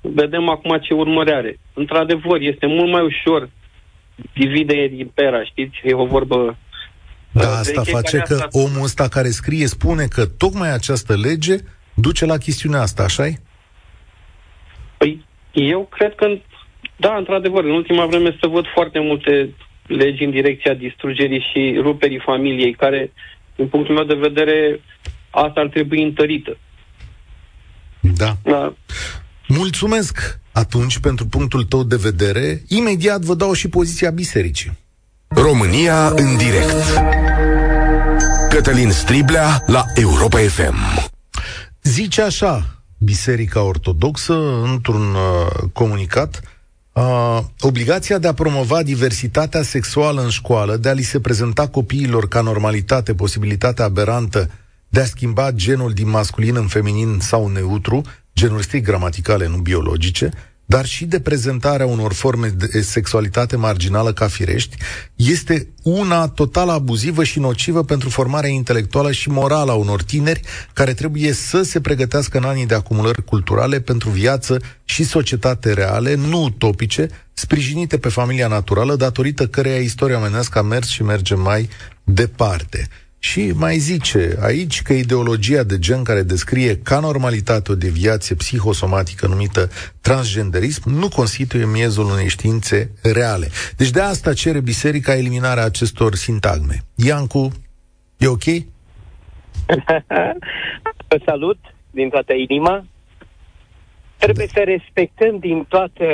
vedem 0.00 0.48
acum 0.48 0.78
ce 0.80 0.94
urmări 0.94 1.32
are. 1.32 1.58
Într-adevăr, 1.74 2.40
este 2.40 2.66
mult 2.66 2.90
mai 2.90 3.02
ușor 3.04 3.50
divide 4.34 4.90
impera, 4.96 5.44
știți? 5.44 5.80
E 5.84 5.94
o 5.94 6.06
vorbă 6.06 6.56
da, 7.32 7.40
uh, 7.40 7.54
asta 7.58 7.82
face 7.82 8.16
că 8.16 8.34
asta... 8.34 8.48
omul 8.52 8.82
ăsta 8.82 9.08
care 9.08 9.28
scrie 9.28 9.66
spune 9.66 10.04
că 10.04 10.26
tocmai 10.26 10.72
această 10.72 11.16
lege 11.16 11.56
duce 11.94 12.24
la 12.24 12.36
chestiunea 12.36 12.80
asta, 12.80 13.02
așa 13.02 13.26
-i? 13.28 13.32
Păi, 14.96 15.24
eu 15.52 15.88
cred 15.90 16.14
că, 16.14 16.26
da, 16.96 17.16
într-adevăr, 17.16 17.64
în 17.64 17.70
ultima 17.70 18.06
vreme 18.06 18.36
se 18.40 18.48
văd 18.48 18.64
foarte 18.74 18.98
multe 18.98 19.54
legi 19.86 20.24
în 20.24 20.30
direcția 20.30 20.74
distrugerii 20.74 21.46
și 21.52 21.78
ruperii 21.80 22.18
familiei, 22.24 22.74
care, 22.74 23.12
din 23.56 23.68
punctul 23.68 23.94
meu 23.94 24.04
de 24.04 24.14
vedere, 24.14 24.80
asta 25.30 25.60
ar 25.60 25.68
trebui 25.68 26.02
întărită. 26.02 26.56
Da. 28.00 28.36
da. 28.42 28.74
Mulțumesc 29.48 30.38
atunci 30.52 30.98
pentru 30.98 31.26
punctul 31.26 31.64
tău 31.64 31.82
de 31.82 31.96
vedere. 31.96 32.62
Imediat 32.68 33.20
vă 33.20 33.34
dau 33.34 33.52
și 33.52 33.68
poziția 33.68 34.10
bisericii. 34.10 34.78
România 35.28 36.08
în 36.08 36.36
direct. 36.36 36.74
Cătălin 38.50 38.90
Striblea 38.90 39.62
la 39.66 39.84
Europa 39.94 40.38
FM. 40.38 40.74
Zice 41.82 42.22
așa 42.22 42.80
Biserica 42.98 43.62
Ortodoxă 43.62 44.62
într-un 44.62 45.14
uh, 45.14 45.70
comunicat 45.72 46.40
uh, 46.92 47.38
obligația 47.60 48.18
de 48.18 48.28
a 48.28 48.34
promova 48.34 48.82
diversitatea 48.82 49.62
sexuală 49.62 50.22
în 50.22 50.28
școală, 50.28 50.76
de 50.76 50.88
a 50.88 50.92
li 50.92 51.02
se 51.02 51.20
prezenta 51.20 51.68
copiilor 51.68 52.28
ca 52.28 52.40
normalitate 52.40 53.14
posibilitatea 53.14 53.84
aberantă 53.84 54.50
de 54.90 55.00
a 55.00 55.04
schimba 55.04 55.50
genul 55.50 55.92
din 55.92 56.08
masculin 56.08 56.56
în 56.56 56.66
feminin 56.66 57.18
sau 57.20 57.48
neutru, 57.48 58.02
genuri 58.34 58.62
strict 58.62 58.84
gramaticale, 58.84 59.48
nu 59.48 59.56
biologice, 59.56 60.30
dar 60.64 60.86
și 60.86 61.04
de 61.04 61.20
prezentarea 61.20 61.86
unor 61.86 62.12
forme 62.12 62.48
de 62.48 62.80
sexualitate 62.80 63.56
marginală 63.56 64.12
ca 64.12 64.28
firești, 64.28 64.76
este 65.14 65.68
una 65.82 66.28
total 66.28 66.68
abuzivă 66.68 67.24
și 67.24 67.38
nocivă 67.38 67.84
pentru 67.84 68.08
formarea 68.08 68.50
intelectuală 68.50 69.12
și 69.12 69.28
morală 69.28 69.70
a 69.70 69.74
unor 69.74 70.02
tineri 70.02 70.40
care 70.72 70.94
trebuie 70.94 71.32
să 71.32 71.62
se 71.62 71.80
pregătească 71.80 72.38
în 72.38 72.44
anii 72.44 72.66
de 72.66 72.74
acumulări 72.74 73.24
culturale 73.24 73.80
pentru 73.80 74.10
viață 74.10 74.60
și 74.84 75.04
societate 75.04 75.72
reale, 75.72 76.14
nu 76.14 76.42
utopice, 76.42 77.08
sprijinite 77.32 77.98
pe 77.98 78.08
familia 78.08 78.48
naturală, 78.48 78.96
datorită 78.96 79.46
căreia 79.46 79.78
istoria 79.78 80.18
omenească 80.18 80.58
a 80.58 80.62
mers 80.62 80.88
și 80.88 81.02
merge 81.02 81.34
mai 81.34 81.68
departe. 82.04 82.88
Și 83.22 83.52
mai 83.56 83.76
zice 83.76 84.36
aici 84.42 84.82
că 84.82 84.92
ideologia 84.92 85.62
de 85.62 85.78
gen 85.78 86.02
care 86.02 86.22
descrie 86.22 86.76
ca 86.76 87.00
normalitate 87.00 87.72
o 87.72 87.74
deviație 87.74 88.34
psihosomatică 88.34 89.26
numită 89.26 89.68
transgenderism 90.00 90.90
nu 90.90 91.08
constituie 91.08 91.66
miezul 91.66 92.04
unei 92.04 92.28
științe 92.28 92.90
reale. 93.02 93.48
Deci 93.76 93.90
de 93.90 94.00
asta 94.00 94.32
cere 94.32 94.60
biserica 94.60 95.16
eliminarea 95.16 95.64
acestor 95.64 96.14
sintagme. 96.14 96.74
Iancu, 96.94 97.52
e 98.16 98.26
ok? 98.26 98.44
Salut 101.26 101.58
din 101.90 102.08
toată 102.08 102.32
inima. 102.32 102.84
Trebuie 104.18 104.46
să 104.46 104.62
respectăm 104.64 105.38
din 105.38 105.64
toată 105.68 106.04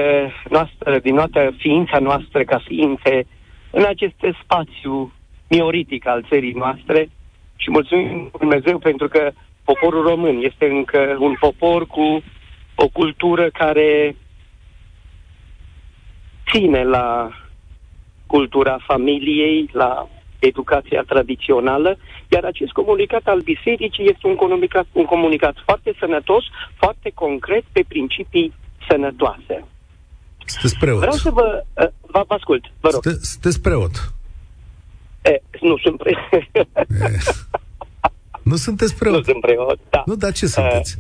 noastră, 0.51 0.99
din 0.99 1.15
toată 1.15 1.55
ființa 1.59 1.99
noastră 1.99 2.45
ca 2.45 2.63
ființe 2.67 3.27
în 3.71 3.85
acest 3.85 4.15
spațiu 4.43 5.13
mioritic 5.49 6.07
al 6.07 6.27
țării 6.29 6.53
noastre 6.53 7.09
și 7.57 7.71
mulțumim 7.71 8.31
Dumnezeu 8.39 8.79
pentru 8.79 9.09
că 9.09 9.31
poporul 9.65 10.07
român 10.07 10.37
este 10.43 10.67
încă 10.67 11.17
un 11.19 11.37
popor 11.41 11.87
cu 11.87 12.23
o 12.75 12.89
cultură 12.89 13.51
care 13.51 14.17
ține 16.51 16.85
la 16.85 17.31
cultura 18.27 18.79
familiei, 18.87 19.71
la 19.73 20.09
educația 20.39 21.03
tradițională, 21.03 21.99
iar 22.29 22.45
acest 22.45 22.73
comunicat 22.73 23.23
al 23.25 23.41
bisericii 23.41 24.05
este 24.05 24.27
un 24.27 24.35
comunicat, 24.35 24.87
un 24.93 25.05
comunicat 25.05 25.55
foarte 25.65 25.95
sănătos, 25.99 26.45
foarte 26.77 27.11
concret, 27.15 27.65
pe 27.73 27.85
principii 27.89 28.53
sănătoase. 28.89 29.65
Sunteți 30.45 30.79
preot. 30.79 30.99
Vreau 30.99 31.13
să 31.13 31.31
vă, 31.31 31.65
uh, 31.75 31.87
vă 32.01 32.25
ascult, 32.29 32.65
vă 32.81 32.89
rog. 32.93 33.03
Sunteți 33.21 33.61
preot. 33.61 34.16
E, 35.27 35.43
nu 35.61 35.77
sunt 35.77 35.97
preot. 35.97 36.45
nu 38.51 38.57
sunteți 38.57 38.97
preot? 38.97 39.17
Nu 39.17 39.23
sunt 39.23 39.41
preot, 39.41 39.79
da. 39.91 40.03
Nu, 40.07 40.15
dar 40.15 40.33
ce 40.33 40.47
sunteți? 40.47 40.99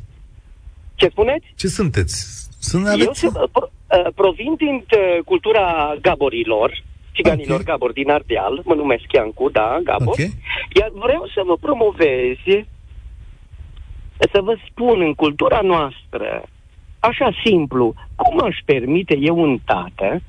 Ce 0.95 1.09
spuneți? 1.09 1.47
Ce 1.57 1.69
sunteți? 1.69 2.47
Sunt 2.59 2.87
Eu 2.99 3.12
sunt, 3.12 3.33
pro, 3.33 3.69
provin 4.15 4.55
din 4.55 4.85
cultura 5.25 5.95
gaborilor, 6.01 6.83
țiganilor 7.15 7.61
okay. 7.61 7.65
Gabor 7.65 7.93
din 7.93 8.11
Ardeal, 8.11 8.61
mă 8.65 8.75
numesc 8.75 9.12
Iancu, 9.12 9.49
da, 9.51 9.79
Gabor, 9.83 10.07
okay. 10.07 10.33
iar 10.73 10.91
vreau 10.95 11.31
să 11.35 11.43
vă 11.47 11.57
promovez, 11.57 12.37
să 14.33 14.41
vă 14.43 14.57
spun 14.71 15.01
în 15.01 15.15
cultura 15.15 15.61
noastră, 15.61 16.43
așa 16.99 17.31
simplu, 17.45 17.95
cum 18.17 18.41
aș 18.41 18.57
permite 18.65 19.17
eu 19.21 19.39
un 19.39 19.59
tată 19.65 20.23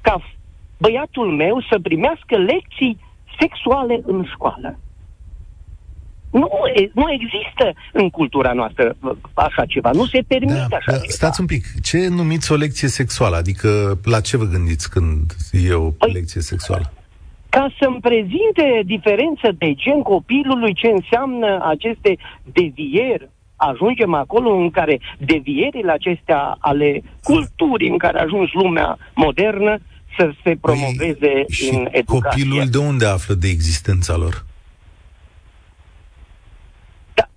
ca 0.00 0.22
băiatul 0.80 1.28
meu 1.42 1.60
să 1.70 1.78
primească 1.82 2.36
lecții 2.36 2.98
sexuale 3.40 4.00
în 4.04 4.24
școală. 4.32 4.78
Nu, 6.30 6.48
nu 6.92 7.06
există 7.12 7.72
în 7.92 8.10
cultura 8.10 8.52
noastră 8.52 8.96
așa 9.34 9.64
ceva. 9.64 9.90
Nu 9.90 10.04
se 10.04 10.20
permite 10.28 10.66
da, 10.70 10.76
așa 10.76 10.92
da, 10.92 10.98
ceva. 10.98 11.06
Stați 11.08 11.40
un 11.40 11.46
pic. 11.46 11.64
Ce 11.82 12.08
numiți 12.08 12.52
o 12.52 12.54
lecție 12.54 12.88
sexuală? 12.88 13.36
Adică 13.36 13.98
la 14.04 14.20
ce 14.20 14.36
vă 14.36 14.44
gândiți 14.44 14.90
când 14.90 15.32
e 15.52 15.72
o 15.72 15.90
păi, 15.90 16.12
lecție 16.12 16.40
sexuală? 16.40 16.92
Ca 17.48 17.74
să-mi 17.80 18.00
prezinte 18.00 18.82
diferență 18.84 19.48
de 19.58 19.74
gen 19.74 20.02
copilului, 20.02 20.74
ce 20.74 20.86
înseamnă 20.86 21.64
aceste 21.64 22.18
devieri 22.52 23.30
ajungem 23.56 24.14
acolo 24.14 24.50
în 24.54 24.70
care 24.70 25.00
devierile 25.18 25.92
acestea 25.92 26.56
ale 26.58 27.02
culturii 27.22 27.90
în 27.90 27.98
care 27.98 28.18
a 28.18 28.22
ajuns 28.22 28.52
lumea 28.52 28.98
modernă 29.14 29.78
să 30.16 30.32
se 30.44 30.56
promoveze 30.60 31.16
păi, 31.18 31.68
în 31.72 31.88
educație. 31.90 32.44
copilul 32.44 32.68
de 32.70 32.78
unde 32.78 33.06
află 33.06 33.34
de 33.34 33.48
existența 33.48 34.16
lor? 34.16 34.44
Da, 37.14 37.28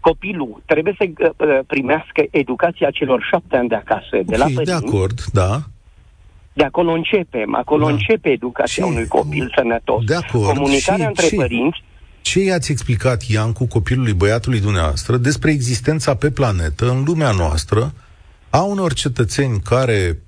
copilul 0.00 0.62
trebuie 0.66 0.94
să 0.98 1.04
uh, 1.06 1.58
primească 1.66 2.22
educația 2.30 2.90
celor 2.90 3.26
șapte 3.30 3.56
ani 3.56 3.68
de 3.68 3.74
acasă, 3.74 4.08
okay, 4.10 4.24
de 4.24 4.36
la 4.36 4.44
părinți. 4.44 4.64
de 4.64 4.72
acord, 4.72 5.24
da. 5.32 5.60
De 6.52 6.64
acolo 6.64 6.92
începem, 6.92 7.54
acolo 7.54 7.84
da. 7.84 7.92
începe 7.92 8.28
educația 8.28 8.84
ce? 8.84 8.90
unui 8.90 9.06
copil 9.06 9.52
sănătos. 9.56 10.04
De 10.04 10.14
acord. 10.14 10.44
Comunicarea 10.44 11.04
și 11.04 11.08
între 11.08 11.26
ce? 11.26 11.34
părinți 11.34 11.82
ce 12.22 12.40
i-ați 12.40 12.70
explicat, 12.70 13.22
Iancu, 13.22 13.66
copilului 13.66 14.12
băiatului 14.12 14.60
dumneavoastră 14.60 15.16
despre 15.16 15.50
existența 15.50 16.14
pe 16.14 16.30
planetă, 16.30 16.90
în 16.90 17.02
lumea 17.04 17.30
noastră, 17.30 17.92
a 18.50 18.62
unor 18.62 18.92
cetățeni 18.92 19.60
care 19.60 20.18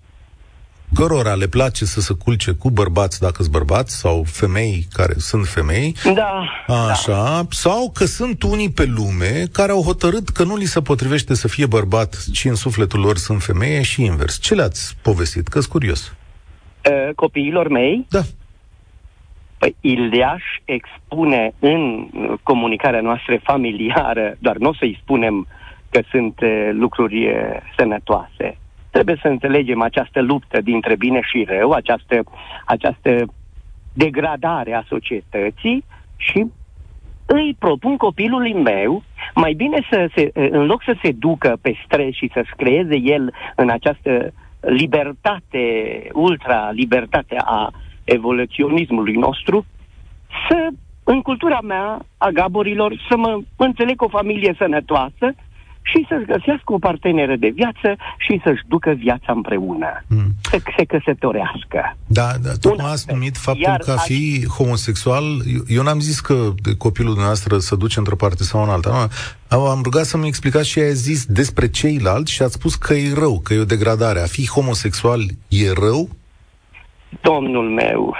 cărora 0.95 1.35
le 1.35 1.47
place 1.47 1.85
să 1.85 2.01
se 2.01 2.15
culce 2.25 2.53
cu 2.53 2.71
bărbați 2.71 3.21
dacă 3.21 3.43
sunt 3.43 3.53
bărbați 3.53 3.99
sau 3.99 4.23
femei 4.27 4.87
care 4.93 5.13
sunt 5.17 5.47
femei. 5.47 5.95
Da. 6.15 6.45
Așa. 6.91 7.13
Da. 7.13 7.43
Sau 7.51 7.91
că 7.95 8.05
sunt 8.05 8.43
unii 8.43 8.71
pe 8.71 8.85
lume 8.85 9.45
care 9.53 9.73
au 9.73 9.83
hotărât 9.83 10.29
că 10.29 10.45
nu 10.45 10.57
li 10.57 10.65
se 10.65 10.81
potrivește 10.81 11.35
să 11.35 11.49
fie 11.49 11.67
bărbat, 11.67 12.25
ci 12.33 12.45
în 12.45 12.55
sufletul 12.55 13.01
lor 13.01 13.17
sunt 13.17 13.43
femeie 13.43 13.83
și 13.83 14.05
invers. 14.05 14.41
Ce 14.41 14.55
le-ați 14.55 14.97
povestit? 15.03 15.49
Că 15.49 15.61
curios. 15.69 16.17
Uh, 16.91 17.15
copiilor 17.15 17.69
mei? 17.69 18.07
Da. 18.09 18.21
Păi 19.59 19.77
Ildeaș 19.81 20.43
expune 20.65 21.55
în 21.59 22.09
comunicarea 22.43 23.01
noastră 23.01 23.41
familiară, 23.43 24.37
doar 24.39 24.57
nu 24.57 24.69
o 24.69 24.75
să-i 24.75 24.99
spunem 25.03 25.47
că 25.91 26.01
sunt 26.11 26.41
uh, 26.41 26.71
lucruri 26.73 27.27
uh, 27.27 27.35
sănătoase. 27.77 28.59
Trebuie 28.93 29.19
să 29.23 29.29
înțelegem 29.29 29.83
această 29.83 30.21
luptă 30.21 30.61
dintre 30.61 30.97
bine 30.97 31.21
și 31.23 31.47
rău, 31.49 31.71
această, 31.71 32.23
această 32.67 33.25
degradare 33.93 34.75
a 34.75 34.85
societății 34.89 35.85
și 36.17 36.47
îi 37.27 37.57
propun 37.59 37.97
copilului 37.97 38.53
meu 38.53 39.03
mai 39.35 39.53
bine 39.53 39.87
să 39.91 40.11
se, 40.15 40.31
în 40.35 40.67
loc 40.67 40.83
să 40.83 40.95
se 41.03 41.13
ducă 41.13 41.59
pe 41.63 41.75
stres 41.85 42.15
și 42.15 42.31
să-și 42.35 42.55
creeze 42.57 42.97
el 42.97 43.35
în 43.57 43.69
această 43.71 44.33
libertate, 44.61 45.65
ultra-libertate 46.13 47.37
a 47.45 47.71
evoluționismului 48.05 49.15
nostru, 49.15 49.67
să, 50.49 50.69
în 51.05 51.23
cultura 51.23 51.61
mea, 51.61 51.99
a 52.19 52.29
gaborilor, 52.29 53.07
să 53.09 53.17
mă 53.17 53.41
înțeleg 53.57 54.03
o 54.03 54.09
familie 54.09 54.55
sănătoasă, 54.59 55.35
și 55.83 56.07
să-și 56.09 56.25
găsească 56.25 56.73
o 56.73 56.79
parteneră 56.79 57.37
de 57.37 57.49
viață 57.55 57.97
și 58.19 58.41
să-și 58.45 58.63
ducă 58.67 58.91
viața 58.91 59.33
împreună. 59.33 60.05
Mm. 60.09 60.31
Să 60.43 60.59
se 60.77 60.85
căsătorească. 60.85 61.97
Da, 62.07 62.29
da 62.43 62.51
tocmai 62.61 62.91
ați 62.91 63.07
numit 63.13 63.37
faptul 63.37 63.63
Iar 63.63 63.81
că 63.85 63.91
a 63.91 63.97
fi 63.97 64.47
homosexual, 64.47 65.25
eu, 65.55 65.63
eu 65.69 65.83
n-am 65.83 66.01
zis 66.01 66.21
că 66.21 66.35
copilul 66.79 67.11
dumneavoastră 67.11 67.59
să 67.59 67.77
duce 67.77 67.99
într-o 67.99 68.17
parte 68.17 68.43
sau 68.43 68.63
în 68.63 68.69
alta. 68.69 69.09
Nu, 69.51 69.67
am 69.67 69.81
rugat 69.85 70.05
să-mi 70.05 70.27
explicați 70.27 70.69
și 70.69 70.79
ai 70.79 70.93
zis 70.93 71.27
despre 71.27 71.69
ceilalți 71.69 72.33
și 72.33 72.43
ați 72.43 72.53
spus 72.53 72.75
că 72.75 72.95
e 72.95 73.15
rău, 73.15 73.41
că 73.45 73.55
e 73.55 73.59
o 73.59 73.65
degradare. 73.65 74.21
A 74.21 74.27
fi 74.27 74.49
homosexual 74.49 75.21
e 75.49 75.73
rău? 75.73 76.09
Domnul 77.21 77.69
meu, 77.69 78.17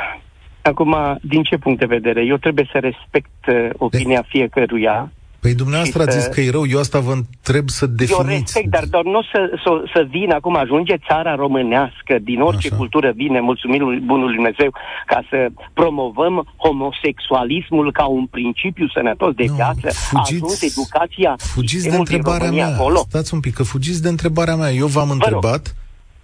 acum, 0.63 1.19
din 1.23 1.43
ce 1.43 1.57
punct 1.57 1.79
de 1.79 1.87
vedere? 1.87 2.25
Eu 2.25 2.37
trebuie 2.37 2.69
să 2.73 2.79
respect 2.79 3.31
uh, 3.49 3.69
opinia 3.77 4.21
de... 4.21 4.27
fiecăruia 4.29 5.13
Păi 5.43 5.55
dumneavoastră 5.55 6.03
ați 6.03 6.19
zis 6.19 6.27
că 6.27 6.41
e 6.41 6.51
rău, 6.51 6.67
eu 6.67 6.79
asta 6.79 6.99
vă 6.99 7.13
întreb 7.13 7.69
să 7.69 7.87
definiți. 7.87 8.21
Eu 8.21 8.39
respect, 8.39 8.71
dar, 8.71 8.85
dar 8.85 9.03
nu 9.03 9.23
să, 9.23 9.41
să, 9.65 9.71
să 9.95 10.07
vin 10.11 10.31
acum, 10.31 10.57
ajunge 10.57 10.97
țara 11.09 11.35
românească, 11.35 12.15
din 12.23 12.41
orice 12.41 12.67
Așa. 12.67 12.77
cultură 12.77 13.13
vine, 13.15 13.41
mulțumim 13.41 14.03
bunului 14.05 14.35
Dumnezeu, 14.35 14.71
ca 15.07 15.21
să 15.31 15.49
promovăm 15.73 16.55
homosexualismul 16.57 17.93
ca 17.93 18.05
un 18.05 18.27
principiu 18.27 18.87
sănătos 18.89 19.35
de 19.35 19.45
nu, 19.49 19.55
viață, 19.55 19.89
fugiți, 19.91 20.35
ajuns 20.35 20.63
educația 20.63 21.35
Fugiți 21.39 21.89
de 21.89 21.97
întrebarea 21.97 22.51
mea, 22.51 22.67
acolo. 22.67 23.05
stați 23.09 23.35
un 23.35 23.41
pic, 23.41 23.55
că 23.55 23.63
fugiți 23.63 24.03
de 24.03 24.09
întrebarea 24.09 24.57
mea. 24.57 24.71
Eu 24.71 24.87
v-am 24.87 25.11
întrebat, 25.11 25.75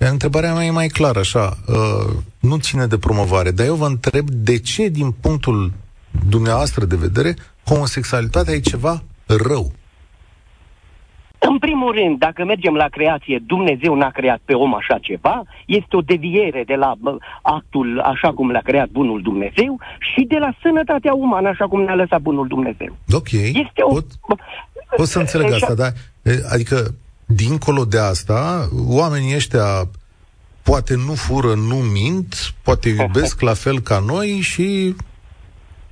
iar 0.01 0.11
întrebarea 0.11 0.55
mea 0.55 0.65
e 0.65 0.71
mai 0.71 0.89
clară, 0.89 1.19
așa, 1.19 1.57
uh, 1.67 2.15
nu 2.41 2.57
ține 2.57 2.87
de 2.87 2.99
promovare, 2.99 3.51
dar 3.51 3.67
eu 3.67 3.75
vă 3.75 3.87
întreb 3.87 4.31
de 4.31 4.59
ce, 4.59 4.89
din 4.89 5.11
punctul 5.11 5.73
dumneavoastră 6.29 6.85
de 6.85 6.97
vedere, 6.97 7.37
homosexualitatea 7.69 8.55
e 8.55 8.61
ceva 8.61 9.03
rău. 9.27 9.73
În 11.39 11.59
primul 11.59 11.93
rând, 11.93 12.19
dacă 12.19 12.45
mergem 12.45 12.75
la 12.75 12.89
creație, 12.89 13.43
Dumnezeu 13.47 13.95
n-a 13.95 14.11
creat 14.11 14.41
pe 14.45 14.53
om 14.53 14.75
așa 14.75 14.99
ceva, 15.01 15.43
este 15.67 15.97
o 15.97 16.01
deviere 16.01 16.63
de 16.67 16.75
la 16.75 16.95
actul 17.43 18.01
așa 18.01 18.33
cum 18.33 18.51
l-a 18.51 18.61
creat 18.61 18.89
bunul 18.89 19.23
Dumnezeu 19.23 19.81
și 19.99 20.25
de 20.25 20.37
la 20.37 20.51
sănătatea 20.63 21.15
umană 21.15 21.49
așa 21.49 21.67
cum 21.69 21.81
ne-a 21.83 21.95
lăsat 21.95 22.21
bunul 22.21 22.47
Dumnezeu. 22.47 22.97
Ok, 23.13 23.33
este 23.33 23.81
o... 23.83 23.89
pot, 23.89 24.05
pot 24.97 25.07
să 25.07 25.19
înțeleg 25.19 25.47
așa... 25.47 25.57
asta, 25.57 25.75
dar 25.75 25.93
adică 26.53 26.95
dincolo 27.27 27.85
de 27.85 27.99
asta, 27.99 28.69
oamenii 28.89 29.35
ăștia 29.35 29.89
poate 30.63 30.95
nu 30.95 31.15
fură, 31.15 31.55
nu 31.55 31.75
mint, 31.75 32.55
poate 32.63 32.89
iubesc 32.99 33.41
la 33.41 33.55
fel 33.55 33.81
ca 33.81 34.03
noi 34.07 34.29
și 34.41 34.95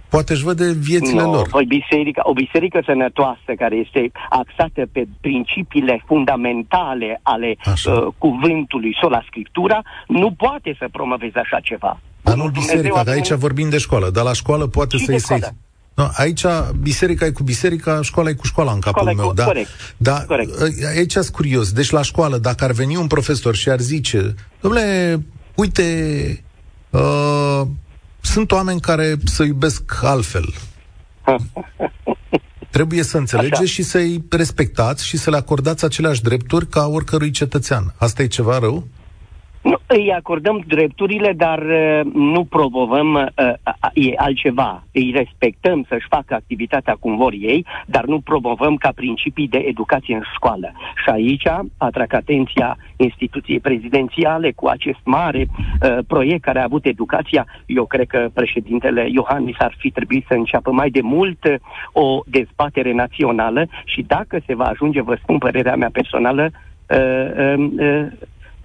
poate 0.08 0.32
își 0.32 0.44
vede 0.44 0.72
viețile 0.72 1.22
no, 1.22 1.32
lor. 1.32 1.48
O 1.50 1.60
biserică, 1.66 2.20
o 2.24 2.32
biserică 2.32 2.82
sănătoasă 2.84 3.50
care 3.58 3.76
este 3.76 4.10
axată 4.28 4.82
pe 4.92 5.06
principiile 5.20 6.02
fundamentale 6.06 7.20
ale 7.22 7.56
uh, 7.66 8.06
cuvântului, 8.18 8.96
sola 9.00 9.22
scriptura, 9.26 9.82
nu 10.06 10.30
poate 10.30 10.76
să 10.78 10.88
promoveze 10.92 11.38
așa 11.38 11.60
ceva. 11.62 12.00
Dar 12.22 12.36
nu 12.36 12.48
biserica, 12.48 13.02
că 13.02 13.10
aici 13.10 13.32
vorbim 13.32 13.68
de 13.68 13.78
școală, 13.78 14.10
dar 14.10 14.24
la 14.24 14.32
școală 14.32 14.66
poate 14.66 14.98
să-i 14.98 15.18
să 15.18 15.52
No, 15.96 16.08
aici 16.12 16.44
biserica 16.80 17.26
e 17.26 17.30
cu 17.30 17.42
biserica, 17.42 18.02
școala 18.02 18.28
e 18.28 18.32
cu 18.32 18.46
școala 18.46 18.72
în 18.72 18.80
capul 18.80 19.00
școala 19.00 19.18
meu. 19.18 19.28
Cu, 19.28 19.34
da? 19.34 19.44
Corect. 19.44 19.68
Da, 19.96 20.24
corect. 20.26 20.60
Aici 20.96 21.12
sunt 21.12 21.28
curios. 21.28 21.72
Deci 21.72 21.90
la 21.90 22.02
școală, 22.02 22.38
dacă 22.38 22.64
ar 22.64 22.72
veni 22.72 22.96
un 22.96 23.06
profesor 23.06 23.54
și 23.54 23.68
ar 23.68 23.80
zice, 23.80 24.34
domnule, 24.60 25.18
uite, 25.54 25.84
uh, 26.90 27.62
sunt 28.26 28.52
oameni 28.52 28.80
care 28.80 29.16
să 29.24 29.42
iubesc 29.42 30.02
altfel. 30.02 30.54
Trebuie 32.70 33.02
să 33.02 33.16
înțelegeți 33.16 33.62
Așa. 33.62 33.70
și 33.70 33.82
să-i 33.82 34.24
respectați 34.30 35.06
și 35.06 35.16
să 35.16 35.30
le 35.30 35.36
acordați 35.36 35.84
aceleași 35.84 36.22
drepturi 36.22 36.68
ca 36.68 36.86
oricărui 36.86 37.30
cetățean. 37.30 37.94
Asta 37.98 38.22
e 38.22 38.26
ceva 38.26 38.58
rău? 38.58 38.86
Nu, 39.66 39.76
îi 39.86 40.12
acordăm 40.12 40.64
drepturile, 40.66 41.32
dar 41.32 41.58
uh, 41.58 42.00
nu 42.12 42.44
promovăm 42.44 43.14
uh, 43.14 43.52
e 43.94 44.12
altceva. 44.16 44.82
Îi 44.92 45.12
respectăm 45.14 45.84
să-și 45.88 46.06
facă 46.08 46.34
activitatea 46.34 46.96
cum 47.00 47.16
vor 47.16 47.32
ei, 47.32 47.66
dar 47.86 48.04
nu 48.04 48.20
promovăm 48.20 48.76
ca 48.76 48.92
principii 48.94 49.48
de 49.48 49.58
educație 49.58 50.14
în 50.14 50.22
școală. 50.34 50.72
Și 51.04 51.10
aici 51.10 51.42
atrag 51.76 52.12
atenția 52.12 52.76
instituției 52.96 53.60
prezidențiale 53.60 54.52
cu 54.52 54.66
acest 54.66 55.00
mare 55.04 55.46
uh, 55.46 55.98
proiect 56.06 56.42
care 56.42 56.58
a 56.58 56.64
avut 56.64 56.84
educația. 56.84 57.46
Eu 57.66 57.84
cred 57.84 58.06
că 58.06 58.28
președintele 58.34 59.08
Iohannis 59.10 59.56
ar 59.58 59.74
fi 59.78 59.90
trebuit 59.90 60.24
să 60.28 60.34
înceapă 60.34 60.70
mai 60.70 60.90
de 60.90 61.00
mult 61.02 61.44
uh, 61.44 61.54
o 61.92 62.20
dezbatere 62.26 62.92
națională 62.92 63.66
și 63.84 64.02
dacă 64.02 64.38
se 64.46 64.54
va 64.54 64.64
ajunge, 64.64 65.02
vă 65.02 65.18
spun 65.22 65.38
părerea 65.38 65.76
mea 65.76 65.90
personală, 65.92 66.50
uh, 66.50 66.98
uh, 67.38 67.70
uh, 67.78 68.06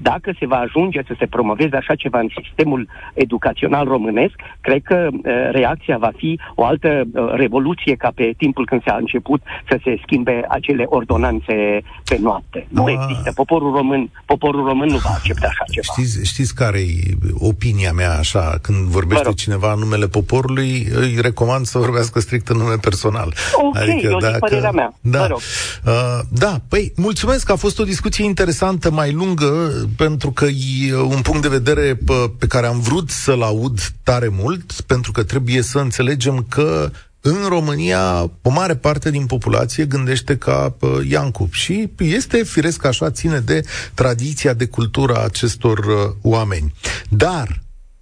dacă 0.02 0.34
se 0.40 0.46
va 0.46 0.56
ajunge 0.56 1.02
să 1.08 1.16
se 1.20 1.26
promoveze 1.26 1.76
așa 1.76 1.96
ceva 1.96 2.20
în 2.20 2.30
sistemul 2.44 2.88
educațional 3.14 3.86
românesc, 3.88 4.34
cred 4.62 4.82
că 4.84 5.08
uh, 5.12 5.22
reacția 5.52 5.98
va 5.98 6.12
fi 6.18 6.40
o 6.56 6.66
altă 6.66 7.02
uh, 7.14 7.32
revoluție 7.34 7.96
ca 7.96 8.12
pe 8.16 8.34
timpul 8.38 8.66
când 8.66 8.84
s-a 8.84 8.96
început 9.00 9.42
să 9.70 9.80
se 9.84 10.00
schimbe 10.04 10.46
acele 10.50 10.84
ordonanțe 10.88 11.82
pe 12.06 12.18
noapte. 12.22 12.68
Nu 12.70 12.84
A... 12.84 12.92
există. 12.92 13.32
Poporul 13.36 13.72
român, 13.76 14.10
poporul 14.26 14.66
român 14.66 14.88
nu 14.88 14.98
va 14.98 15.10
accepta 15.10 15.48
așa 15.48 15.64
ceva. 15.72 15.94
Știți, 15.94 16.28
știți 16.32 16.56
care 16.56 16.80
e 16.80 17.18
opinia 17.40 17.92
mea 17.92 18.18
așa? 18.18 18.58
Când 18.62 18.78
vorbește 18.78 19.34
cineva 19.34 19.74
în 19.74 19.80
numele 19.80 20.08
poporului, 20.08 20.88
îi 20.96 21.18
recomand 21.22 21.66
să 21.66 21.78
vorbească 21.78 22.20
strict 22.20 22.48
în 22.48 22.58
nume 22.58 22.76
personal. 22.82 23.34
Ok, 23.54 23.76
adică 23.76 24.08
eu 24.08 24.18
dacă... 24.18 24.38
părerea 24.40 24.72
mea. 24.72 24.94
Da. 25.02 25.28
Uh, 25.32 26.20
da, 26.30 26.56
păi, 26.68 26.94
mulțumesc 26.96 27.46
că 27.46 27.52
a 27.52 27.56
fost 27.56 27.80
o 27.80 27.84
discuție 27.84 28.26
interesantă, 28.26 28.92
mai 28.92 29.12
lungă, 29.12 29.72
pentru 29.96 30.32
că 30.32 30.46
e 30.86 30.96
un 30.96 31.22
punct 31.22 31.42
de 31.42 31.48
vedere 31.48 31.96
pe, 31.96 32.32
pe 32.40 32.48
care 32.48 32.68
am 32.68 32.80
vrut 32.80 33.10
să-l 33.10 33.42
aud 33.42 33.94
tare 34.04 34.28
mult, 34.28 34.82
pentru 34.82 35.12
că 35.12 35.24
trebuie 35.24 35.62
să 35.62 35.80
înțelegem 35.80 36.46
că 36.50 36.92
în 37.24 37.46
România, 37.48 38.32
o 38.42 38.50
mare 38.50 38.76
parte 38.76 39.12
din 39.12 39.26
populație 39.26 39.86
gândește 39.86 40.38
ca 40.38 40.76
uh, 40.80 41.08
Iancu 41.08 41.50
și 41.52 41.90
este 41.98 42.44
firesc 42.44 42.86
așa, 42.86 43.12
ține 43.12 43.40
de 43.40 43.64
tradiția, 43.94 44.54
de 44.54 44.66
cultura 44.66 45.24
acestor 45.24 45.78
uh, 45.78 46.16
oameni. 46.22 46.74
Dar, 47.10 47.62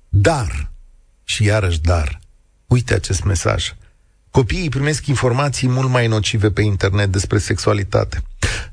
dar, 0.09 0.71
și 1.23 1.43
iarăși 1.43 1.81
dar, 1.81 2.19
uite 2.67 2.93
acest 2.93 3.23
mesaj. 3.23 3.73
Copiii 4.31 4.69
primesc 4.69 5.07
informații 5.07 5.67
mult 5.67 5.89
mai 5.89 6.07
nocive 6.07 6.51
pe 6.51 6.61
internet 6.61 7.11
despre 7.11 7.37
sexualitate. 7.37 8.23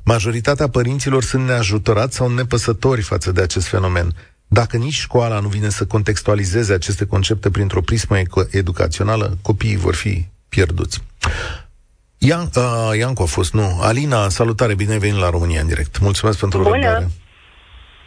Majoritatea 0.08 0.68
părinților 0.68 1.22
sunt 1.22 1.46
neajutorați 1.46 2.16
sau 2.16 2.28
nepăsători 2.28 3.00
față 3.00 3.32
de 3.32 3.40
acest 3.40 3.66
fenomen. 3.66 4.14
Dacă 4.46 4.76
nici 4.76 4.94
școala 4.94 5.40
nu 5.40 5.48
vine 5.48 5.68
să 5.68 5.84
contextualizeze 5.86 6.72
aceste 6.72 7.04
concepte 7.06 7.50
printr-o 7.50 7.80
prismă 7.80 8.16
educațională, 8.50 9.38
copiii 9.42 9.76
vor 9.76 9.94
fi 9.94 10.26
pierduți. 10.48 11.02
Ian, 12.18 12.50
uh, 12.56 12.98
Iancu 12.98 13.22
a 13.22 13.24
fost, 13.24 13.52
nu. 13.52 13.78
Alina, 13.80 14.28
salutare, 14.28 14.74
bine 14.74 14.92
ai 14.92 14.98
venit 14.98 15.18
la 15.18 15.30
România 15.30 15.60
în 15.60 15.66
direct. 15.66 15.98
Mulțumesc 15.98 16.38
pentru 16.38 16.62
Bună. 16.62 16.74
răbdare. 16.74 17.10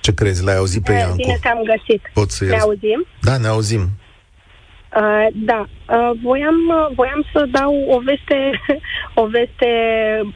Ce 0.01 0.13
crezi? 0.13 0.43
L-ai 0.43 0.55
auzit 0.55 0.83
pe 0.83 0.91
Iancu? 0.91 1.15
Bine 1.15 1.37
te-am 1.41 1.57
găsit. 1.63 2.01
Poți 2.13 2.35
să 2.35 2.43
ne 2.43 2.59
auzim? 2.59 3.05
Da, 3.21 3.37
ne 3.37 3.47
auzim. 3.47 3.89
Uh, 4.95 5.27
da, 5.33 5.65
uh, 5.89 6.11
voiam, 6.21 6.67
uh, 6.67 6.87
voiam 6.95 7.25
să 7.33 7.45
dau 7.51 7.75
o 7.87 7.99
veste, 7.99 8.51
o 9.21 9.25
veste 9.25 9.69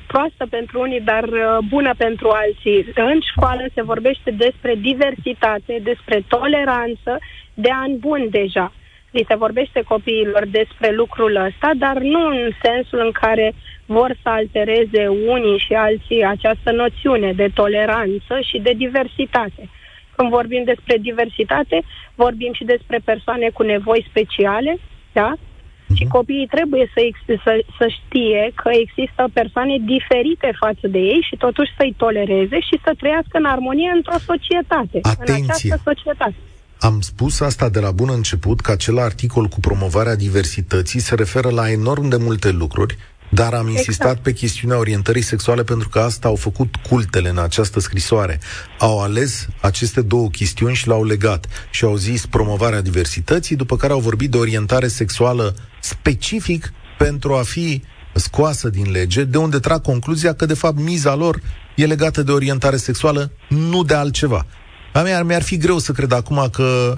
proastă 0.07 0.45
pentru 0.49 0.79
unii, 0.79 1.01
dar 1.01 1.23
uh, 1.23 1.57
bună 1.69 1.93
pentru 1.97 2.29
alții. 2.29 2.85
În 2.95 3.19
școală 3.31 3.65
se 3.73 3.81
vorbește 3.81 4.31
despre 4.31 4.75
diversitate, 4.75 5.79
despre 5.83 6.23
toleranță 6.27 7.17
de 7.53 7.69
ani 7.71 7.97
buni 7.97 8.29
deja. 8.29 8.73
Li 9.11 9.25
se 9.27 9.35
vorbește 9.35 9.81
copiilor 9.81 10.45
despre 10.51 10.91
lucrul 10.91 11.35
ăsta, 11.35 11.71
dar 11.77 11.97
nu 11.97 12.27
în 12.27 12.49
sensul 12.63 12.99
în 12.99 13.11
care 13.11 13.53
vor 13.85 14.15
să 14.21 14.29
altereze 14.29 15.07
unii 15.07 15.57
și 15.57 15.73
alții 15.73 16.23
această 16.23 16.71
noțiune 16.71 17.33
de 17.33 17.49
toleranță 17.53 18.39
și 18.41 18.59
de 18.59 18.73
diversitate. 18.77 19.69
Când 20.15 20.29
vorbim 20.29 20.63
despre 20.63 20.97
diversitate, 20.97 21.77
vorbim 22.15 22.53
și 22.53 22.63
despre 22.63 22.99
persoane 23.03 23.49
cu 23.53 23.63
nevoi 23.63 24.05
speciale, 24.09 24.77
da? 25.13 25.33
Uh-huh. 25.35 25.97
Și 25.97 26.05
copiii 26.17 26.53
trebuie 26.55 26.85
să, 26.93 27.01
să, 27.43 27.53
să 27.77 27.85
știe 27.97 28.51
că 28.55 28.69
există 28.83 29.29
persoane 29.33 29.75
diferite 29.93 30.49
față 30.59 30.87
de 30.87 30.99
ei 30.99 31.21
și 31.29 31.35
totuși 31.35 31.75
să-i 31.77 31.93
tolereze 31.97 32.59
și 32.59 32.75
să 32.83 32.91
trăiască 32.97 33.35
în 33.37 33.45
armonie 33.45 33.91
într-o 33.95 34.19
societate. 34.31 34.99
Atenție. 35.01 35.33
În 35.33 35.49
această 35.49 35.81
societate. 35.83 36.35
Am 36.79 36.99
spus 37.01 37.39
asta 37.39 37.69
de 37.69 37.79
la 37.79 37.91
bun 37.91 38.09
început, 38.11 38.59
că 38.59 38.71
acel 38.71 38.97
articol 38.99 39.45
cu 39.47 39.59
promovarea 39.59 40.15
diversității 40.15 40.99
se 40.99 41.15
referă 41.15 41.49
la 41.49 41.69
enorm 41.69 42.07
de 42.07 42.17
multe 42.17 42.51
lucruri 42.51 42.97
dar 43.33 43.53
am 43.53 43.67
insistat 43.67 44.07
exact. 44.07 44.23
pe 44.23 44.33
chestiunea 44.33 44.77
orientării 44.77 45.21
sexuale 45.21 45.63
pentru 45.63 45.89
că 45.89 45.99
asta 45.99 46.27
au 46.27 46.35
făcut 46.35 46.75
cultele 46.75 47.29
în 47.29 47.37
această 47.37 47.79
scrisoare. 47.79 48.39
Au 48.79 49.01
ales 49.01 49.47
aceste 49.61 50.01
două 50.01 50.29
chestiuni 50.29 50.75
și 50.75 50.87
le-au 50.87 51.03
legat 51.03 51.47
și 51.69 51.83
au 51.83 51.95
zis 51.95 52.25
promovarea 52.25 52.81
diversității, 52.81 53.55
după 53.55 53.75
care 53.75 53.93
au 53.93 53.99
vorbit 53.99 54.31
de 54.31 54.37
orientare 54.37 54.87
sexuală 54.87 55.55
specific 55.79 56.73
pentru 56.97 57.33
a 57.33 57.41
fi 57.41 57.83
scoasă 58.13 58.69
din 58.69 58.91
lege, 58.91 59.23
de 59.23 59.37
unde 59.37 59.59
trag 59.59 59.81
concluzia 59.81 60.33
că, 60.33 60.45
de 60.45 60.53
fapt, 60.53 60.79
miza 60.79 61.15
lor 61.15 61.41
e 61.75 61.85
legată 61.85 62.23
de 62.23 62.31
orientare 62.31 62.77
sexuală, 62.77 63.31
nu 63.47 63.83
de 63.83 63.93
altceva. 63.93 64.45
A 64.93 65.01
mea 65.01 65.23
mi-ar 65.23 65.41
fi 65.41 65.57
greu 65.57 65.77
să 65.77 65.91
cred 65.91 66.11
acum 66.11 66.47
că 66.51 66.97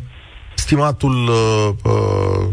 stimatul 0.56 1.28
uh, 1.28 1.70
uh, 1.84 2.48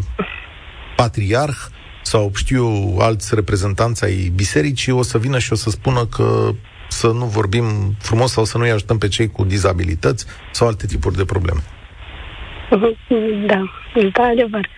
patriarh 0.96 1.56
sau 2.02 2.30
știu 2.34 2.96
alți 2.98 3.34
reprezentanți 3.34 4.04
ai 4.04 4.32
bisericii 4.34 4.92
o 4.92 5.02
să 5.02 5.18
vină 5.18 5.38
și 5.38 5.52
o 5.52 5.56
să 5.56 5.70
spună 5.70 6.06
că 6.06 6.50
să 6.88 7.06
nu 7.06 7.24
vorbim 7.24 7.64
frumos 7.98 8.32
sau 8.32 8.44
să 8.44 8.58
nu-i 8.58 8.70
ajutăm 8.70 8.98
pe 8.98 9.08
cei 9.08 9.28
cu 9.28 9.44
dizabilități 9.44 10.26
sau 10.50 10.66
alte 10.66 10.86
tipuri 10.86 11.16
de 11.16 11.24
probleme. 11.24 11.60
Da, 13.46 13.62
într-adevăr. 13.94 14.68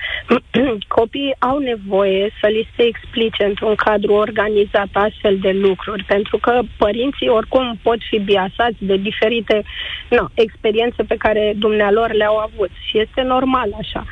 Copiii 0.98 1.36
au 1.38 1.58
nevoie 1.58 2.32
să 2.40 2.46
li 2.46 2.68
se 2.76 2.82
explice 2.82 3.44
într-un 3.44 3.74
cadru 3.74 4.12
organizat 4.12 4.88
astfel 4.92 5.38
de 5.38 5.52
lucruri, 5.52 6.04
pentru 6.04 6.38
că 6.38 6.60
părinții 6.76 7.28
oricum 7.28 7.78
pot 7.82 7.98
fi 8.10 8.18
biasați 8.18 8.76
de 8.78 8.96
diferite 8.96 9.62
no, 10.10 10.24
experiențe 10.34 11.02
pe 11.02 11.16
care 11.16 11.52
dumnealor 11.56 12.12
le-au 12.12 12.36
avut 12.36 12.70
și 12.88 12.98
este 12.98 13.22
normal 13.22 13.70
așa. 13.78 14.04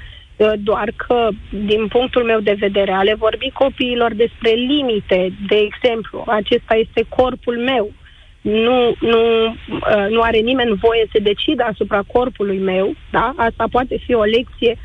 Uh, 0.42 0.52
doar 0.59 0.92
că, 0.96 1.28
din 1.50 1.87
punctul 1.88 2.24
meu 2.24 2.40
de 2.40 2.57
vedere, 2.59 2.92
ale 2.92 3.14
vorbi 3.14 3.50
copiilor 3.50 4.14
despre 4.14 4.50
limite, 4.50 5.33
de 5.48 5.57
exemplu, 5.57 6.24
acesta 6.26 6.74
este 6.74 7.07
corpul 7.09 7.59
meu, 7.59 7.92
nu, 8.40 8.94
nu, 9.00 9.46
uh, 9.46 10.07
nu 10.11 10.20
are 10.20 10.38
nimeni 10.38 10.78
voie 10.81 11.07
să 11.12 11.18
decidă 11.22 11.62
asupra 11.62 12.02
corpului 12.12 12.59
meu, 12.59 12.94
da? 13.11 13.33
Asta 13.37 13.64
poate 13.70 13.96
fi 14.07 14.14
o 14.14 14.22
lecție 14.22 14.78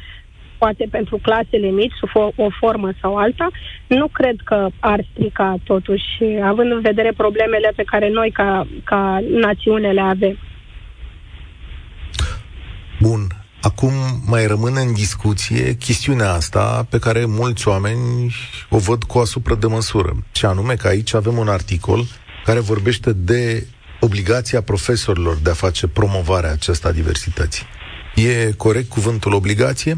poate 0.58 0.88
pentru 0.92 1.20
clasele 1.22 1.68
mici, 1.68 1.94
sub 2.00 2.10
o, 2.14 2.44
o 2.44 2.50
formă 2.60 2.90
sau 3.02 3.16
alta, 3.16 3.48
nu 3.88 4.08
cred 4.08 4.36
că 4.44 4.68
ar 4.80 5.06
strica 5.12 5.56
totuși, 5.64 6.24
având 6.44 6.72
în 6.72 6.82
vedere 6.82 7.12
problemele 7.18 7.72
pe 7.76 7.84
care 7.84 8.10
noi 8.10 8.32
ca, 8.32 8.68
ca 8.84 9.20
națiune 9.30 9.92
le 9.92 10.02
avem. 10.02 10.38
Bun. 13.00 13.20
Acum 13.62 13.92
mai 14.30 14.48
rămâne 14.48 14.80
în 14.80 14.94
discuție 14.94 15.76
chestiunea 15.76 16.32
asta 16.32 16.86
pe 16.90 17.00
care 17.00 17.26
mulți 17.26 17.68
oameni 17.68 18.32
o 18.70 18.78
văd 18.78 19.04
cu 19.04 19.18
asupra 19.18 19.56
de 19.56 19.68
măsură. 19.68 20.12
Ce 20.32 20.46
anume 20.46 20.74
că 20.74 20.88
aici 20.88 21.14
avem 21.14 21.38
un 21.38 21.48
articol 21.48 22.04
care 22.44 22.60
vorbește 22.60 23.14
de 23.14 23.68
obligația 24.00 24.62
profesorilor 24.62 25.36
de 25.44 25.50
a 25.50 25.54
face 25.54 25.88
promovarea 25.88 26.52
aceasta 26.52 26.92
diversității. 26.92 27.66
E 28.16 28.54
corect 28.58 28.90
cuvântul 28.90 29.34
obligație? 29.34 29.94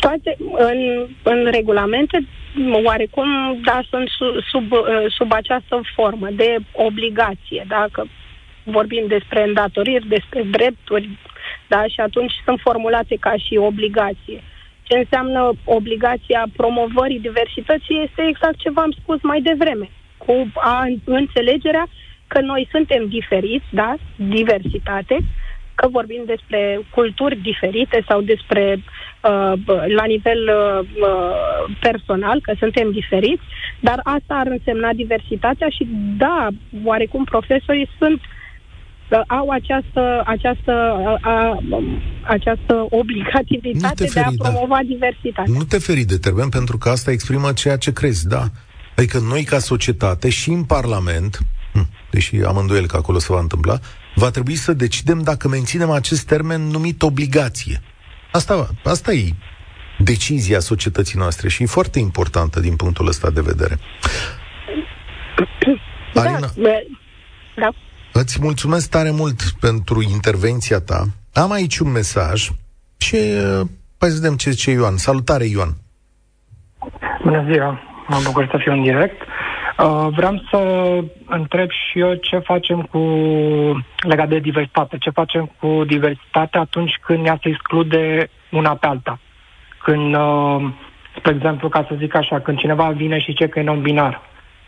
Toate 0.00 0.36
în, 0.56 1.08
în 1.22 1.50
regulamente, 1.50 2.26
oarecum, 2.84 3.28
da, 3.64 3.80
sunt 3.90 4.08
sub, 4.08 4.34
sub, 4.50 4.72
sub 5.08 5.32
această 5.32 5.80
formă 5.94 6.28
de 6.32 6.56
obligație. 6.72 7.64
Dacă 7.68 8.06
vorbim 8.62 9.04
despre 9.08 9.42
îndatoriri, 9.42 10.08
despre 10.08 10.42
drepturi, 10.42 11.18
da, 11.74 11.82
și 11.94 12.00
atunci 12.00 12.32
sunt 12.44 12.58
formulate 12.60 13.16
ca 13.20 13.34
și 13.44 13.66
obligație. 13.70 14.38
Ce 14.82 14.94
înseamnă 14.98 15.52
obligația 15.64 16.42
promovării 16.56 17.26
diversității 17.28 18.02
este 18.06 18.22
exact 18.28 18.56
ce 18.56 18.70
v-am 18.70 18.92
spus 19.00 19.18
mai 19.22 19.40
devreme, 19.40 19.88
cu 20.16 20.34
a, 20.54 20.86
înțelegerea 21.04 21.86
că 22.26 22.40
noi 22.40 22.68
suntem 22.70 23.02
diferiți, 23.08 23.68
da, 23.70 23.94
diversitate, 24.16 25.16
că 25.74 25.88
vorbim 25.88 26.22
despre 26.26 26.80
culturi 26.90 27.36
diferite 27.36 28.04
sau 28.08 28.20
despre 28.20 28.76
uh, 28.76 29.52
la 29.98 30.04
nivel 30.04 30.40
uh, 30.48 30.80
uh, 31.08 31.74
personal, 31.80 32.40
că 32.40 32.52
suntem 32.58 32.90
diferiți, 32.90 33.42
dar 33.80 34.00
asta 34.02 34.34
ar 34.34 34.46
însemna 34.46 34.92
diversitatea 34.92 35.68
și 35.68 35.86
da, 36.16 36.48
oarecum 36.84 37.24
profesorii 37.24 37.88
sunt 37.98 38.20
au 39.26 39.48
această, 39.48 40.22
această, 40.26 40.72
a, 40.72 41.18
a, 41.20 41.58
această 42.22 42.86
obligativitate 42.90 44.06
feri, 44.06 44.12
de 44.12 44.20
a 44.20 44.30
da. 44.36 44.50
promova 44.50 44.76
da. 44.76 44.82
diversitatea. 44.82 45.52
Nu 45.56 45.64
te 45.64 45.78
feri 45.78 46.04
de 46.04 46.18
termen, 46.18 46.48
pentru 46.48 46.78
că 46.78 46.88
asta 46.88 47.10
exprimă 47.10 47.52
ceea 47.52 47.76
ce 47.76 47.92
crezi, 47.92 48.28
da. 48.28 48.44
Adică 48.96 49.18
noi 49.18 49.42
ca 49.42 49.58
societate 49.58 50.28
și 50.28 50.50
în 50.50 50.64
Parlament, 50.64 51.38
hm, 51.72 51.88
deși 52.10 52.36
am 52.46 52.56
îndoiel 52.56 52.86
că 52.86 52.96
acolo 52.96 53.18
se 53.18 53.32
va 53.32 53.40
întâmpla, 53.40 53.78
va 54.14 54.30
trebui 54.30 54.54
să 54.54 54.72
decidem 54.72 55.22
dacă 55.22 55.48
menținem 55.48 55.90
acest 55.90 56.26
termen 56.26 56.60
numit 56.60 57.02
obligație. 57.02 57.80
Asta, 58.32 58.68
asta 58.84 59.12
e 59.12 59.30
decizia 59.98 60.60
societății 60.60 61.18
noastre 61.18 61.48
și 61.48 61.62
e 61.62 61.66
foarte 61.66 61.98
importantă 61.98 62.60
din 62.60 62.76
punctul 62.76 63.06
ăsta 63.06 63.30
de 63.30 63.40
vedere. 63.40 63.78
Da, 66.14 66.20
Alina, 66.20 66.50
da. 67.56 67.68
Îți 68.22 68.38
mulțumesc 68.42 68.90
tare 68.90 69.10
mult 69.10 69.40
pentru 69.60 70.02
intervenția 70.02 70.80
ta. 70.80 71.00
Am 71.42 71.50
aici 71.52 71.78
un 71.78 71.90
mesaj 71.92 72.38
și 72.98 73.14
uh, 73.14 73.60
hai 73.98 74.08
să 74.08 74.18
vedem 74.20 74.36
ce 74.36 74.50
zice 74.50 74.70
Ioan. 74.70 74.96
Salutare, 74.96 75.44
Ioan! 75.44 75.72
Bună 77.24 77.44
ziua! 77.50 77.80
Mă 78.08 78.18
bucur 78.24 78.48
să 78.50 78.56
fiu 78.62 78.72
în 78.72 78.82
direct. 78.82 79.20
Uh, 79.22 80.06
vreau 80.16 80.42
să 80.50 80.60
întreb 81.26 81.68
și 81.70 81.98
eu 81.98 82.14
ce 82.14 82.38
facem 82.38 82.82
cu 82.82 82.98
legat 84.08 84.28
de 84.28 84.38
diversitate. 84.38 84.98
Ce 84.98 85.10
facem 85.10 85.50
cu 85.60 85.84
diversitatea 85.86 86.60
atunci 86.60 86.92
când 87.06 87.26
ea 87.26 87.38
se 87.42 87.48
exclude 87.48 88.30
una 88.50 88.74
pe 88.74 88.86
alta? 88.86 89.18
Când, 89.84 90.14
uh, 90.14 90.72
spre 91.16 91.34
exemplu, 91.34 91.68
ca 91.68 91.84
să 91.88 91.94
zic 91.98 92.14
așa, 92.14 92.40
când 92.40 92.58
cineva 92.58 92.88
vine 92.90 93.18
și 93.18 93.30
zice 93.30 93.46
că 93.48 93.58
e 93.58 93.62
non-binar, 93.62 94.20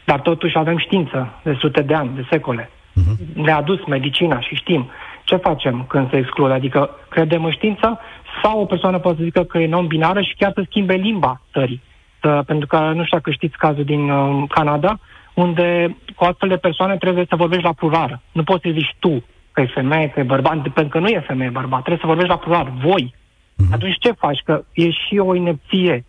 dar 0.05 0.21
totuși 0.21 0.59
avem 0.59 0.79
știință 0.79 1.41
de 1.43 1.57
sute 1.61 1.83
de 1.83 1.95
ani, 1.95 2.15
de 2.15 2.27
secole 2.31 2.71
uh-huh. 2.97 3.35
ne-a 3.35 3.57
adus 3.57 3.85
medicina 3.87 4.41
și 4.41 4.55
știm 4.55 4.91
ce 5.25 5.37
facem 5.37 5.85
când 5.89 6.11
se 6.11 6.17
exclude. 6.17 6.53
Adică 6.53 6.91
credem 7.09 7.45
în 7.45 7.51
știință 7.51 7.99
sau 8.43 8.61
o 8.61 8.65
persoană 8.65 8.99
poate 8.99 9.17
să 9.19 9.25
zică 9.25 9.43
că 9.43 9.59
e 9.59 9.67
non-binară 9.67 10.21
și 10.21 10.35
chiar 10.39 10.53
să 10.55 10.63
schimbe 10.67 10.95
limba 10.95 11.41
țării. 11.53 11.83
Să, 12.21 12.43
pentru 12.47 12.67
că 12.67 12.79
nu 12.79 13.05
știu 13.05 13.17
dacă 13.17 13.31
știți 13.31 13.57
cazul 13.57 13.85
din 13.85 14.11
uh, 14.11 14.45
Canada, 14.49 14.99
unde 15.35 15.97
cu 16.17 16.25
astfel 16.25 16.49
de 16.49 16.57
persoane 16.57 16.97
trebuie 16.97 17.25
să 17.29 17.37
vorbești 17.37 17.65
la 17.65 17.73
plural. 17.73 18.21
Nu 18.33 18.43
poți 18.43 18.63
să 18.63 18.71
zici 18.73 18.97
tu 18.99 19.25
că 19.53 19.61
e 19.61 19.67
femeie, 19.67 20.09
că 20.09 20.21
e 20.21 20.23
bărbat, 20.23 20.63
pentru 20.63 20.89
că 20.89 20.99
nu 20.99 21.07
e 21.07 21.21
femeie, 21.27 21.51
bărbat. 21.51 21.83
Trebuie 21.83 22.01
să 22.01 22.07
vorbești 22.07 22.31
la 22.31 22.39
plural, 22.39 22.73
voi. 22.83 23.15
Uh-huh. 23.15 23.73
Atunci 23.73 23.97
ce 23.99 24.13
faci? 24.13 24.41
Că 24.45 24.65
e 24.73 24.91
și 24.91 25.19
o 25.19 25.35
inepție 25.35 26.05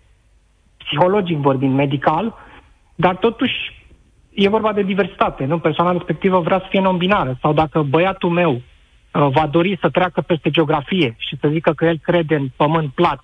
psihologic 0.77 1.37
vorbind, 1.37 1.75
medical, 1.75 2.35
dar 2.95 3.15
totuși 3.15 3.76
e 4.43 4.49
vorba 4.49 4.73
de 4.73 4.81
diversitate, 4.81 5.45
nu? 5.45 5.59
Persoana 5.59 5.91
respectivă 5.91 6.39
vrea 6.39 6.59
să 6.59 6.65
fie 6.69 6.81
non-binară. 6.81 7.37
Sau 7.41 7.53
dacă 7.53 7.81
băiatul 7.81 8.29
meu 8.29 8.53
uh, 8.53 9.27
va 9.31 9.47
dori 9.51 9.77
să 9.81 9.89
treacă 9.89 10.21
peste 10.21 10.49
geografie 10.49 11.15
și 11.17 11.37
să 11.41 11.47
zică 11.51 11.71
că 11.71 11.85
el 11.85 11.99
crede 12.03 12.35
în 12.35 12.49
pământ 12.55 12.93
plat, 12.93 13.19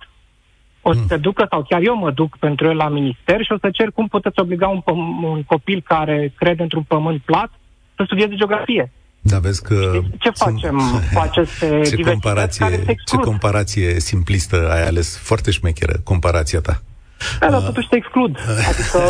o 0.82 0.92
să 0.92 0.98
mm. 1.00 1.06
se 1.06 1.16
ducă, 1.16 1.46
sau 1.50 1.62
chiar 1.68 1.80
eu 1.82 1.96
mă 1.96 2.10
duc 2.10 2.36
pentru 2.38 2.66
el 2.66 2.76
la 2.76 2.88
minister 2.88 3.42
și 3.44 3.52
o 3.52 3.58
să 3.60 3.68
cer 3.70 3.90
cum 3.90 4.06
puteți 4.06 4.40
obliga 4.40 4.68
un, 4.68 4.80
păm- 4.80 5.22
un 5.22 5.42
copil 5.42 5.82
care 5.84 6.32
crede 6.36 6.62
într-un 6.62 6.82
pământ 6.82 7.20
plat 7.22 7.50
să 7.96 8.02
studieze 8.06 8.34
geografie. 8.34 8.92
Da, 9.20 9.38
vezi 9.38 9.62
că... 9.62 10.00
Ce 10.18 10.30
facem 10.30 10.78
sunt... 10.78 11.04
cu 11.12 11.20
aceste 11.28 11.80
ce 11.80 12.02
comparație, 12.02 12.84
ce 13.04 13.16
comparație 13.16 14.00
simplistă 14.00 14.70
ai 14.72 14.86
ales, 14.86 15.18
foarte 15.18 15.50
șmecheră, 15.50 15.92
comparația 16.04 16.60
ta. 16.60 16.80
Da, 17.40 17.50
dar 17.50 17.60
totuși 17.60 17.88
te 17.88 17.96
exclud. 17.96 18.38
Adică, 18.70 19.00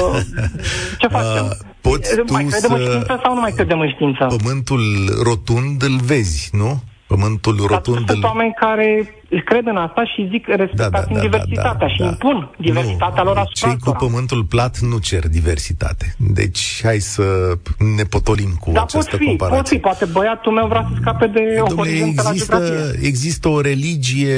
ce 0.98 1.06
facem? 1.06 1.73
Uh, 1.84 1.90
poți 1.90 2.32
mai 2.32 2.44
credem 2.44 2.68
să... 2.68 2.74
în 2.74 2.84
știință 2.84 3.20
sau 3.22 3.34
nu 3.34 3.40
mai 3.40 3.52
credem 3.52 3.80
în 3.80 3.88
știință? 3.88 4.26
Pământul 4.36 4.82
rotund 5.22 5.82
îl 5.82 5.96
vezi, 6.04 6.50
nu? 6.52 6.82
Pământul 7.06 7.56
rotund... 7.66 8.10
Sunt 8.10 8.24
oameni 8.24 8.52
care 8.60 9.14
cred 9.44 9.66
în 9.66 9.76
asta 9.76 10.04
și 10.04 10.28
zic 10.30 10.46
respectați 10.46 10.90
da, 10.90 11.14
da, 11.14 11.14
da, 11.14 11.20
diversitatea 11.20 11.72
da, 11.72 11.86
da, 11.86 11.88
și 11.88 11.98
da. 11.98 12.04
impun 12.06 12.50
diversitatea 12.58 13.22
nu, 13.22 13.28
lor 13.28 13.38
asupra 13.38 13.68
Cei 13.68 13.78
cu 13.78 13.90
pământul 13.90 14.44
plat 14.44 14.78
nu 14.78 14.98
cer 14.98 15.28
diversitate. 15.28 16.14
Deci 16.18 16.80
hai 16.82 16.98
să 16.98 17.22
ne 17.96 18.02
potolim 18.02 18.56
cu 18.60 18.70
da, 18.72 18.82
această 18.82 19.10
pot 19.10 19.18
fi, 19.18 19.26
comparație. 19.26 19.56
Pot 19.56 19.68
fi, 19.68 19.76
poate 19.76 20.04
băiatul 20.04 20.52
meu 20.52 20.66
vrea 20.66 20.86
să 20.88 20.98
scape 21.00 21.26
de 21.26 21.40
o 21.60 21.66
Dom'le, 21.66 22.02
există, 22.06 22.92
există 23.00 23.48
o 23.48 23.60
religie 23.60 24.36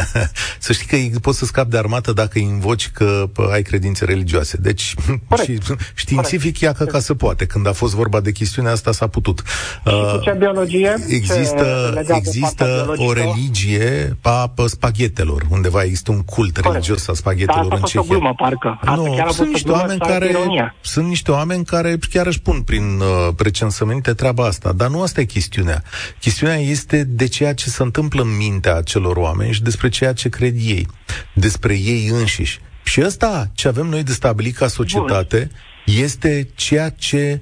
să 0.66 0.72
știi 0.72 1.10
că 1.10 1.18
poți 1.18 1.38
să 1.38 1.44
scapi 1.44 1.70
de 1.70 1.78
armată 1.78 2.12
dacă 2.12 2.38
invoci 2.38 2.90
că 2.90 3.28
pă, 3.32 3.48
ai 3.52 3.62
credințe 3.62 4.04
religioase. 4.04 4.56
Deci 4.56 4.94
Corect. 5.28 5.64
și, 5.64 5.74
științific 5.94 6.60
ia 6.60 6.72
că 6.72 6.84
ca 6.84 6.98
să 6.98 7.14
poate. 7.14 7.46
Când 7.46 7.66
a 7.66 7.72
fost 7.72 7.94
vorba 7.94 8.20
de 8.20 8.32
chestiunea 8.32 8.72
asta 8.72 8.92
s-a 8.92 9.06
putut. 9.06 9.42
Și 9.86 9.94
uh, 9.94 10.12
cu 10.12 10.20
ce 10.22 10.34
biologie? 10.38 10.94
Există, 11.08 11.92
ce 12.06 12.12
există 12.12 12.94
o 12.96 13.12
religie 13.12 13.97
a 14.22 14.52
spaghetelor. 14.66 15.46
Undeva 15.48 15.82
există 15.82 16.10
un 16.10 16.22
cult 16.22 16.54
Corect. 16.54 16.72
religios 16.72 17.08
a 17.08 17.12
spaghetelor 17.12 17.66
da, 17.66 17.76
în 17.76 17.82
Cehia. 17.82 18.00
o 18.00 18.04
glumă, 18.04 18.34
parcă. 18.36 18.78
Asta 18.80 18.94
nu, 18.94 19.14
chiar 19.16 19.30
sunt 19.30 19.48
niște 19.48 19.70
oameni 19.70 19.98
care 19.98 20.36
sunt 20.80 21.06
niște 21.08 21.30
oameni 21.30 21.64
care 21.64 21.98
chiar 22.10 22.26
își 22.26 22.40
pun 22.40 22.62
prin 22.62 23.00
uh, 23.00 23.34
recensăminte 23.38 24.14
treaba 24.14 24.44
asta, 24.44 24.72
dar 24.72 24.88
nu 24.88 25.02
asta 25.02 25.20
e 25.20 25.24
chestiunea. 25.24 25.82
Chestiunea 26.20 26.56
este 26.56 27.04
de 27.04 27.26
ceea 27.26 27.54
ce 27.54 27.68
se 27.68 27.82
întâmplă 27.82 28.22
în 28.22 28.36
mintea 28.36 28.74
acelor 28.74 29.16
oameni 29.16 29.52
și 29.52 29.62
despre 29.62 29.88
ceea 29.88 30.12
ce 30.12 30.28
cred 30.28 30.54
ei, 30.56 30.86
despre 31.34 31.74
ei 31.74 32.08
înșiși. 32.08 32.60
Și 32.84 33.02
ăsta 33.04 33.50
ce 33.54 33.68
avem 33.68 33.86
noi 33.86 34.02
de 34.02 34.12
stabilit 34.12 34.56
ca 34.56 34.66
societate 34.66 35.50
Bun. 35.86 35.94
este 36.02 36.48
ceea 36.54 36.90
ce 36.90 37.40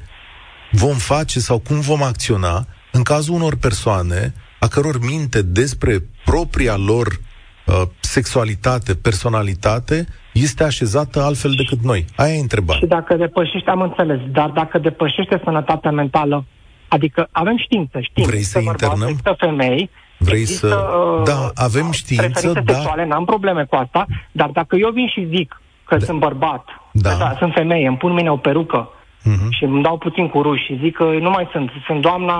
vom 0.70 0.94
face 0.94 1.40
sau 1.40 1.58
cum 1.58 1.80
vom 1.80 2.02
acționa 2.02 2.66
în 2.92 3.02
cazul 3.02 3.34
unor 3.34 3.56
persoane 3.56 4.34
a 4.58 4.66
căror 4.66 4.98
minte 5.00 5.42
despre 5.42 5.98
propria 6.24 6.76
lor 6.76 7.06
uh, 7.06 7.82
sexualitate, 8.00 8.94
personalitate, 8.94 10.06
este 10.32 10.64
așezată 10.64 11.22
altfel 11.22 11.52
decât 11.56 11.82
noi. 11.82 12.04
Aia 12.16 12.34
e 12.34 12.40
întrebarea. 12.40 12.80
Și 12.80 12.86
dacă 12.86 13.14
depășește, 13.16 13.70
am 13.70 13.80
înțeles, 13.80 14.20
dar 14.30 14.50
dacă 14.50 14.78
depășește 14.78 15.40
sănătatea 15.44 15.90
mentală, 15.90 16.44
adică 16.88 17.28
avem 17.30 17.58
știință, 17.58 18.00
știm. 18.00 18.24
Vrei 18.24 18.42
să 18.42 18.58
internăm? 18.58 19.08
Există 19.08 19.34
femei, 19.38 19.90
Vrei 20.18 20.40
există, 20.40 20.66
să... 20.66 20.74
Uh, 20.74 21.22
da, 21.24 21.50
avem 21.54 21.90
știință, 21.90 22.52
da. 22.52 22.72
sexuale, 22.72 23.06
n-am 23.06 23.24
probleme 23.24 23.64
cu 23.64 23.74
asta, 23.74 24.06
dar 24.32 24.48
dacă 24.48 24.76
eu 24.76 24.90
vin 24.90 25.08
și 25.08 25.26
zic 25.36 25.60
că 25.84 25.96
da. 25.96 26.04
sunt 26.04 26.18
bărbat, 26.18 26.64
da. 26.92 27.10
Că, 27.10 27.16
da, 27.18 27.34
sunt 27.38 27.52
femeie, 27.54 27.86
îmi 27.88 27.96
pun 27.96 28.12
mine 28.12 28.30
o 28.30 28.36
perucă, 28.36 28.88
uh-huh. 29.26 29.48
și 29.50 29.64
îmi 29.64 29.82
dau 29.82 29.98
puțin 29.98 30.28
cu 30.28 30.42
ruși 30.42 30.64
și 30.64 30.78
zic 30.82 30.96
că 30.96 31.04
nu 31.04 31.30
mai 31.30 31.48
sunt, 31.52 31.70
sunt 31.86 32.00
doamna 32.00 32.36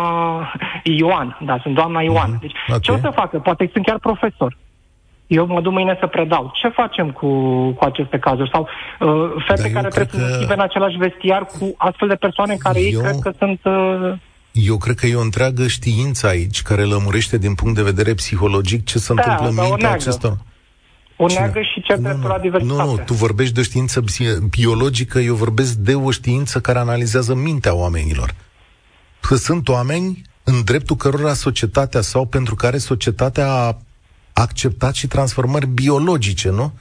Ioan, 0.83 1.39
da, 1.45 1.59
sunt 1.63 1.75
doamna 1.75 2.01
Ioan. 2.01 2.37
Uh-huh. 2.37 2.41
Deci 2.41 2.53
okay. 2.67 2.81
ce 2.81 2.91
o 2.91 2.97
să 2.97 3.11
facă? 3.15 3.39
Poate 3.39 3.71
sunt 3.73 3.87
chiar 3.87 3.99
profesor. 3.99 4.57
Eu 5.27 5.47
mă 5.47 5.61
duc 5.61 5.73
mâine 5.73 5.97
să 6.01 6.07
predau. 6.07 6.51
Ce 6.55 6.69
facem 6.69 7.11
cu, 7.11 7.29
cu 7.71 7.85
aceste 7.85 8.19
cazuri? 8.19 8.51
Sau 8.53 8.69
uh, 9.01 9.45
fete 9.47 9.71
care 9.71 9.89
trebuie 9.89 10.21
că... 10.21 10.27
să 10.27 10.33
schimbe 10.35 10.55
în 10.55 10.61
același 10.61 10.97
vestiar 10.97 11.45
cu 11.59 11.75
astfel 11.77 12.09
de 12.09 12.15
persoane 12.15 12.55
care 12.59 12.81
eu... 12.81 12.87
ei 12.87 12.97
cred 13.01 13.19
că 13.21 13.31
sunt... 13.39 13.61
Uh... 13.65 14.13
Eu 14.53 14.77
cred 14.77 14.95
că 14.95 15.07
e 15.07 15.15
o 15.15 15.21
întreagă 15.21 15.67
știință 15.67 16.27
aici 16.27 16.63
care 16.63 16.83
lămurește 16.83 17.39
din 17.39 17.55
punct 17.55 17.75
de 17.75 17.83
vedere 17.83 18.15
psihologic 18.15 18.85
ce 18.85 18.99
se 18.99 19.15
da, 19.15 19.23
întâmplă 19.23 19.49
în 19.49 19.69
mintea 19.69 19.91
acestor. 19.91 20.33
O 21.17 21.27
neagă 21.27 21.61
și 21.61 21.83
ce 21.83 21.97
dreptul 21.97 22.29
la 22.29 22.39
diversitate. 22.39 22.83
Nu, 22.83 22.91
nu, 22.91 23.03
tu 23.05 23.15
vorbești 23.15 23.55
de 23.55 23.61
o 23.61 23.63
știință 23.63 24.05
biologică, 24.51 25.19
eu 25.19 25.35
vorbesc 25.35 25.73
de 25.73 25.95
o 25.95 26.11
știință 26.11 26.61
care 26.61 26.79
analizează 26.79 27.35
mintea 27.35 27.75
oamenilor. 27.75 28.35
Că 29.21 29.35
sunt 29.35 29.69
oameni 29.69 30.23
în 30.45 30.65
dreptul 30.65 30.97
cărora 30.97 31.35
societatea 31.35 32.01
sau 32.01 32.27
pentru 32.27 32.55
care 32.55 32.79
societatea 32.79 33.53
a 33.53 33.77
acceptat 34.33 34.95
și 34.95 35.07
transformări 35.07 35.67
biologice, 35.67 36.51
nu? 36.51 36.73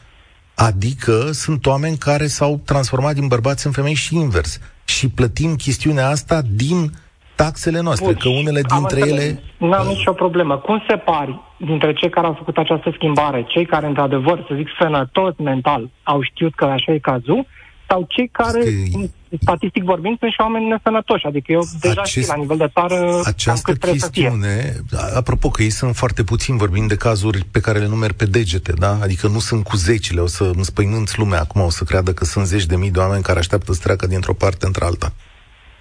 Adică 0.56 1.32
sunt 1.32 1.66
oameni 1.66 1.98
care 1.98 2.28
s-au 2.28 2.62
transformat 2.66 3.14
din 3.14 3.28
bărbați 3.28 3.66
în 3.66 3.72
femei 3.72 3.94
și 3.94 4.16
invers. 4.16 4.60
și 4.86 5.10
plătim 5.10 5.56
chestiunea 5.56 6.08
asta 6.08 6.42
din 6.42 6.92
taxele 7.36 7.80
noastre, 7.80 8.06
Bun, 8.06 8.16
că 8.20 8.30
unele 8.30 8.62
dintre 8.62 9.00
ele... 9.10 9.44
Nu 9.58 9.72
am 9.72 9.88
nicio 9.88 10.12
problemă. 10.12 10.58
Cum 10.58 10.84
se 10.88 10.96
pari 10.96 11.40
dintre 11.58 11.94
cei 11.94 12.10
care 12.10 12.28
au 12.28 12.34
făcut 12.34 12.58
această 12.58 12.92
schimbare, 12.96 13.46
cei 13.48 13.66
care, 13.66 13.86
într-adevăr, 13.86 14.46
să 14.48 14.54
zic, 14.56 14.68
sănătos 14.80 15.34
mental, 15.38 15.90
au 16.04 16.22
știut 16.22 16.56
că 16.56 16.66
așa 16.66 16.92
e 16.92 16.98
cazul, 16.98 17.46
sau 17.88 18.06
cei 18.08 18.28
care, 18.28 18.60
că... 18.60 19.00
statistic 19.42 19.84
vorbind, 19.84 20.18
sunt 20.20 20.32
și 20.32 20.42
oameni 20.42 20.68
nesănătoși. 20.68 21.26
Adică 21.26 21.52
eu 21.52 21.64
deja 21.82 22.02
Acest... 22.02 22.18
știu 22.18 22.34
la 22.34 22.42
nivel 22.42 22.58
de 22.58 22.70
țară 22.74 23.22
Această 23.26 23.72
cât 23.72 23.92
chestiune, 23.92 24.76
apropo 25.16 25.50
că 25.50 25.64
ei 25.64 25.70
sunt 25.70 25.96
foarte 25.96 26.24
puțini 26.24 26.58
vorbind 26.58 26.88
de 26.88 26.96
cazuri 26.96 27.46
pe 27.52 27.60
care 27.60 27.80
le 27.80 27.88
numeri 27.88 28.14
pe 28.14 28.26
degete, 28.26 28.74
da? 28.78 28.98
Adică 29.02 29.28
nu 29.28 29.40
sunt 29.40 29.64
cu 29.64 29.76
zecile, 29.76 30.22
o 30.22 30.28
să 30.28 30.52
înspăimânți 30.56 31.20
lumea 31.20 31.40
acum, 31.40 31.62
o 31.62 31.70
să 31.70 31.84
creadă 31.84 32.14
că 32.14 32.26
sunt 32.26 32.46
zeci 32.46 32.66
de 32.66 32.76
mii 32.76 32.92
de 32.92 33.00
oameni 33.00 33.24
care 33.24 33.40
așteaptă 33.40 33.74
să 33.74 33.80
treacă 33.84 34.08
dintr-o 34.08 34.34
parte 34.34 34.66
într-alta. 34.66 35.14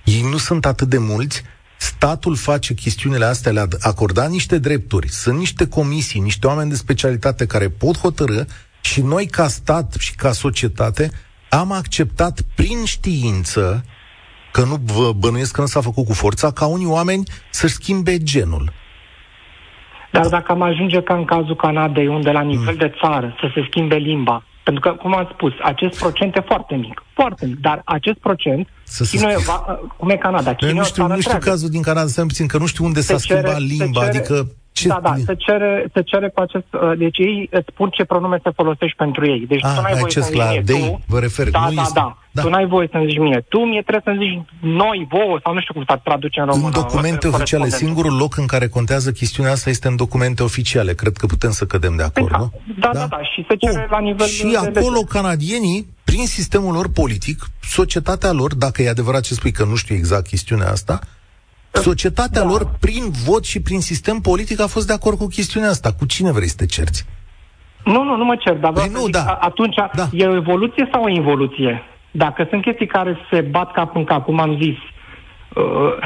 Ei 0.05 0.23
nu 0.31 0.37
sunt 0.37 0.67
atât 0.67 0.89
de 0.89 0.99
mulți, 0.99 1.43
statul 1.77 2.37
face 2.37 2.75
chestiunile 2.75 3.25
astea, 3.25 3.53
le-a 3.53 3.67
acordat 3.81 4.31
niște 4.31 4.59
drepturi, 4.59 5.09
sunt 5.09 5.39
niște 5.39 5.69
comisii, 5.69 6.21
niște 6.21 6.47
oameni 6.47 6.71
de 6.71 6.77
specialitate 6.77 7.47
care 7.47 7.69
pot 7.69 7.99
hotărâ 7.99 8.43
și 8.81 9.01
noi 9.01 9.27
ca 9.27 9.49
stat 9.49 9.95
și 9.99 10.15
ca 10.15 10.33
societate 10.33 11.11
am 11.49 11.73
acceptat 11.73 12.41
prin 12.55 12.85
știință 12.85 13.85
că 14.53 14.65
nu 14.65 14.77
vă 14.85 15.13
bănuiesc 15.13 15.55
că 15.55 15.61
nu 15.61 15.67
s-a 15.67 15.81
făcut 15.81 16.07
cu 16.07 16.13
forța, 16.13 16.51
ca 16.51 16.67
unii 16.67 16.87
oameni 16.87 17.25
să-și 17.51 17.75
schimbe 17.75 18.19
genul. 18.19 18.73
Dar 20.11 20.27
dacă 20.29 20.53
am 20.53 20.63
ajunge 20.63 21.03
ca 21.03 21.15
în 21.15 21.25
cazul 21.25 21.57
Canadei, 21.57 22.07
unde 22.07 22.31
la 22.31 22.41
nivel 22.41 22.73
mm. 22.73 22.79
de 22.79 22.93
țară 23.01 23.37
să 23.41 23.51
se 23.55 23.65
schimbe 23.69 23.97
limba, 23.97 24.45
pentru 24.65 24.83
că, 24.83 24.97
cum 25.03 25.15
am 25.15 25.29
spus, 25.33 25.53
acest 25.63 25.99
procent 25.99 26.37
e 26.37 26.41
foarte 26.47 26.75
mic. 26.75 27.03
Foarte 27.15 27.47
mic. 27.47 27.61
Dar 27.61 27.83
acest 27.85 28.19
procent, 28.19 28.69
să 28.85 29.05
se 29.05 29.17
Chino 29.17 29.33
va, 29.47 29.79
cum 29.97 30.09
e 30.09 30.17
Canada? 30.17 30.55
Chino 30.55 30.73
nu 30.73 30.85
știu, 30.85 31.07
nu 31.07 31.21
știu 31.21 31.39
cazul 31.39 31.69
din 31.69 31.83
Canada, 31.83 32.07
să 32.07 32.23
puțin, 32.23 32.47
că 32.47 32.59
nu 32.59 32.67
știu 32.67 32.85
unde 32.85 33.01
se 33.01 33.17
s-a 33.17 33.19
cere, 33.19 33.39
schimbat 33.41 33.61
limba, 33.61 34.01
cere, 34.01 34.19
adică... 34.19 34.49
Ce... 34.75 34.89
Da, 34.89 34.99
da, 35.03 35.15
se 35.27 35.35
cere, 35.35 35.73
se 35.95 36.03
cere 36.03 36.29
cu 36.35 36.41
acest... 36.41 36.67
Uh, 36.73 36.99
deci 36.99 37.19
ei 37.19 37.49
îți 37.51 37.67
spun 37.73 37.89
ce 37.89 38.05
pronume 38.05 38.39
să 38.43 38.51
folosești 38.55 38.97
pentru 38.97 39.27
ei. 39.27 39.45
Deci 39.49 39.65
ah, 39.65 39.73
tu 39.75 39.81
n-ai 39.81 39.95
voie 39.99 40.11
să 40.11 40.31
la 40.35 40.51
mie, 40.51 40.63
tu, 40.67 41.01
vă 41.07 41.19
refer, 41.19 41.51
da, 41.51 41.67
nu 41.69 41.75
da, 41.75 41.83
este... 41.83 41.93
da, 41.95 42.17
da. 42.31 42.43
Tu 42.43 42.49
n-ai 42.49 42.67
voie 42.67 42.89
să-mi 42.93 43.07
zici 43.09 43.19
mie. 43.19 43.45
Tu 43.49 43.59
mie 43.59 43.83
trebuie 43.83 44.03
să-mi 44.05 44.19
zici 44.25 44.39
noi, 44.61 45.07
vouă, 45.11 45.41
sau 45.43 45.55
nu 45.55 45.61
știu 45.61 45.75
cum 45.75 45.85
să 45.89 46.01
traduce 46.05 46.41
în 46.41 46.47
română. 46.47 46.67
În 46.67 46.73
documente 46.73 47.29
oficiale. 47.29 47.69
Singurul 47.69 48.17
loc 48.17 48.37
în 48.37 48.47
care 48.47 48.69
contează 48.69 49.13
chestiunea 49.13 49.53
asta 49.53 49.71
este 49.71 49.89
în 49.89 49.97
documente 49.97 50.43
oficiale. 50.43 50.95
Cred 50.95 51.17
că 51.17 51.27
putem 51.27 51.51
să 51.51 51.65
cădem 51.65 51.97
de 51.97 52.03
acord, 52.03 52.29
păi, 52.29 52.39
nu? 52.39 52.53
Da, 52.79 52.91
da, 52.93 52.99
da, 52.99 53.07
da. 53.07 53.23
Și 53.23 53.45
se 53.49 53.57
cere 53.57 53.73
Bun. 53.73 53.87
la 53.91 53.99
nivel 53.99 54.27
Și 54.27 54.45
de 54.45 54.57
acolo 54.57 54.95
lege. 54.95 55.07
canadienii, 55.17 55.87
prin 56.05 56.27
sistemul 56.27 56.73
lor 56.75 56.89
politic, 56.93 57.39
societatea 57.63 58.33
lor, 58.33 58.55
dacă 58.55 58.83
e 58.83 58.89
adevărat 58.89 59.23
ce 59.23 59.35
spui 59.35 59.53
că 59.53 59.65
nu 59.65 59.75
știu 59.75 59.95
exact 59.95 60.27
chestiunea 60.27 60.71
asta, 60.71 61.01
Societatea 61.81 62.43
da. 62.43 62.49
lor, 62.49 62.71
prin 62.81 63.11
vot 63.25 63.45
și 63.45 63.63
prin 63.63 63.81
sistem 63.81 64.21
politic, 64.21 64.61
a 64.61 64.67
fost 64.67 64.87
de 64.87 64.93
acord 64.93 65.19
cu 65.19 65.27
chestiunea 65.27 65.69
asta. 65.69 65.93
Cu 65.93 66.07
cine 66.07 66.33
vrei 66.33 66.49
să 66.49 66.55
te 66.57 66.67
cerți? 66.67 67.07
Nu, 67.85 68.03
nu, 68.03 68.17
nu 68.17 68.25
mă 68.25 68.37
cer, 68.37 68.57
dar 68.57 68.73
vreau 68.73 68.87
păi 68.87 68.95
nu, 68.95 69.05
zic, 69.05 69.13
da. 69.13 69.39
atunci 69.41 69.75
da. 69.95 70.09
e 70.13 70.27
o 70.27 70.35
evoluție 70.35 70.89
sau 70.93 71.03
o 71.03 71.09
involuție? 71.09 71.83
Dacă 72.11 72.47
sunt 72.51 72.63
chestii 72.63 72.87
care 72.87 73.19
se 73.31 73.41
bat 73.41 73.73
cap 73.73 73.97
în 73.97 74.05
cap, 74.05 74.25
cum 74.25 74.41
am 74.41 74.59
zis, 74.63 74.77
Uh, 75.55 75.63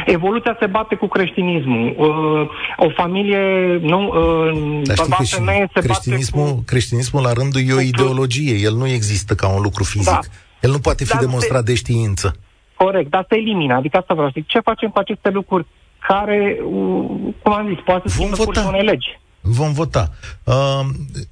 evoluția 0.06 0.56
se 0.60 0.66
bate 0.66 0.94
cu 0.94 1.06
creștinismul. 1.06 1.94
Uh, 1.96 2.86
o 2.86 2.90
familie, 2.96 3.40
nu, 3.82 4.06
uh, 4.06 4.82
Dar 4.84 4.96
știi 4.96 5.14
că 5.16 5.24
femeie 5.24 5.68
se 5.74 5.80
creștinismul, 5.80 6.44
bate 6.44 6.54
cu... 6.54 6.62
creștinismul 6.66 7.22
la 7.22 7.32
rândul 7.32 7.60
e 7.66 7.72
o 7.72 7.80
ideologie, 7.80 8.54
el 8.54 8.74
nu 8.74 8.86
există 8.86 9.34
ca 9.34 9.48
un 9.48 9.62
lucru 9.62 9.84
fizic. 9.84 10.12
Da. 10.12 10.20
El 10.60 10.70
nu 10.70 10.78
poate 10.78 11.04
fi 11.04 11.12
dar 11.12 11.20
demonstrat 11.20 11.58
se... 11.58 11.64
de 11.64 11.74
știință. 11.74 12.36
Corect, 12.78 13.10
dar 13.10 13.26
se 13.28 13.36
elimină. 13.36 13.74
Adică 13.74 13.96
asta 13.96 14.14
vreau 14.14 14.28
să 14.28 14.36
zic. 14.38 14.46
Ce 14.46 14.60
facem 14.60 14.88
cu 14.90 14.98
aceste 14.98 15.30
lucruri 15.30 15.66
care, 16.08 16.58
uh, 16.64 17.04
cum 17.42 17.52
am 17.52 17.68
zis, 17.68 17.84
poate 17.84 18.08
să 18.08 18.14
schimbă 18.14 18.68
unei 18.68 18.82
legi? 18.82 19.18
Vom 19.40 19.72
vota. 19.72 20.10
Uh, 20.44 20.80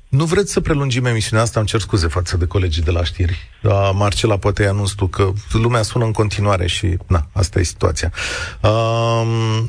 nu 0.09 0.25
vreți 0.25 0.53
să 0.53 0.61
prelungim 0.61 1.05
emisiunea 1.05 1.45
asta? 1.45 1.59
Îmi 1.59 1.69
cer 1.69 1.81
scuze 1.81 2.07
față 2.07 2.37
de 2.37 2.47
colegii 2.47 2.83
de 2.83 2.91
la 2.91 3.05
știri. 3.05 3.49
Uh, 3.63 3.91
Marcela, 3.95 4.37
poate 4.37 4.63
i 4.63 4.67
anunț 4.67 4.91
tu 4.91 5.07
că 5.07 5.33
lumea 5.53 5.83
sună 5.83 6.05
în 6.05 6.13
continuare 6.13 6.67
și, 6.67 6.97
na, 7.07 7.27
asta 7.33 7.59
e 7.59 7.63
situația. 7.63 8.13
Uh, 8.63 9.23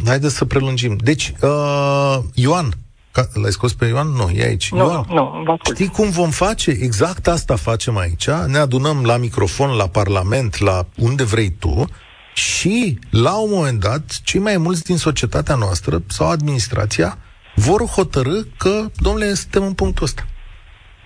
haideți 0.05 0.35
să 0.35 0.45
prelungim. 0.45 0.95
Deci, 1.03 1.33
uh, 1.41 2.17
Ioan, 2.33 2.69
ca, 3.17 3.27
l-ai 3.33 3.51
scos 3.51 3.73
pe 3.73 3.85
Ioan? 3.85 4.07
Nu, 4.07 4.29
e 4.29 4.43
aici. 4.43 4.71
Nu, 4.71 4.77
Ioan, 4.77 5.05
nu, 5.09 5.43
nu 5.45 5.57
știi 5.73 5.87
cum 5.87 6.09
vom 6.09 6.29
face? 6.29 6.71
Exact 6.71 7.27
asta 7.27 7.55
facem 7.55 7.97
aici. 7.97 8.29
Ne 8.47 8.57
adunăm 8.57 9.05
la 9.05 9.17
microfon, 9.17 9.69
la 9.69 9.87
parlament, 9.87 10.59
la 10.59 10.85
unde 10.97 11.23
vrei 11.23 11.49
tu 11.49 11.89
și, 12.33 12.99
la 13.09 13.35
un 13.35 13.49
moment 13.53 13.79
dat, 13.79 14.19
cei 14.23 14.39
mai 14.39 14.57
mulți 14.57 14.83
din 14.83 14.97
societatea 14.97 15.55
noastră 15.55 16.01
sau 16.07 16.29
administrația 16.29 17.17
vor 17.55 17.85
hotărâ 17.85 18.41
că, 18.57 18.85
domnule, 18.95 19.33
suntem 19.33 19.63
în 19.63 19.73
punctul 19.73 20.03
ăsta. 20.03 20.25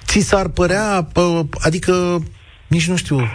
Ți 0.05 0.19
s-ar 0.19 0.47
părea, 0.47 1.07
adică, 1.61 2.23
nici 2.67 2.87
nu 2.87 2.95
știu, 2.95 3.27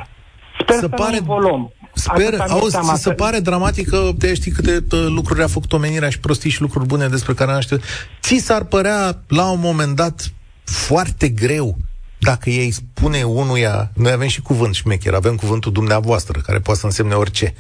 Sper 0.61 0.79
să 0.79 0.89
pare... 0.89 1.21
volum. 1.21 1.73
Sper, 1.99 2.35
auzi, 2.49 2.77
să 2.83 2.97
se 2.97 3.13
pare 3.13 3.39
dramatic 3.39 3.89
că 3.89 4.11
te 4.19 4.35
știi 4.35 4.53
câte 4.53 4.85
lucruri 4.91 5.43
a 5.43 5.47
făcut 5.47 5.73
omenirea 5.73 6.09
și 6.09 6.21
prostii 6.21 6.51
și 6.51 6.61
lucruri 6.61 6.87
bune 6.87 7.09
despre 7.09 7.33
care 7.33 7.53
nu 7.53 7.61
știu. 7.61 7.79
Ți 8.21 8.37
s-ar 8.37 8.65
părea 8.65 9.23
la 9.29 9.51
un 9.51 9.61
moment 9.61 9.97
dat 9.97 10.33
foarte 10.65 11.29
greu 11.29 11.77
dacă 12.19 12.51
ei 12.51 12.71
spune 12.71 13.23
unuia, 13.23 13.91
noi 13.95 14.13
avem 14.13 14.29
și 14.29 14.43
cuvânt 14.43 14.75
șmecher, 14.75 15.15
avem 15.15 15.35
cuvântul 15.37 15.73
dumneavoastră, 15.73 16.41
care 16.47 16.59
poate 16.59 16.81
să 16.81 16.87
însemne 16.87 17.15
orice. 17.15 17.55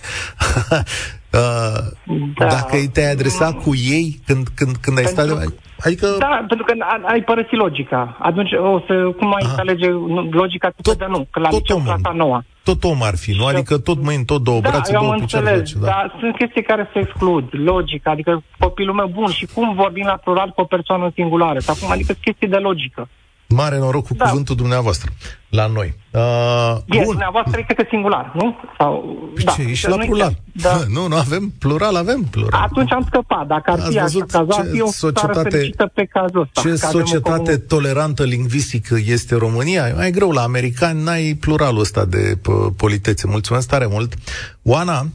Uh, 1.32 1.86
da. 2.38 2.46
Dacă 2.46 2.76
te-ai 2.92 3.12
adresat 3.12 3.62
cu 3.62 3.74
ei 3.74 4.20
când, 4.26 4.48
când, 4.54 4.76
când 4.76 4.98
ai 4.98 5.04
stat... 5.04 5.26
De... 5.26 5.54
Adică... 5.84 6.06
Da, 6.18 6.44
pentru 6.48 6.66
că 6.66 6.72
ai 7.06 7.22
părăsit 7.22 7.58
logica. 7.58 8.16
Atunci, 8.20 8.52
o 8.52 8.80
să, 8.86 8.94
cum 9.16 9.34
ai 9.34 9.46
înțelege 9.48 9.88
logica 10.30 10.72
tot, 10.82 10.98
de 10.98 11.06
nu, 11.08 11.26
că 11.30 11.40
la 11.40 11.48
tot 11.48 11.58
liceu 11.60 11.78
clasa 11.78 12.12
noua. 12.14 12.44
Tot 12.68 12.84
om 12.84 13.02
ar 13.02 13.16
fi, 13.16 13.32
nu? 13.32 13.44
Adică 13.44 13.78
tot 13.78 14.02
mâini, 14.02 14.24
tot 14.24 14.42
două 14.42 14.60
da, 14.60 14.68
brațe, 14.68 14.92
două 14.92 15.14
picioare. 15.14 15.62
Da. 15.80 15.86
dar 15.86 16.16
sunt 16.20 16.36
chestii 16.36 16.62
care 16.62 16.90
se 16.92 16.98
exclud. 16.98 17.44
Logica, 17.50 18.10
adică 18.10 18.42
copilul 18.58 18.94
meu 18.94 19.06
bun 19.06 19.30
și 19.30 19.46
cum 19.54 19.74
vorbim 19.74 20.06
la 20.06 20.16
plural 20.24 20.48
cu 20.48 20.60
o 20.60 20.64
persoană 20.64 21.10
singulară. 21.14 21.58
Sau 21.58 21.74
cum, 21.80 21.90
adică 21.90 22.12
chestii 22.20 22.48
de 22.48 22.56
logică. 22.56 23.08
Mare 23.48 23.78
noroc 23.78 24.06
cu 24.06 24.14
da. 24.14 24.24
cuvântul 24.24 24.56
dumneavoastră 24.56 25.10
la 25.48 25.66
noi. 25.66 25.94
Uh, 26.10 26.76
e, 26.86 26.96
bun. 26.96 27.04
dumneavoastră 27.04 27.60
este 27.60 27.74
că 27.74 27.84
singular, 27.88 28.32
nu? 28.34 28.56
Sau, 28.78 29.18
păi 29.34 29.44
da, 29.44 29.52
ce, 29.52 29.62
ești 29.62 29.88
la 29.88 29.96
plural. 29.96 30.38
Da. 30.52 30.80
Nu, 30.94 31.06
nu 31.06 31.16
avem 31.16 31.52
plural, 31.58 31.96
avem 31.96 32.22
plural. 32.22 32.62
Atunci 32.62 32.92
am 32.92 33.04
scăpat. 33.06 33.46
Dacă 33.46 33.70
ar 33.70 33.80
fi 33.80 33.98
așa 33.98 34.24
cazul, 34.26 34.52
ar 34.52 34.66
fi 34.72 34.80
o 34.80 34.90
societate, 34.90 35.70
pe 35.94 36.04
cazul 36.04 36.40
ăsta. 36.40 36.68
Ce 36.68 36.74
societate 36.74 37.52
comun... 37.52 37.64
tolerantă 37.68 38.24
lingvistică 38.24 38.96
este 39.04 39.34
România? 39.34 39.88
E 39.88 39.92
mai 39.92 40.10
greu 40.10 40.30
la 40.30 40.42
americani, 40.42 41.02
n-ai 41.02 41.36
pluralul 41.40 41.80
ăsta 41.80 42.04
de 42.04 42.38
politețe. 42.76 43.26
Mulțumesc 43.26 43.68
tare 43.68 43.86
mult. 43.86 44.14
Oana, 44.62 45.06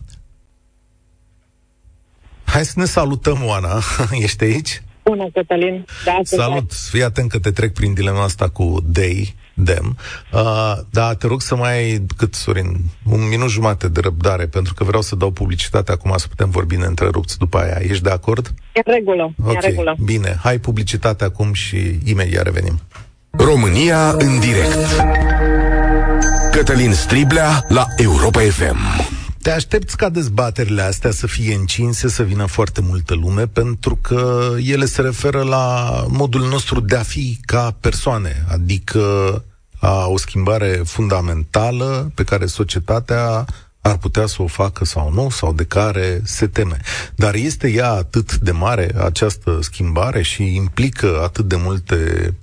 hai 2.45 2.65
să 2.65 2.73
ne 2.75 2.85
salutăm, 2.85 3.37
Oana. 3.45 3.79
Ești 4.25 4.43
aici? 4.43 4.81
Bună, 5.03 5.27
Cătălin. 5.33 5.85
Da, 6.05 6.19
Salut! 6.23 6.71
Fii 6.73 7.03
atent 7.03 7.29
că 7.29 7.39
te 7.39 7.51
trec 7.51 7.73
prin 7.73 7.93
dilema 7.93 8.23
asta 8.23 8.49
cu 8.49 8.77
Day, 8.85 9.35
Dem. 9.53 9.97
Uh, 10.33 10.73
da, 10.89 11.13
te 11.13 11.27
rog 11.27 11.41
să 11.41 11.55
mai 11.55 11.73
ai, 11.77 12.05
cât, 12.17 12.33
Sorin, 12.33 12.77
un 13.05 13.27
minut 13.27 13.49
jumate 13.49 13.87
de 13.87 13.99
răbdare, 13.99 14.45
pentru 14.45 14.73
că 14.73 14.83
vreau 14.83 15.01
să 15.01 15.15
dau 15.15 15.31
publicitate 15.31 15.91
acum, 15.91 16.13
să 16.17 16.27
putem 16.27 16.49
vorbi 16.49 16.75
neîntrerupți 16.75 17.37
după 17.37 17.57
aia. 17.57 17.77
Ești 17.79 18.03
de 18.03 18.09
acord? 18.09 18.53
E 18.73 18.81
în 18.85 18.93
regulă, 18.93 19.33
Ok, 19.43 19.53
e 19.53 19.55
în 19.55 19.61
regulă. 19.61 19.95
bine. 20.03 20.37
Hai 20.43 20.57
publicitate 20.59 21.23
acum 21.23 21.53
și 21.53 21.99
imediat 22.05 22.43
revenim. 22.43 22.79
România 23.29 24.09
în 24.11 24.39
direct. 24.39 24.77
Cătălin 26.51 26.93
Striblea 26.93 27.65
la 27.67 27.85
Europa 27.97 28.39
FM. 28.39 28.77
Te 29.41 29.51
aștepți 29.51 29.97
ca 29.97 30.09
dezbaterile 30.09 30.81
astea 30.81 31.11
să 31.11 31.27
fie 31.27 31.53
încinse, 31.53 32.09
să 32.09 32.23
vină 32.23 32.45
foarte 32.45 32.81
multă 32.81 33.13
lume, 33.13 33.47
pentru 33.47 33.95
că 33.95 34.51
ele 34.65 34.85
se 34.85 35.01
referă 35.01 35.43
la 35.43 35.95
modul 36.07 36.47
nostru 36.47 36.79
de 36.79 36.95
a 36.95 37.03
fi 37.03 37.39
ca 37.45 37.77
persoane, 37.79 38.45
adică 38.51 39.43
a 39.79 40.05
o 40.05 40.17
schimbare 40.17 40.81
fundamentală 40.85 42.11
pe 42.15 42.23
care 42.23 42.45
societatea 42.45 43.45
ar 43.81 43.97
putea 43.97 44.25
să 44.25 44.41
o 44.41 44.47
facă 44.47 44.85
sau 44.85 45.11
nu, 45.13 45.29
sau 45.29 45.53
de 45.53 45.63
care 45.63 46.21
se 46.23 46.47
teme. 46.47 46.77
Dar 47.15 47.33
este 47.33 47.69
ea 47.71 47.91
atât 47.91 48.37
de 48.37 48.51
mare, 48.51 48.91
această 49.03 49.59
schimbare, 49.61 50.21
și 50.21 50.55
implică 50.55 51.21
atât 51.23 51.45
de 51.45 51.55
multe 51.55 52.33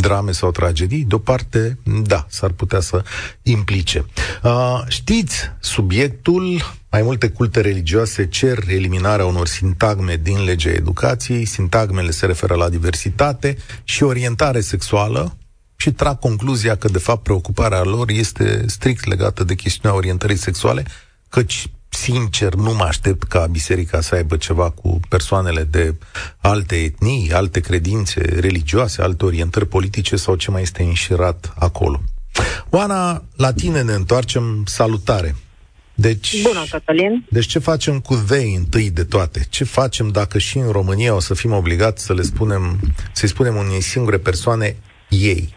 drame 0.00 0.32
sau 0.32 0.50
tragedii, 0.50 1.04
de 1.04 1.14
o 1.14 1.18
parte, 1.18 1.78
da, 2.02 2.26
s-ar 2.28 2.50
putea 2.50 2.80
să 2.80 3.02
implice. 3.42 4.04
Uh, 4.42 4.80
știți, 4.88 5.36
subiectul, 5.60 6.74
mai 6.90 7.02
multe 7.02 7.28
culte 7.28 7.60
religioase 7.60 8.26
cer 8.26 8.58
eliminarea 8.68 9.26
unor 9.26 9.46
sintagme 9.46 10.16
din 10.22 10.44
legea 10.44 10.70
educației, 10.70 11.44
sintagmele 11.44 12.10
se 12.10 12.26
referă 12.26 12.54
la 12.54 12.68
diversitate 12.68 13.56
și 13.84 14.02
orientare 14.02 14.60
sexuală, 14.60 15.34
și 15.76 15.92
trag 15.92 16.18
concluzia 16.18 16.76
că, 16.76 16.88
de 16.88 16.98
fapt, 16.98 17.22
preocuparea 17.22 17.82
lor 17.82 18.10
este 18.10 18.64
strict 18.66 19.06
legată 19.06 19.44
de 19.44 19.54
chestiunea 19.54 19.96
orientării 19.96 20.36
sexuale, 20.36 20.84
căci 21.28 21.70
sincer, 21.90 22.54
nu 22.54 22.74
mă 22.74 22.84
aștept 22.84 23.22
ca 23.22 23.46
biserica 23.46 24.00
să 24.00 24.14
aibă 24.14 24.36
ceva 24.36 24.70
cu 24.70 25.00
persoanele 25.08 25.62
de 25.62 25.94
alte 26.38 26.76
etnii, 26.76 27.32
alte 27.32 27.60
credințe 27.60 28.20
religioase, 28.40 29.02
alte 29.02 29.24
orientări 29.24 29.66
politice 29.66 30.16
sau 30.16 30.36
ce 30.36 30.50
mai 30.50 30.62
este 30.62 30.82
înșirat 30.82 31.52
acolo. 31.58 32.00
Oana, 32.70 33.24
la 33.36 33.52
tine 33.52 33.82
ne 33.82 33.92
întoarcem. 33.92 34.62
Salutare! 34.66 35.36
Deci, 35.94 36.42
Bună, 36.42 36.64
Cătălin! 36.70 37.26
Deci 37.30 37.46
ce 37.46 37.58
facem 37.58 38.00
cu 38.00 38.14
vei 38.14 38.54
întâi 38.54 38.90
de 38.90 39.04
toate? 39.04 39.46
Ce 39.48 39.64
facem 39.64 40.08
dacă 40.08 40.38
și 40.38 40.58
în 40.58 40.70
România 40.70 41.14
o 41.14 41.20
să 41.20 41.34
fim 41.34 41.52
obligați 41.52 42.04
să 42.04 42.14
le 42.14 42.22
spunem, 42.22 42.80
să-i 43.12 43.28
spunem 43.28 43.56
unei 43.56 43.80
singure 43.80 44.18
persoane 44.18 44.76
ei? 45.08 45.54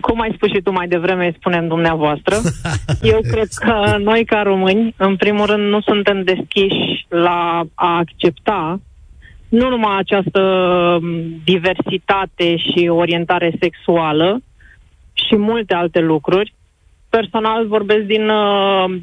Cum 0.00 0.20
ai 0.20 0.32
spus 0.34 0.48
și 0.48 0.60
tu 0.62 0.72
mai 0.72 0.88
devreme, 0.88 1.26
îi 1.26 1.36
spunem 1.38 1.68
dumneavoastră. 1.68 2.36
Eu 3.12 3.20
cred 3.30 3.48
că 3.48 3.96
noi, 3.98 4.24
ca 4.24 4.42
români, 4.42 4.94
în 4.96 5.16
primul 5.16 5.46
rând, 5.46 5.68
nu 5.68 5.80
suntem 5.80 6.22
deschiși 6.22 7.06
la 7.08 7.64
a 7.74 7.96
accepta 7.96 8.80
nu 9.48 9.68
numai 9.68 9.96
această 9.98 10.40
diversitate 11.44 12.56
și 12.56 12.88
orientare 12.88 13.52
sexuală 13.60 14.42
și 15.12 15.36
multe 15.36 15.74
alte 15.74 16.00
lucruri. 16.00 16.54
Personal 17.08 17.66
vorbesc 17.66 18.00
din, 18.00 18.30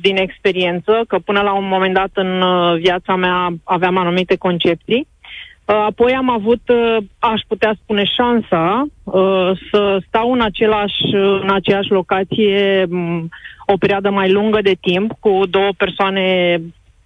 din 0.02 0.18
experiență, 0.18 1.04
că 1.08 1.20
până 1.20 1.42
la 1.42 1.54
un 1.54 1.68
moment 1.68 1.94
dat 1.94 2.10
în 2.14 2.44
viața 2.80 3.16
mea 3.16 3.54
aveam 3.64 3.98
anumite 3.98 4.36
concepții 4.36 5.08
Uh, 5.08 5.13
apoi 5.66 6.14
am 6.14 6.30
avut, 6.30 6.62
uh, 6.70 6.98
aș 7.20 7.42
putea 7.48 7.76
spune, 7.84 8.04
șansa 8.04 8.86
uh, 9.04 9.52
să 9.72 10.02
stau 10.08 10.32
în, 10.32 10.42
același, 10.42 11.04
în 11.42 11.50
aceeași 11.52 11.92
locație 11.92 12.86
um, 12.90 13.30
o 13.66 13.78
perioadă 13.78 14.10
mai 14.10 14.32
lungă 14.32 14.62
de 14.62 14.76
timp 14.82 15.12
cu 15.20 15.42
două 15.50 15.70
persoane 15.78 16.58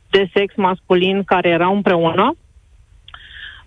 de 0.09 0.29
sex 0.33 0.55
masculin 0.55 1.23
care 1.23 1.49
erau 1.49 1.75
împreună. 1.75 2.35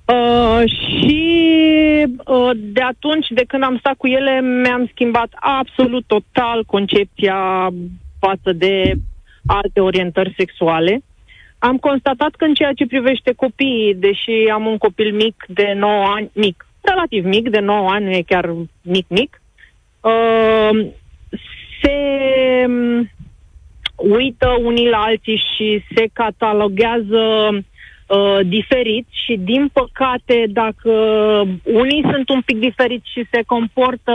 Uh, 0.05 0.63
și 0.67 2.07
uh, 2.25 2.51
de 2.55 2.81
atunci, 2.81 3.27
de 3.29 3.45
când 3.49 3.63
am 3.63 3.79
stat 3.79 3.95
cu 3.97 4.07
ele, 4.07 4.41
mi-am 4.41 4.89
schimbat 4.93 5.29
absolut 5.35 6.05
total 6.07 6.65
concepția 6.65 7.69
față 8.19 8.53
de 8.53 8.95
alte 9.47 9.81
orientări 9.81 10.35
sexuale. 10.37 11.03
Am 11.61 11.77
constatat 11.77 12.35
că 12.35 12.45
în 12.45 12.55
ceea 12.55 12.73
ce 12.73 12.87
privește 12.87 13.33
copiii, 13.37 13.95
deși 13.95 14.49
am 14.53 14.67
un 14.67 14.79
copil 14.79 15.15
mic 15.15 15.45
de 15.49 15.73
9 15.77 16.05
ani, 16.05 16.31
mic, 16.33 16.67
relativ 16.81 17.25
mic, 17.25 17.49
de 17.49 17.59
9 17.59 17.91
ani, 17.91 18.05
nu 18.05 18.11
e 18.11 18.23
chiar 18.27 18.55
mic-mic, 18.83 19.43
uh, 20.01 20.87
se 21.83 21.97
um, 22.67 23.11
uită 23.97 24.57
unii 24.63 24.89
la 24.89 24.99
alții 24.99 25.43
și 25.57 25.85
se 25.95 26.09
cataloguează 26.13 27.49
uh, 27.51 28.39
diferit 28.45 29.07
și, 29.11 29.37
din 29.37 29.71
păcate, 29.73 30.45
dacă 30.49 30.93
unii 31.65 32.05
sunt 32.11 32.29
un 32.29 32.41
pic 32.41 32.59
diferiți 32.59 33.11
și 33.13 33.27
se 33.31 33.43
comportă 33.47 34.13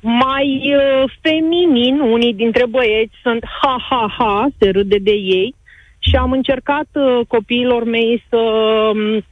mai 0.00 0.74
uh, 0.76 1.10
feminin, 1.20 2.00
unii 2.00 2.34
dintre 2.34 2.66
băieți 2.66 3.14
sunt 3.22 3.44
ha-ha-ha, 3.60 4.48
se 4.58 4.70
râde 4.70 4.98
de 4.98 5.12
ei, 5.12 5.54
și 6.00 6.16
am 6.16 6.32
încercat 6.32 6.88
uh, 6.92 7.20
copiilor 7.28 7.84
mei 7.84 8.24
să 8.28 8.36
um, 8.36 9.24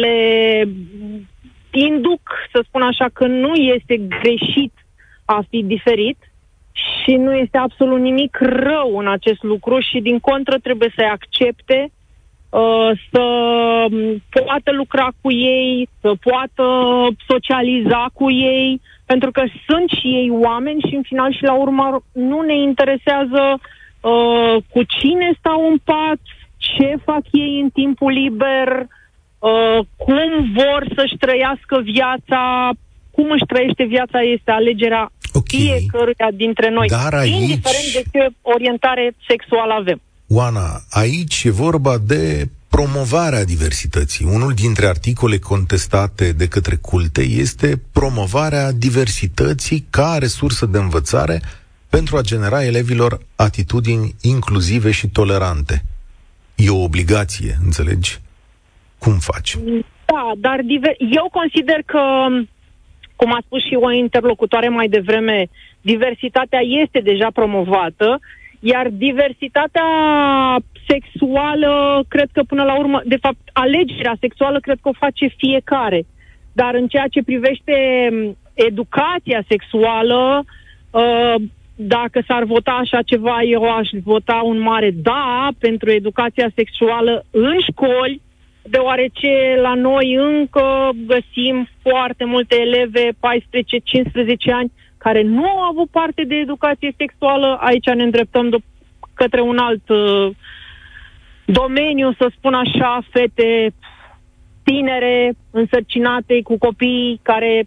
le 0.00 0.68
induc, 1.70 2.20
să 2.52 2.64
spun 2.66 2.82
așa, 2.82 3.06
că 3.12 3.26
nu 3.26 3.54
este 3.54 3.96
greșit 3.96 4.72
a 5.24 5.44
fi 5.50 5.62
diferit 5.62 6.16
și 6.72 7.14
nu 7.14 7.34
este 7.34 7.58
absolut 7.58 8.00
nimic 8.00 8.38
rău 8.40 8.98
în 8.98 9.08
acest 9.08 9.42
lucru 9.42 9.80
și 9.80 10.00
din 10.00 10.18
contră 10.18 10.58
trebuie 10.58 10.92
să-i 10.96 11.08
accepte, 11.12 11.90
uh, 12.50 12.90
să 13.10 13.20
um, 13.90 14.22
poată 14.30 14.72
lucra 14.72 15.08
cu 15.20 15.32
ei, 15.32 15.88
să 16.00 16.12
poată 16.20 16.64
socializa 17.28 18.06
cu 18.12 18.30
ei, 18.30 18.80
pentru 19.06 19.30
că 19.30 19.42
sunt 19.66 19.90
și 19.90 20.06
ei 20.06 20.30
oameni 20.30 20.84
și 20.88 20.94
în 20.94 21.02
final 21.02 21.32
și 21.32 21.42
la 21.42 21.54
urmă 21.54 22.02
nu 22.12 22.40
ne 22.40 22.56
interesează 22.56 23.42
uh, 23.52 23.60
Uh, 24.12 24.56
cu 24.72 24.80
cine 24.96 25.28
stau 25.38 25.60
în 25.70 25.76
pat, 25.90 26.20
ce 26.56 26.88
fac 27.04 27.24
ei 27.44 27.60
în 27.62 27.70
timpul 27.80 28.12
liber, 28.22 28.68
uh, 29.38 29.78
cum 30.04 30.30
vor 30.58 30.80
să-și 30.96 31.16
trăiască 31.24 31.76
viața, 31.94 32.42
cum 33.10 33.26
își 33.30 33.48
trăiește 33.52 33.84
viața 33.84 34.18
este 34.34 34.50
alegerea 34.50 35.04
okay. 35.32 35.60
fiecăruia 35.60 36.30
dintre 36.34 36.68
noi, 36.70 36.88
Dar 36.88 37.14
aici... 37.14 37.32
indiferent 37.40 37.88
de 37.92 38.02
ce 38.12 38.22
orientare 38.42 39.14
sexuală 39.28 39.72
avem. 39.72 40.00
Oana, 40.28 40.68
aici 40.90 41.42
e 41.44 41.50
vorba 41.50 41.94
de 41.98 42.48
promovarea 42.68 43.44
diversității. 43.44 44.24
Unul 44.32 44.52
dintre 44.52 44.86
articole 44.86 45.38
contestate 45.38 46.32
de 46.32 46.46
către 46.48 46.76
culte 46.76 47.22
este 47.22 47.82
promovarea 47.92 48.72
diversității 48.72 49.86
ca 49.90 50.16
resursă 50.18 50.66
de 50.66 50.78
învățare 50.78 51.40
pentru 51.90 52.16
a 52.16 52.20
genera 52.20 52.64
elevilor 52.64 53.18
atitudini 53.36 54.14
inclusive 54.22 54.90
și 54.90 55.08
tolerante. 55.08 55.82
E 56.54 56.70
o 56.70 56.82
obligație, 56.82 57.52
înțelegi? 57.64 58.18
Cum 58.98 59.12
faci? 59.12 59.56
Da, 60.06 60.32
dar 60.36 60.60
diver- 60.62 60.98
eu 60.98 61.28
consider 61.32 61.80
că, 61.84 62.02
cum 63.16 63.32
a 63.32 63.42
spus 63.44 63.62
și 63.66 63.74
o 63.74 63.92
interlocutoare 63.92 64.68
mai 64.68 64.88
devreme, 64.88 65.46
diversitatea 65.80 66.60
este 66.60 67.00
deja 67.00 67.28
promovată, 67.32 68.20
iar 68.60 68.88
diversitatea 68.88 69.88
sexuală, 70.88 72.04
cred 72.08 72.28
că 72.32 72.42
până 72.42 72.62
la 72.62 72.78
urmă, 72.78 73.02
de 73.04 73.16
fapt, 73.20 73.40
alegerea 73.52 74.16
sexuală 74.20 74.60
cred 74.60 74.78
că 74.82 74.88
o 74.88 75.00
face 75.04 75.26
fiecare. 75.36 76.06
Dar 76.52 76.74
în 76.74 76.86
ceea 76.88 77.08
ce 77.10 77.22
privește 77.22 77.74
educația 78.54 79.44
sexuală, 79.48 80.44
uh, 80.90 81.34
dacă 81.76 82.22
s-ar 82.26 82.44
vota 82.44 82.70
așa 82.70 83.02
ceva, 83.02 83.42
eu 83.42 83.62
aș 83.62 83.88
vota 84.04 84.40
un 84.44 84.58
mare 84.58 84.90
da 84.90 85.48
pentru 85.58 85.90
educația 85.90 86.50
sexuală 86.54 87.24
în 87.30 87.56
școli, 87.70 88.20
deoarece 88.62 89.58
la 89.60 89.74
noi 89.74 90.14
încă 90.14 90.90
găsim 91.06 91.68
foarte 91.82 92.24
multe 92.24 92.60
eleve, 92.60 93.08
14-15 93.12 93.14
ani, 94.52 94.72
care 94.98 95.22
nu 95.22 95.44
au 95.44 95.58
avut 95.58 95.90
parte 95.90 96.24
de 96.24 96.34
educație 96.34 96.94
sexuală. 96.96 97.58
Aici 97.60 97.86
ne 97.86 98.02
îndreptăm 98.02 98.62
către 99.14 99.40
un 99.40 99.58
alt 99.58 99.88
uh, 99.88 100.30
domeniu, 101.44 102.12
să 102.18 102.30
spun 102.36 102.54
așa, 102.54 103.00
fete 103.10 103.74
tinere, 104.64 105.34
însărcinate, 105.50 106.42
cu 106.42 106.58
copii 106.58 107.20
care 107.22 107.66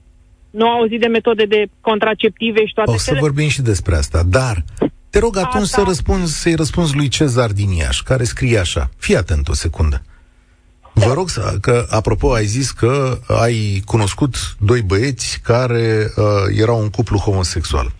nu 0.49 0.67
au 0.67 0.79
auzit 0.79 0.99
de 0.99 1.07
metode 1.07 1.45
de 1.45 1.65
contraceptive 1.81 2.65
și 2.65 2.73
toate 2.73 2.91
O 2.91 2.97
să 2.97 3.03
cele... 3.07 3.19
vorbim 3.19 3.47
și 3.47 3.61
despre 3.61 3.95
asta, 3.95 4.23
dar 4.23 4.63
te 5.09 5.19
rog 5.19 5.37
atunci 5.37 5.63
asta... 5.63 5.81
să 5.81 5.83
răspunzi, 5.87 6.41
să-i 6.41 6.55
răspunzi 6.55 6.95
lui 6.95 7.07
Cezar 7.07 7.51
din 7.51 7.69
Iași, 7.69 8.03
care 8.03 8.23
scrie 8.23 8.57
așa. 8.57 8.89
Fii 8.97 9.15
atent 9.17 9.47
o 9.47 9.53
secundă. 9.53 10.03
Vă 10.93 11.13
rog 11.13 11.29
să, 11.29 11.57
că, 11.61 11.85
apropo, 11.89 12.33
ai 12.33 12.45
zis 12.45 12.71
că 12.71 13.19
ai 13.27 13.81
cunoscut 13.85 14.55
doi 14.59 14.81
băieți 14.81 15.39
care 15.43 16.11
uh, 16.15 16.23
erau 16.57 16.81
un 16.81 16.89
cuplu 16.89 17.17
homosexual. 17.17 17.91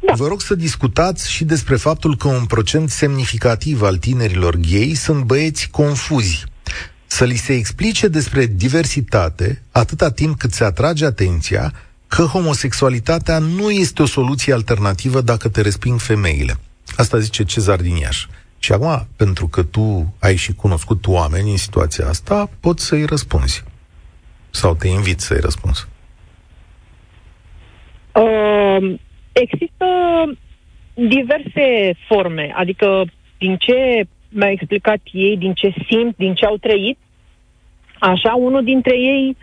Da. 0.00 0.12
Vă 0.12 0.26
rog 0.26 0.40
să 0.40 0.54
discutați 0.54 1.30
și 1.30 1.44
despre 1.44 1.76
faptul 1.76 2.16
că 2.16 2.28
un 2.28 2.44
procent 2.44 2.90
semnificativ 2.90 3.82
al 3.82 3.96
tinerilor 3.96 4.56
gay 4.56 4.92
sunt 4.94 5.24
băieți 5.24 5.68
confuzi 5.70 6.44
să 7.14 7.24
li 7.24 7.34
se 7.34 7.52
explice 7.52 8.08
despre 8.08 8.46
diversitate 8.46 9.62
atâta 9.72 10.10
timp 10.10 10.38
cât 10.38 10.52
se 10.52 10.64
atrage 10.64 11.04
atenția 11.04 11.72
că 12.06 12.22
homosexualitatea 12.22 13.38
nu 13.38 13.70
este 13.70 14.02
o 14.02 14.06
soluție 14.06 14.52
alternativă 14.52 15.20
dacă 15.20 15.48
te 15.48 15.60
resping 15.60 15.98
femeile. 15.98 16.54
Asta 16.96 17.18
zice 17.18 17.44
Cezar 17.44 17.80
din 17.80 17.96
Iași. 17.96 18.26
Și 18.58 18.72
acum, 18.72 19.06
pentru 19.16 19.46
că 19.48 19.62
tu 19.62 20.14
ai 20.20 20.36
și 20.36 20.54
cunoscut 20.54 21.06
oameni 21.06 21.50
în 21.50 21.56
situația 21.56 22.08
asta, 22.08 22.50
poți 22.60 22.84
să-i 22.84 23.04
răspunzi. 23.04 23.64
Sau 24.50 24.74
te 24.74 24.88
invit 24.88 25.20
să-i 25.20 25.40
răspunzi. 25.40 25.86
Uh, 28.12 28.98
există 29.32 29.86
diverse 30.94 31.96
forme, 32.08 32.52
adică 32.56 33.04
din 33.38 33.56
ce 33.56 34.06
mi-au 34.34 34.50
explicat 34.50 35.00
ei, 35.12 35.36
din 35.36 35.52
ce 35.52 35.74
simt, 35.88 36.16
din 36.16 36.34
ce 36.34 36.44
au 36.44 36.56
trăit, 36.56 36.98
Așa, 37.98 38.34
unul 38.34 38.64
dintre 38.64 38.98
ei 38.98 39.36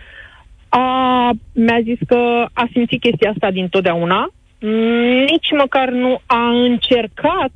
a, 0.70 1.30
mi-a 1.54 1.80
zis 1.84 1.98
că 2.08 2.46
a 2.54 2.68
simțit 2.72 3.00
chestia 3.00 3.30
asta 3.30 3.52
din 3.52 3.68
totdeauna, 3.68 4.34
nici 5.26 5.52
măcar 5.58 5.90
nu 5.90 6.20
a 6.26 6.50
încercat 6.50 7.52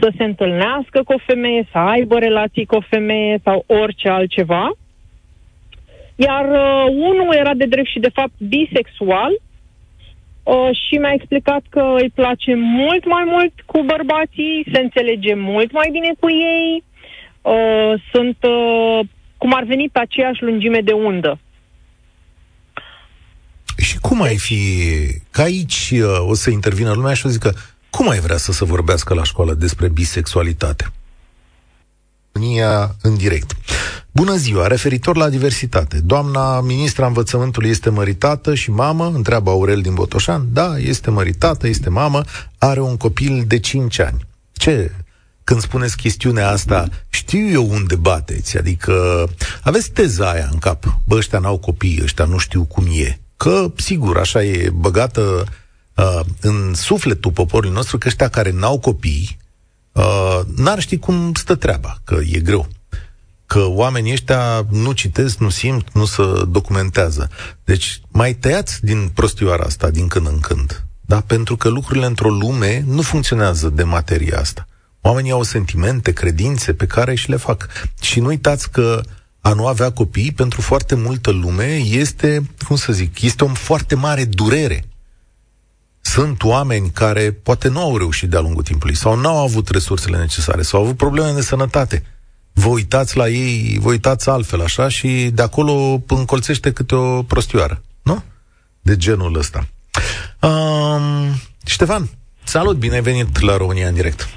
să 0.00 0.12
se 0.16 0.24
întâlnească 0.24 1.02
cu 1.04 1.12
o 1.12 1.22
femeie, 1.26 1.68
să 1.72 1.78
aibă 1.78 2.18
relații 2.18 2.64
cu 2.64 2.74
o 2.74 2.80
femeie 2.88 3.40
sau 3.44 3.64
orice 3.66 4.08
altceva. 4.08 4.70
Iar 6.16 6.44
uh, 6.50 6.94
unul 6.96 7.34
era 7.34 7.54
de 7.54 7.64
drept 7.64 7.88
și 7.88 7.98
de 7.98 8.10
fapt 8.12 8.32
bisexual 8.38 9.32
uh, 10.42 10.70
și 10.82 10.94
mi-a 10.96 11.12
explicat 11.12 11.62
că 11.68 11.94
îi 11.96 12.10
place 12.14 12.54
mult 12.54 13.06
mai 13.06 13.24
mult 13.26 13.52
cu 13.66 13.82
bărbații, 13.82 14.66
se 14.72 14.80
înțelege 14.80 15.34
mult 15.34 15.72
mai 15.72 15.88
bine 15.92 16.12
cu 16.20 16.28
ei, 16.30 16.84
uh, 17.42 18.02
sunt 18.12 18.36
uh, 18.40 19.00
cum 19.36 19.54
ar 19.54 19.64
veni 19.64 19.88
pe 19.92 19.98
aceeași 19.98 20.42
lungime 20.42 20.80
de 20.80 20.92
undă. 20.92 21.38
Și 23.76 23.98
cum 23.98 24.22
ai 24.22 24.36
fi, 24.36 24.60
că 25.30 25.40
aici 25.42 25.90
uh, 25.92 26.28
o 26.28 26.34
să 26.34 26.50
intervină 26.50 26.92
lumea 26.92 27.14
și 27.14 27.26
o 27.26 27.28
zică, 27.28 27.54
cum 27.90 28.08
ai 28.08 28.18
vrea 28.18 28.36
să 28.36 28.52
se 28.52 28.64
vorbească 28.64 29.14
la 29.14 29.24
școală 29.24 29.54
despre 29.54 29.88
bisexualitate? 29.88 30.92
România 32.32 32.96
în 33.02 33.16
direct. 33.16 33.56
Bună 34.12 34.36
ziua, 34.36 34.66
referitor 34.66 35.16
la 35.16 35.28
diversitate. 35.28 36.00
Doamna 36.00 36.60
ministra 36.60 37.06
învățământului 37.06 37.70
este 37.70 37.90
măritată 37.90 38.54
și 38.54 38.70
mamă? 38.70 39.12
Întreabă 39.14 39.50
Aurel 39.50 39.80
din 39.80 39.94
Botoșan. 39.94 40.46
Da, 40.52 40.78
este 40.78 41.10
măritată, 41.10 41.66
este 41.66 41.88
mamă, 41.88 42.22
are 42.58 42.80
un 42.80 42.96
copil 42.96 43.44
de 43.46 43.58
5 43.58 43.98
ani. 43.98 44.26
Ce? 44.52 44.90
Când 45.44 45.60
spuneți 45.60 45.96
chestiunea 45.96 46.48
asta, 46.48 46.88
știu 47.08 47.48
eu 47.48 47.70
unde 47.70 47.94
bateți, 47.94 48.58
adică 48.58 49.26
aveți 49.62 49.90
teza 49.90 50.30
aia 50.30 50.48
în 50.52 50.58
cap. 50.58 50.98
Bă, 51.04 51.16
ăștia 51.16 51.38
n-au 51.38 51.58
copii, 51.58 52.00
ăștia 52.02 52.24
nu 52.24 52.38
știu 52.38 52.64
cum 52.64 52.86
e. 52.92 53.18
Că, 53.36 53.72
sigur, 53.76 54.18
așa 54.18 54.44
e 54.44 54.70
băgată 54.74 55.44
uh, 55.94 56.20
în 56.40 56.74
sufletul 56.74 57.30
poporului 57.30 57.74
nostru 57.74 57.98
că 57.98 58.08
ăștia 58.08 58.28
care 58.28 58.50
n-au 58.50 58.78
copii 58.78 59.38
uh, 59.92 60.40
n-ar 60.56 60.80
ști 60.80 60.98
cum 60.98 61.32
stă 61.34 61.54
treaba, 61.54 61.98
că 62.04 62.18
e 62.30 62.38
greu 62.38 62.68
că 63.50 63.64
oamenii 63.66 64.12
ăștia 64.12 64.66
nu 64.70 64.92
citesc, 64.92 65.38
nu 65.38 65.48
simt, 65.48 65.88
nu 65.92 66.04
se 66.04 66.22
documentează. 66.48 67.30
Deci 67.64 68.00
mai 68.08 68.34
tăiați 68.34 68.84
din 68.84 69.10
prostioara 69.14 69.64
asta 69.64 69.90
din 69.90 70.08
când 70.08 70.26
în 70.26 70.40
când. 70.40 70.84
Da? 71.00 71.20
Pentru 71.20 71.56
că 71.56 71.68
lucrurile 71.68 72.06
într-o 72.06 72.28
lume 72.28 72.84
nu 72.86 73.02
funcționează 73.02 73.68
de 73.68 73.82
materia 73.82 74.38
asta. 74.38 74.66
Oamenii 75.00 75.30
au 75.30 75.42
sentimente, 75.42 76.12
credințe 76.12 76.72
pe 76.72 76.86
care 76.86 77.14
și 77.14 77.30
le 77.30 77.36
fac. 77.36 77.68
Și 78.00 78.20
nu 78.20 78.26
uitați 78.26 78.70
că 78.70 79.00
a 79.40 79.52
nu 79.52 79.66
avea 79.66 79.92
copii 79.92 80.32
pentru 80.32 80.60
foarte 80.60 80.94
multă 80.94 81.30
lume 81.30 81.74
este, 81.74 82.42
cum 82.66 82.76
să 82.76 82.92
zic, 82.92 83.22
este 83.22 83.44
o 83.44 83.48
foarte 83.48 83.94
mare 83.94 84.24
durere. 84.24 84.84
Sunt 86.00 86.42
oameni 86.42 86.90
care 86.90 87.32
poate 87.42 87.68
nu 87.68 87.80
au 87.80 87.96
reușit 87.96 88.28
de-a 88.28 88.40
lungul 88.40 88.62
timpului 88.62 88.94
sau 88.94 89.16
nu 89.16 89.28
au 89.28 89.44
avut 89.44 89.68
resursele 89.68 90.18
necesare 90.18 90.62
sau 90.62 90.78
au 90.78 90.84
avut 90.84 90.96
probleme 90.96 91.30
de 91.30 91.40
sănătate 91.40 92.04
vă 92.52 92.68
uitați 92.68 93.16
la 93.16 93.28
ei, 93.28 93.78
vă 93.80 93.88
uitați 93.90 94.30
altfel, 94.30 94.60
așa, 94.60 94.88
și 94.88 95.30
de 95.34 95.42
acolo 95.42 96.02
încolțește 96.08 96.72
câte 96.72 96.94
o 96.94 97.22
prostioară, 97.22 97.80
nu? 98.02 98.22
De 98.82 98.96
genul 98.96 99.36
ăsta. 99.36 99.60
Um, 100.42 101.34
Ștefan, 101.66 102.02
salut, 102.42 102.76
bine 102.76 102.94
ai 102.94 103.00
venit 103.00 103.40
la 103.40 103.56
România 103.56 103.88
în 103.88 103.94
direct. 103.94 104.28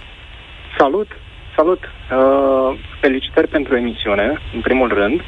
Salut, 0.77 1.07
salut. 1.55 1.79
Uh, 1.83 2.79
felicitări 3.01 3.47
pentru 3.47 3.75
emisiune, 3.75 4.39
în 4.53 4.61
primul 4.61 4.93
rând, 4.93 5.21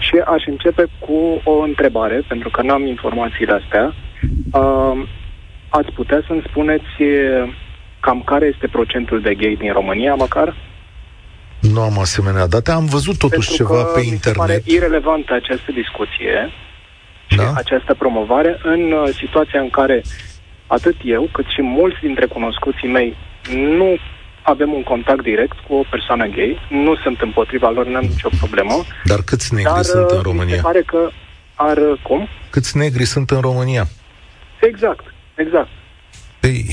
și 0.00 0.22
aș 0.26 0.42
începe 0.46 0.84
cu 0.98 1.40
o 1.44 1.58
întrebare, 1.58 2.24
pentru 2.28 2.50
că 2.50 2.62
n-am 2.62 2.86
informațiile 2.86 3.52
astea. 3.52 3.94
Uh, 4.52 5.08
ați 5.68 5.90
putea 5.92 6.24
să-mi 6.26 6.44
spuneți 6.48 6.92
cam 8.00 8.22
care 8.22 8.46
este 8.54 8.66
procentul 8.66 9.20
de 9.20 9.34
gay 9.34 9.56
din 9.58 9.72
România, 9.72 10.14
măcar? 10.14 10.56
Nu 11.60 11.80
am 11.80 11.98
asemenea 11.98 12.46
date. 12.46 12.70
Am 12.70 12.84
văzut 12.84 13.18
totuși 13.18 13.48
Pentru 13.48 13.64
ceva 13.64 13.82
pe 13.82 14.00
mi 14.00 14.06
internet. 14.06 14.46
Se 14.46 14.46
pare 14.46 14.62
irelevantă 14.64 15.34
această 15.34 15.72
discuție 15.72 16.50
și 17.26 17.36
Da? 17.36 17.52
această 17.54 17.94
promovare 17.94 18.58
în 18.62 18.92
uh, 18.92 19.08
situația 19.20 19.60
în 19.60 19.70
care 19.70 20.02
atât 20.66 20.96
eu, 21.04 21.28
cât 21.32 21.44
și 21.54 21.62
mulți 21.62 22.00
dintre 22.00 22.26
cunoscuții 22.26 22.88
mei 22.88 23.16
nu 23.52 23.96
avem 24.42 24.72
un 24.72 24.82
contact 24.82 25.22
direct 25.22 25.56
cu 25.68 25.74
o 25.74 25.84
persoană 25.90 26.26
gay, 26.26 26.58
nu 26.68 26.96
sunt 26.96 27.20
împotriva 27.20 27.70
lor, 27.70 27.86
n-am 27.86 28.04
nicio 28.04 28.28
problemă. 28.38 28.72
Dar 29.04 29.18
câți 29.24 29.54
negri 29.54 29.72
dar 29.72 29.82
sunt 29.82 30.10
în 30.10 30.16
uh, 30.16 30.22
mi 30.24 30.30
România? 30.30 30.54
se 30.54 30.60
pare 30.60 30.82
că 30.82 31.10
ar... 31.54 31.76
uh, 31.76 31.98
Cum? 32.02 32.28
Câți 32.50 32.76
negri 32.76 33.04
sunt 33.04 33.30
în 33.30 33.40
România? 33.40 33.84
Exact, 34.60 35.04
exact. 35.36 35.68
Păi, 36.40 36.66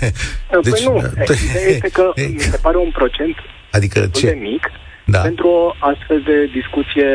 Deci, 0.62 0.72
păi 0.72 0.82
nu, 0.84 0.92
păi, 1.24 1.36
ideea 1.50 1.68
este 1.68 1.88
că 1.98 2.12
ei, 2.14 2.32
mi 2.32 2.40
se 2.40 2.56
pare 2.56 2.76
un 2.76 2.90
procent 2.90 3.36
adică 3.70 4.00
destul 4.00 4.20
de 4.20 4.34
ce? 4.34 4.40
mic 4.40 4.70
Da. 5.04 5.20
pentru 5.20 5.48
o 5.48 5.72
astfel 5.78 6.22
de 6.24 6.44
discuție 6.44 7.06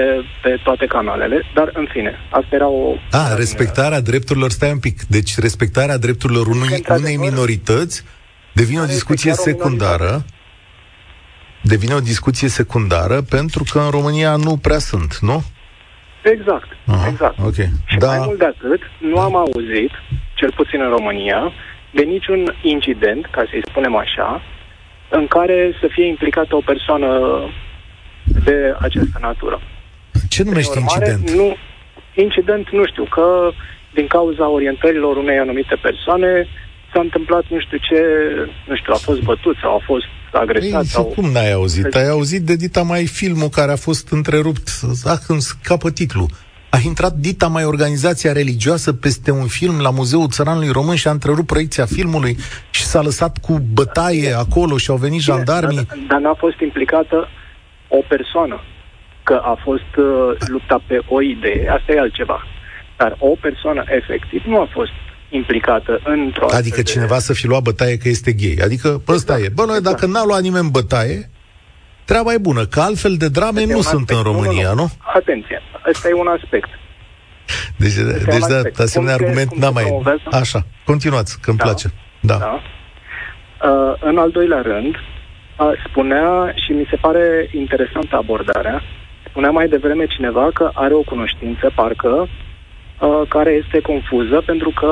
pe 0.41 0.59
toate 0.63 0.85
canalele, 0.85 1.43
dar 1.53 1.69
în 1.73 1.87
fine, 1.91 2.15
asta 2.29 2.55
era 2.55 2.67
o... 2.67 2.95
A, 3.11 3.35
respectarea 3.35 4.01
drepturilor, 4.01 4.49
stai 4.49 4.71
un 4.71 4.79
pic. 4.79 5.03
Deci 5.03 5.37
respectarea 5.37 5.97
drepturilor 5.97 6.47
unui, 6.47 6.69
într-adevăr, 6.73 6.99
unei 6.99 7.29
minorități 7.29 8.03
devine 8.53 8.77
o 8.77 8.81
care 8.81 8.93
este 8.93 9.03
discuție 9.03 9.29
chiar 9.29 9.39
o 9.39 9.43
secundară. 9.43 10.25
Devine 11.63 11.93
o 11.93 11.99
discuție 11.99 12.47
secundară 12.47 13.21
pentru 13.21 13.63
că 13.71 13.79
în 13.79 13.89
România 13.89 14.35
nu 14.35 14.57
prea 14.57 14.79
sunt, 14.79 15.17
nu? 15.17 15.43
Exact, 16.23 16.67
Aha, 16.85 17.07
exact. 17.07 17.39
Ok. 17.39 17.55
Și 17.85 17.97
Da, 17.97 18.07
mai 18.07 18.21
mult 18.25 18.37
de 18.37 18.45
atât, 18.45 18.81
nu 18.99 19.17
am 19.17 19.35
auzit, 19.35 19.91
cel 20.41 20.51
puțin 20.59 20.79
în 20.85 20.91
România, 20.97 21.39
de 21.97 22.03
niciun 22.15 22.41
incident, 22.73 23.23
ca 23.35 23.41
să-i 23.49 23.67
spunem 23.69 23.95
așa, 23.95 24.29
în 25.09 25.25
care 25.35 25.57
să 25.81 25.87
fie 25.95 26.07
implicată 26.07 26.55
o 26.55 26.67
persoană 26.71 27.09
de 28.47 28.57
această 28.79 29.17
natură. 29.27 29.57
ce 30.33 30.43
numești 30.43 30.71
Prin 30.71 30.83
urmare, 30.83 31.11
incident? 31.11 31.37
Nu, 31.39 31.47
incident, 32.25 32.65
nu 32.79 32.85
știu, 32.91 33.05
că 33.15 33.25
din 33.97 34.07
cauza 34.07 34.45
orientărilor 34.57 35.13
unei 35.17 35.37
anumite 35.37 35.75
persoane 35.87 36.47
s-a 36.91 36.99
întâmplat 36.99 37.43
nu 37.53 37.59
știu 37.59 37.77
ce, 37.89 37.99
nu 38.67 38.75
știu, 38.75 38.93
a 38.93 39.01
fost 39.07 39.21
bătut 39.21 39.55
sau 39.61 39.71
a 39.75 39.81
fost 39.91 40.09
agresat 40.31 40.83
Ei, 40.83 40.87
sau... 40.87 41.03
cum 41.03 41.31
n-ai 41.31 41.51
auzit? 41.51 41.95
Ai 41.95 42.09
auzit 42.09 42.41
de 42.41 42.55
Dita 42.55 42.81
mai 42.81 43.05
filmul 43.05 43.49
care 43.49 43.71
a 43.71 43.75
fost 43.87 44.11
întrerupt. 44.11 44.67
Ah, 45.03 45.17
când 45.27 45.41
scapă 45.41 45.89
titlul. 45.91 46.29
A 46.73 46.77
intrat 46.85 47.13
Dita 47.13 47.47
mai 47.47 47.63
organizația 47.65 48.31
religioasă 48.31 48.93
peste 48.93 49.31
un 49.31 49.47
film 49.47 49.79
la 49.79 49.89
Muzeul 49.89 50.29
Țăranului 50.29 50.69
Român 50.69 50.95
și 50.95 51.07
a 51.07 51.11
întrerupt 51.11 51.45
proiecția 51.47 51.85
filmului 51.85 52.37
și 52.69 52.83
s-a 52.85 53.01
lăsat 53.01 53.37
cu 53.37 53.61
bătaie 53.73 54.33
acolo 54.33 54.77
și 54.77 54.89
au 54.89 54.95
venit 54.95 55.21
Bine, 55.23 55.35
jandarmii. 55.35 55.85
Dar, 55.87 55.97
dar 56.07 56.19
n-a 56.19 56.35
fost 56.37 56.59
implicată 56.59 57.27
o 57.87 57.97
persoană. 58.07 58.61
Că 59.23 59.33
a 59.43 59.57
fost 59.63 59.91
uh, 59.97 60.05
lupta 60.47 60.83
pe 60.87 60.99
o 61.09 61.21
idee, 61.21 61.69
asta 61.69 61.91
e 61.93 61.99
altceva. 61.99 62.43
Dar 62.97 63.15
o 63.19 63.35
persoană 63.41 63.83
efectiv 63.87 64.41
nu 64.45 64.59
a 64.61 64.67
fost 64.71 64.91
implicată 65.29 65.99
într-o 66.03 66.45
Adică 66.45 66.55
astfel 66.57 66.83
de- 66.83 66.91
cineva 66.91 67.19
să 67.19 67.33
fi 67.33 67.47
luat 67.47 67.61
bătaie 67.61 67.97
că 67.97 68.07
este 68.09 68.31
gay. 68.31 68.57
Adică 68.63 69.01
ăsta 69.07 69.33
Exact, 69.33 69.51
e. 69.51 69.53
Bă, 69.55 69.65
noi 69.65 69.77
exact. 69.77 69.95
dacă 69.99 70.11
n-a 70.11 70.25
luat 70.25 70.41
nimeni 70.41 70.69
bătaie, 70.69 71.29
treaba 72.11 72.33
e 72.33 72.37
bună. 72.49 72.63
Că 72.65 72.79
altfel 72.89 73.13
de 73.23 73.29
drame 73.37 73.59
Asta 73.59 73.69
e 73.69 73.75
nu 73.75 73.77
un 73.77 73.89
sunt 73.93 74.09
în 74.09 74.15
aspect. 74.15 74.35
România, 74.35 74.71
nu? 74.73 74.85
Atenție, 75.19 75.61
ăsta 75.89 76.07
e 76.09 76.13
un 76.13 76.27
aspect. 76.37 76.69
Deci, 77.77 77.95
un 77.95 78.07
deci 78.33 78.45
de 78.47 78.55
aspect. 78.55 78.79
asemenea 78.79 79.15
Cum 79.15 79.23
se- 79.25 79.29
argument 79.29 79.49
cum 79.49 79.59
n-am 79.59 79.73
se 79.73 79.79
mai... 79.79 79.83
promovează? 79.83 80.21
Așa, 80.41 80.59
continuați, 80.85 81.31
că 81.41 81.49
îmi 81.49 81.57
Da. 81.59 81.63
place. 81.63 81.87
Da. 82.19 82.37
Da? 82.37 82.53
Uh, 83.69 83.93
în 84.09 84.17
al 84.17 84.29
doilea 84.31 84.61
rând, 84.61 84.93
uh, 84.95 85.71
spunea, 85.87 86.53
și 86.65 86.71
mi 86.71 86.87
se 86.89 86.95
pare 86.95 87.49
interesantă 87.53 88.15
abordarea, 88.15 88.81
spunea 89.29 89.49
mai 89.51 89.67
devreme 89.67 90.05
cineva 90.05 90.49
că 90.53 90.71
are 90.73 90.93
o 90.93 91.01
cunoștință, 91.11 91.71
parcă, 91.75 92.27
uh, 92.27 93.21
care 93.27 93.51
este 93.63 93.79
confuză 93.81 94.41
pentru 94.45 94.69
că 94.79 94.91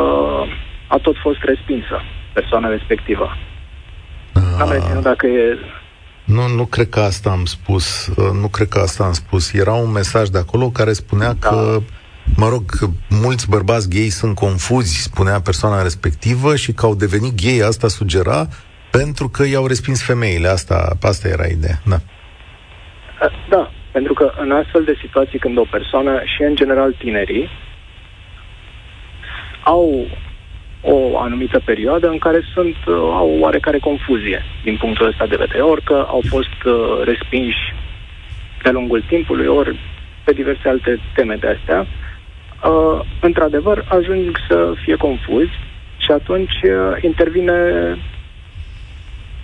uh, 0.00 0.42
a 0.88 0.96
tot 1.02 1.16
fost 1.22 1.40
respinsă 1.42 1.96
persoana 2.32 2.68
respectivă. 2.68 3.36
N-am 4.58 4.70
reținut 4.70 5.02
dacă 5.02 5.26
e... 5.26 5.58
Nu, 6.26 6.48
nu 6.48 6.64
cred 6.64 6.88
că 6.88 7.00
asta 7.00 7.30
am 7.30 7.44
spus. 7.44 8.06
Uh, 8.06 8.30
Nu 8.40 8.48
cred 8.48 8.68
că 8.68 8.78
asta 8.78 9.04
am 9.04 9.12
spus. 9.12 9.52
Era 9.52 9.72
un 9.72 9.90
mesaj 9.90 10.28
de 10.28 10.38
acolo 10.38 10.68
care 10.68 10.92
spunea 10.92 11.32
Da. 11.32 11.48
că, 11.48 11.78
mă 12.36 12.48
rog, 12.48 12.62
că 12.78 12.86
mulți 13.08 13.48
bărbați 13.48 13.88
gay 13.90 14.08
sunt 14.08 14.34
confuzi, 14.34 15.02
spunea 15.02 15.40
persoana 15.40 15.82
respectivă, 15.82 16.56
și 16.56 16.72
că 16.72 16.86
au 16.86 16.94
devenit 16.94 17.42
gay, 17.42 17.68
asta 17.68 17.88
sugera, 17.88 18.46
pentru 18.90 19.28
că 19.28 19.46
i-au 19.46 19.66
respins 19.66 20.02
femeile. 20.02 20.48
Asta, 20.48 20.96
asta 21.02 21.28
era 21.28 21.46
ideea. 21.46 21.80
Da. 21.84 21.98
Uh, 23.22 23.32
Da, 23.48 23.70
pentru 23.92 24.14
că 24.14 24.32
în 24.40 24.50
astfel 24.52 24.84
de 24.84 24.98
situații 25.00 25.38
când 25.38 25.58
o 25.58 25.66
persoană 25.70 26.22
și 26.36 26.42
în 26.42 26.54
general 26.54 26.92
tinerii 26.98 27.48
au 29.64 30.06
o 30.88 31.18
anumită 31.18 31.60
perioadă 31.64 32.08
în 32.08 32.18
care 32.18 32.40
sunt, 32.54 32.76
uh, 32.86 32.94
au 32.94 33.30
o 33.30 33.40
oarecare 33.40 33.78
confuzie 33.78 34.42
din 34.64 34.76
punctul 34.76 35.06
ăsta 35.06 35.26
de 35.26 35.36
vedere, 35.36 35.62
ori 35.62 35.82
că 35.82 36.06
au 36.08 36.22
fost 36.28 36.58
uh, 36.64 37.00
respinși 37.04 37.74
de-a 38.62 38.72
lungul 38.72 39.04
timpului, 39.08 39.46
ori 39.46 39.78
pe 40.24 40.32
diverse 40.32 40.68
alte 40.68 41.00
teme 41.14 41.34
de 41.34 41.56
astea, 41.58 41.80
uh, 41.80 43.00
într-adevăr 43.20 43.84
ajung 43.88 44.38
să 44.48 44.72
fie 44.82 44.96
confuzi 44.96 45.52
și 45.96 46.10
atunci 46.10 46.58
uh, 46.62 47.02
intervine 47.02 47.54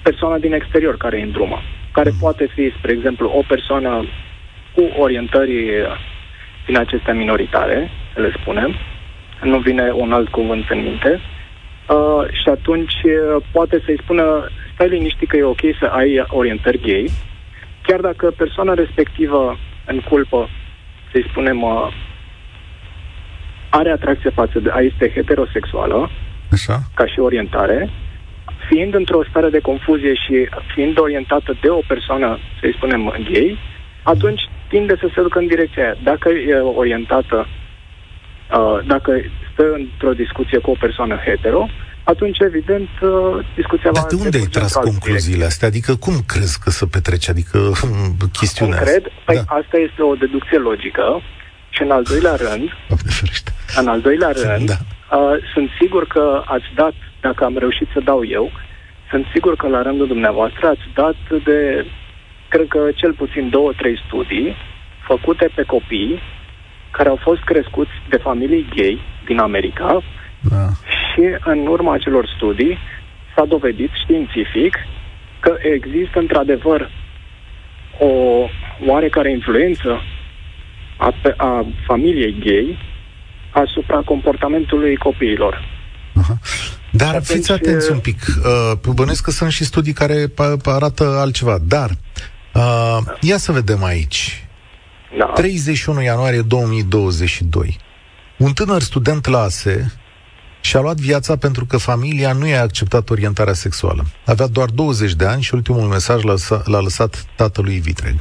persoana 0.03 0.39
din 0.39 0.53
exterior 0.53 0.97
care 0.97 1.17
îi 1.17 1.23
îndrumă, 1.23 1.63
care 1.93 2.11
poate 2.21 2.47
fi, 2.55 2.73
spre 2.79 2.93
exemplu, 2.93 3.33
o 3.35 3.43
persoană 3.49 4.05
cu 4.75 4.83
orientări 4.99 5.71
din 6.67 6.79
acestea 6.79 7.15
minoritare, 7.15 7.91
să 8.15 8.21
le 8.21 8.33
spunem, 8.41 8.75
nu 9.43 9.59
vine 9.59 9.91
un 9.95 10.13
alt 10.13 10.29
cuvânt 10.29 10.65
în 10.71 10.83
minte. 10.83 11.21
Uh, 11.89 12.25
și 12.43 12.49
atunci 12.49 12.95
uh, 13.05 13.45
poate 13.53 13.83
să-i 13.85 13.99
spună, 14.03 14.49
stai 14.75 14.89
liniștit 14.89 15.29
că 15.29 15.37
e 15.37 15.43
ok 15.43 15.61
să 15.79 15.87
ai 15.87 16.25
orientări 16.29 16.81
gay, 16.81 17.11
chiar 17.83 18.01
dacă 18.01 18.31
persoana 18.37 18.75
respectivă 18.75 19.59
în 19.87 20.01
culpă, 20.01 20.49
să-i 21.13 21.27
spunem, 21.29 21.63
uh, 21.63 21.89
are 23.69 23.91
atracție 23.91 24.31
față 24.31 24.59
de 24.59 24.71
a 24.73 24.81
este 24.81 25.11
heterosexuală, 25.15 26.11
Așa. 26.53 26.79
ca 26.95 27.07
și 27.07 27.19
orientare, 27.19 27.91
fiind 28.69 28.95
într-o 28.95 29.25
stare 29.29 29.49
de 29.49 29.59
confuzie 29.59 30.15
și 30.15 30.49
fiind 30.75 30.99
orientată 30.99 31.57
de 31.61 31.69
o 31.69 31.81
persoană, 31.87 32.39
să-i 32.61 32.75
spunem, 32.77 33.15
gay, 33.33 33.59
atunci 34.03 34.41
tinde 34.69 34.97
să 35.01 35.09
se 35.15 35.23
ducă 35.23 35.39
în 35.39 35.47
direcția 35.47 35.83
aia. 35.83 35.97
Dacă 36.03 36.29
e 36.29 36.55
orientată, 36.55 37.37
uh, 37.37 37.62
dacă 38.87 39.11
stă 39.53 39.65
într-o 39.73 40.13
discuție 40.13 40.59
cu 40.59 40.71
o 40.71 40.77
persoană 40.81 41.17
hetero, 41.25 41.67
atunci, 42.05 42.39
evident, 42.39 42.89
uh, 43.03 43.11
discuția 43.55 43.91
Dar 43.91 44.03
va... 44.03 44.09
de 44.09 44.15
unde 44.15 44.27
ai 44.27 44.31
decurge 44.43 44.59
tras 44.59 44.75
într-o 44.75 44.79
altă 44.81 44.91
concluziile 44.91 45.45
astea? 45.45 45.69
Adică 45.69 45.93
cum 46.05 46.15
crezi 46.33 46.59
că 46.63 46.71
se 46.71 46.87
petrece? 46.87 47.31
Adică 47.31 47.59
hmm, 47.81 48.17
chestiunea 48.41 48.77
Cum 48.79 48.87
cred? 48.87 49.03
asta? 49.07 49.23
Păi 49.25 49.37
Da. 49.37 49.43
asta 49.61 49.77
este 49.87 50.03
o 50.03 50.15
deducție 50.15 50.59
logică 50.59 51.07
și 51.75 51.83
în 51.83 51.91
al 51.91 52.03
doilea 52.03 52.35
rând, 52.45 52.67
Doamne 52.89 53.11
ferește. 53.19 53.51
în 53.81 53.89
al 53.89 54.01
doilea 54.01 54.33
rând, 54.43 54.67
Da. 54.73 54.79
uh, 55.19 55.37
sunt 55.53 55.69
sigur 55.81 56.07
că 56.07 56.43
ați 56.47 56.69
dat, 56.75 56.95
dacă 57.21 57.45
am 57.45 57.57
reușit 57.59 57.89
să 57.93 58.01
dau 58.11 58.21
eu, 58.39 58.51
sunt 59.11 59.25
sigur 59.33 59.57
că 59.57 59.67
la 59.69 59.83
rândul 59.83 60.07
dumneavoastră 60.07 60.67
ați 60.67 60.87
dat 60.95 61.17
de, 61.45 61.87
cred 62.49 62.67
că 62.69 62.81
cel 62.95 63.13
puțin 63.13 63.49
două, 63.51 63.73
trei 63.77 63.97
studii 64.07 64.57
făcute 65.07 65.51
pe 65.55 65.63
copii 65.63 66.21
care 66.97 67.09
au 67.09 67.19
fost 67.23 67.43
crescuți 67.43 67.91
de 68.09 68.17
familii 68.17 68.69
gay 68.77 69.01
din 69.27 69.39
America 69.39 70.03
Da. 70.41 70.67
și 71.13 71.23
în 71.45 71.67
urma 71.67 71.93
acelor 71.95 72.25
studii 72.37 72.79
s-a 73.35 73.45
dovedit 73.45 73.91
științific 74.03 74.75
că 75.41 75.53
există 75.75 76.19
într-adevăr 76.19 76.91
o 77.99 78.11
oarecare 78.87 79.31
influență 79.31 80.01
a, 80.97 81.15
pe- 81.23 81.35
a 81.37 81.67
familiei 81.87 82.37
gay 82.45 82.79
asupra 83.51 83.97
comportamentului 84.05 84.97
copiilor. 84.97 85.69
Aha. 86.15 86.39
Dar 86.91 87.09
Atunci, 87.09 87.27
fiți 87.27 87.53
atenți 87.53 87.91
un 87.91 87.99
pic. 87.99 88.21
Uh, 88.83 88.93
bănuiesc 88.95 89.25
că 89.25 89.31
sunt 89.31 89.51
și 89.51 89.65
studii 89.65 89.93
care 89.93 90.27
pa- 90.29 90.57
pa- 90.63 90.75
arată 90.75 91.05
altceva. 91.05 91.59
Dar, 91.63 91.91
uh, 92.55 92.99
ia 93.21 93.37
să 93.37 93.53
vedem 93.53 93.85
aici. 93.85 94.45
Da. 95.19 95.25
31 95.25 96.03
ianuarie 96.03 96.41
2022. 96.41 97.77
Un 98.39 98.53
tânăr 98.53 98.81
student 98.81 99.27
la 99.27 99.39
ASE 99.39 99.93
și-a 100.61 100.81
luat 100.81 100.97
viața 100.97 101.37
pentru 101.37 101.65
că 101.69 101.77
familia 101.77 102.33
nu 102.33 102.47
i-a 102.47 102.61
acceptat 102.63 103.11
orientarea 103.11 103.53
sexuală. 103.53 104.03
Avea 104.27 104.47
doar 104.47 104.69
20 104.69 105.13
de 105.15 105.27
ani 105.27 105.43
și 105.43 105.55
ultimul 105.55 105.81
mesaj 105.83 106.23
l-a, 106.23 106.33
lăsa- 106.33 106.63
l-a 106.65 106.81
lăsat 106.81 107.25
tatălui 107.37 107.79
vitreg. 107.79 108.15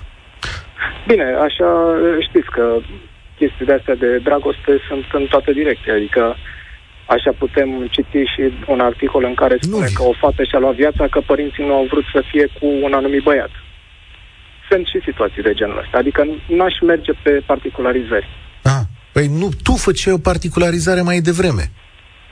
Bine, 1.07 1.23
așa 1.47 1.69
știți 2.27 2.49
că 2.55 2.65
chestiile 3.37 3.73
astea 3.73 3.95
de 3.95 4.17
dragoste 4.17 4.71
sunt 4.87 5.05
în 5.13 5.25
toate 5.29 5.51
direcții, 5.53 5.91
adică 5.91 6.35
așa 7.15 7.31
putem 7.37 7.87
citi 7.91 8.21
și 8.33 8.41
un 8.67 8.79
articol 8.79 9.23
în 9.23 9.33
care 9.33 9.57
spune 9.59 9.87
Nu. 9.89 9.95
că 9.97 10.03
o 10.03 10.13
fată 10.21 10.43
și-a 10.43 10.59
luat 10.59 10.75
viața 10.75 11.07
că 11.07 11.19
părinții 11.31 11.65
nu 11.65 11.73
au 11.73 11.85
vrut 11.91 12.03
să 12.13 12.23
fie 12.31 12.45
cu 12.59 12.65
un 12.85 12.93
anumit 12.93 13.23
băiat. 13.23 13.49
Sunt 14.71 14.85
și 14.91 14.99
situații 15.09 15.41
de 15.47 15.53
genul 15.53 15.77
ăsta, 15.83 15.97
adică 15.97 16.21
n-aș 16.57 16.75
merge 16.91 17.11
pe 17.23 17.31
particularizări. 17.51 18.27
Ah, 18.63 18.81
păi 19.13 19.27
nu, 19.27 19.49
tu 19.63 19.73
făceai 19.75 20.13
o 20.13 20.17
particularizare 20.17 21.01
mai 21.01 21.19
devreme. 21.19 21.71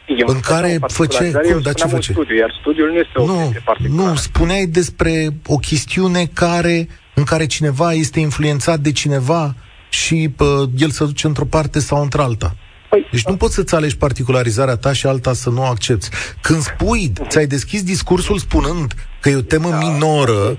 Eu 0.08 0.28
În 0.28 0.34
nu 0.34 0.40
care 0.52 0.68
făceam 0.68 0.84
o 0.84 0.88
făceai- 0.88 1.32
particularizare, 1.32 1.46
cum, 1.46 1.54
eu 1.56 1.60
dar 1.60 1.74
ce 1.74 1.80
spuneam 1.80 1.96
un 1.98 2.02
făceai? 2.02 2.16
Studiu, 2.16 2.36
iar 2.42 2.52
studiul 2.62 2.88
nu 2.92 2.98
este 2.98 3.16
o 3.16 3.26
Nu, 3.26 3.40
chestie 3.42 3.62
particulară. 3.66 4.10
nu, 4.10 4.16
spuneai 4.16 4.66
despre 4.66 5.28
o 5.46 5.56
chestiune 5.58 6.24
care, 6.34 6.88
în 7.14 7.24
care 7.24 7.46
cineva 7.46 7.92
este 7.94 8.20
influențat 8.20 8.80
de 8.80 8.92
cineva 8.92 9.56
și 9.90 10.30
pă, 10.38 10.66
el 10.78 10.90
se 10.90 11.06
duce 11.06 11.28
într-o 11.28 11.46
parte 11.46 11.80
sau 11.80 12.02
într-alta. 12.02 12.56
Păi, 12.90 13.08
Deci 13.12 13.26
nu 13.26 13.36
poți 13.36 13.54
să-ți 13.54 13.76
alegi 13.76 13.98
particularizarea 13.98 14.76
ta 14.76 14.94
și 14.94 15.06
alta 15.06 15.34
să 15.34 15.50
nu 15.50 15.62
o 15.62 15.66
accepti. 15.66 16.08
Când 16.42 16.60
spui, 16.60 17.12
ți-ai 17.28 17.46
deschis 17.48 17.84
discursul 17.84 18.38
spunând 18.38 18.94
că 19.22 19.30
e 19.30 19.36
o 19.36 19.42
temă 19.42 19.78
minoră, 19.82 20.58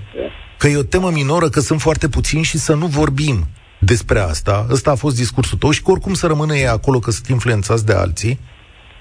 că 0.61 0.67
e 0.67 0.77
o 0.77 0.83
temă 0.83 1.09
minoră, 1.09 1.47
că 1.49 1.59
sunt 1.59 1.81
foarte 1.81 2.07
puțini 2.09 2.43
și 2.43 2.57
să 2.57 2.73
nu 2.73 2.85
vorbim 2.85 3.37
despre 3.79 4.19
asta. 4.19 4.65
Ăsta 4.71 4.91
a 4.91 4.95
fost 4.95 5.15
discursul 5.15 5.57
tău 5.57 5.71
și 5.71 5.81
că 5.83 5.91
oricum 5.91 6.13
să 6.13 6.27
rămână 6.27 6.55
ei 6.55 6.67
acolo 6.67 6.99
că 6.99 7.11
sunt 7.11 7.27
influențați 7.27 7.85
de 7.85 7.93
alții. 7.93 8.39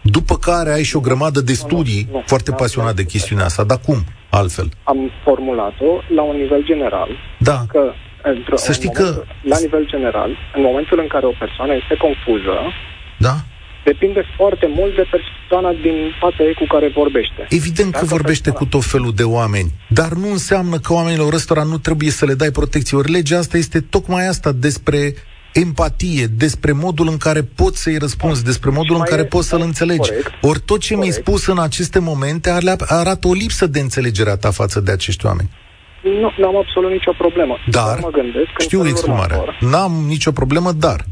După 0.03 0.35
care 0.37 0.71
ai 0.73 0.83
și 0.83 0.97
o 0.97 1.01
grămadă 1.01 1.41
de 1.41 1.53
studii 1.53 2.07
nu, 2.11 2.17
nu. 2.17 2.23
foarte 2.27 2.51
pasionat 2.53 2.95
de 2.95 3.05
chestiunea 3.05 3.45
asta. 3.45 3.65
Dar 3.65 3.79
cum? 3.87 3.99
Altfel. 4.31 4.69
am 4.85 4.99
formulat-o 5.25 5.91
la 6.15 6.23
un 6.23 6.37
nivel 6.37 6.63
general, 6.65 7.09
Da. 7.39 7.59
că 7.69 7.83
într- 8.31 8.55
Să 8.55 8.69
în 8.69 8.75
știi 8.75 8.91
momentul- 8.95 9.25
că- 9.27 9.49
la 9.53 9.59
nivel 9.61 9.85
general, 9.95 10.31
în 10.57 10.63
momentul 10.63 10.99
în 10.99 11.09
care 11.15 11.27
o 11.27 11.35
persoană 11.39 11.73
este 11.83 11.95
confuză, 12.07 12.55
Da? 13.27 13.35
Depinde 13.85 14.24
foarte 14.37 14.66
mult 14.78 14.95
de 14.97 15.05
persoana 15.11 15.70
din 15.83 15.97
fața 16.20 16.43
ei 16.45 16.55
cu 16.55 16.66
care 16.74 16.89
vorbește. 16.95 17.47
Evident 17.49 17.91
că 17.93 17.99
Dacă 18.01 18.14
vorbește 18.16 18.51
cu 18.51 18.64
persoana- 18.64 18.70
tot 18.70 18.85
felul 18.91 19.12
de 19.14 19.22
oameni, 19.22 19.70
dar 19.89 20.12
nu 20.12 20.31
înseamnă 20.31 20.78
că 20.78 20.93
oamenilor 20.93 21.33
ăstora 21.33 21.62
nu 21.62 21.78
trebuie 21.78 22.11
să 22.11 22.24
le 22.24 22.35
dai 22.35 22.51
protecție. 22.51 22.97
Ori 22.97 23.11
legea 23.11 23.39
asta 23.39 23.57
este 23.57 23.81
tocmai 23.81 24.26
asta 24.26 24.53
despre 24.53 25.14
empatie, 25.53 26.26
despre 26.26 26.72
modul 26.72 27.09
în 27.09 27.16
care 27.16 27.43
poți 27.43 27.83
să-i 27.83 27.99
răspunzi, 27.99 28.45
despre 28.45 28.70
modul 28.70 28.95
în 28.95 28.99
mai 28.99 29.09
care 29.09 29.22
e- 29.22 29.24
poți 29.24 29.49
să-l 29.49 29.61
înțelegi. 29.61 30.09
corect, 30.11 30.33
Ori 30.41 30.61
tot 30.61 30.81
ce 30.81 30.95
mi-ai 30.97 31.09
corect. 31.09 31.26
spus 31.26 31.47
în 31.47 31.59
aceste 31.59 31.99
momente 31.99 32.51
are- 32.51 32.74
arată 32.87 33.28
o 33.28 33.33
lipsă 33.33 33.66
de 33.66 33.81
înțelegere 33.81 34.31
a 34.31 34.37
ta 34.37 34.51
față 34.51 34.81
de 34.81 34.93
acești 34.93 35.26
oameni. 35.26 35.51
Nu, 36.03 36.33
nu 36.39 36.47
am 36.47 36.57
absolut 36.57 36.91
nicio 36.91 37.12
problemă. 37.18 37.57
Dar, 37.66 37.99
mă 38.03 38.11
gândesc 38.11 38.49
în 38.59 38.64
știu 38.64 38.78
felul 38.78 38.93
exprimarea, 38.93 39.39
următor. 39.39 39.68
n-am 39.70 39.93
nicio 40.07 40.33
problemă, 40.33 40.72
dar. 40.72 41.05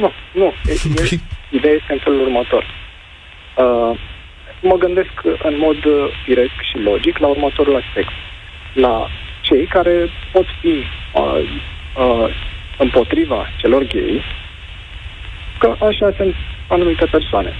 Nu, 0.00 0.10
nu. 0.34 0.52
E, 0.66 0.72
e, 1.14 1.20
ideea 1.52 1.74
este 1.74 1.92
în 1.92 1.98
felul 1.98 2.20
următor. 2.20 2.64
Uh, 3.56 3.98
mă 4.60 4.76
gândesc 4.76 5.14
în 5.42 5.54
mod 5.58 5.84
uh, 5.84 6.08
firesc 6.24 6.56
și 6.70 6.78
logic 6.78 7.18
la 7.18 7.26
următorul 7.26 7.76
aspect. 7.76 8.12
La 8.72 9.08
cei 9.40 9.66
care 9.66 10.08
pot 10.32 10.46
fi 10.60 10.74
uh, 11.14 11.42
uh, 11.96 12.28
împotriva 12.78 13.48
celor 13.56 13.82
gay, 13.82 14.22
că 15.58 15.76
așa 15.80 16.12
sunt 16.16 16.34
anumite 16.68 17.04
persoane. 17.10 17.52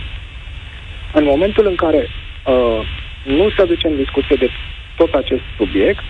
În 1.13 1.25
momentul 1.25 1.67
în 1.67 1.75
care 1.75 2.09
uh, 2.47 2.81
nu 3.25 3.51
se 3.51 3.63
aduce 3.63 3.87
în 3.87 3.97
discuție 3.97 4.37
de 4.37 4.51
tot 4.97 5.15
acest 5.15 5.43
subiect, 5.57 6.05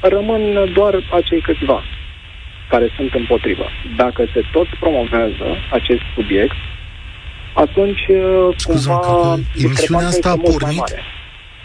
rămân 0.00 0.72
doar 0.72 0.94
acei 1.10 1.40
câțiva 1.40 1.82
care 2.68 2.92
sunt 2.96 3.14
împotrivă. 3.14 3.66
Dacă 3.96 4.24
se 4.32 4.42
tot 4.52 4.66
promovează 4.80 5.56
acest 5.70 6.02
subiect, 6.14 6.56
atunci 7.54 8.00
uh, 8.08 8.56
Scuză-mă, 8.56 8.96
cumva 8.96 9.34
că 9.34 9.40
emisiunea 9.56 9.68
discrepanța 9.68 10.08
asta 10.08 10.28
a 10.28 10.32
este 10.32 10.48
mult 10.48 10.62
mai 10.62 10.74
pornit 10.74 10.78
mare. 10.78 11.02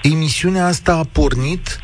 Emisiunea 0.02 0.66
asta 0.66 0.94
a 0.96 1.04
pornit 1.12 1.80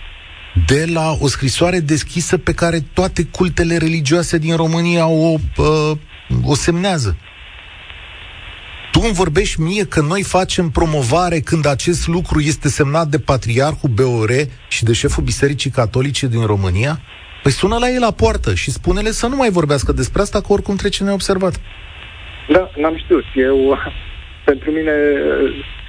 de 0.67 0.85
la 0.93 1.15
o 1.19 1.27
scrisoare 1.27 1.79
deschisă 1.79 2.37
pe 2.37 2.53
care 2.53 2.85
toate 2.93 3.23
cultele 3.23 3.77
religioase 3.77 4.37
din 4.37 4.55
România 4.55 5.07
o, 5.07 5.35
uh, 5.57 5.97
o 6.43 6.55
semnează. 6.55 7.17
Tu 8.91 8.99
îmi 9.03 9.13
vorbești 9.13 9.61
mie 9.61 9.85
că 9.85 10.01
noi 10.01 10.23
facem 10.23 10.69
promovare 10.69 11.39
când 11.39 11.65
acest 11.65 12.07
lucru 12.07 12.39
este 12.39 12.69
semnat 12.69 13.07
de 13.07 13.19
Patriarhul 13.19 13.89
BOR 13.89 14.31
și 14.67 14.83
de 14.83 14.93
șeful 14.93 15.23
Bisericii 15.23 15.69
Catolice 15.69 16.27
din 16.27 16.45
România? 16.45 17.01
Păi 17.43 17.51
sună 17.51 17.77
la 17.77 17.89
ei 17.89 17.99
la 17.99 18.11
poartă 18.11 18.53
și 18.53 18.71
spune-le 18.71 19.11
să 19.11 19.27
nu 19.27 19.35
mai 19.35 19.49
vorbească 19.49 19.91
despre 19.91 20.21
asta, 20.21 20.41
că 20.41 20.53
oricum 20.53 20.75
trece 20.75 21.03
neobservat. 21.03 21.59
Da, 22.47 22.69
n-am 22.75 22.97
știut. 22.97 23.23
Eu, 23.35 23.77
pentru 24.49 24.71
mine, 24.71 24.91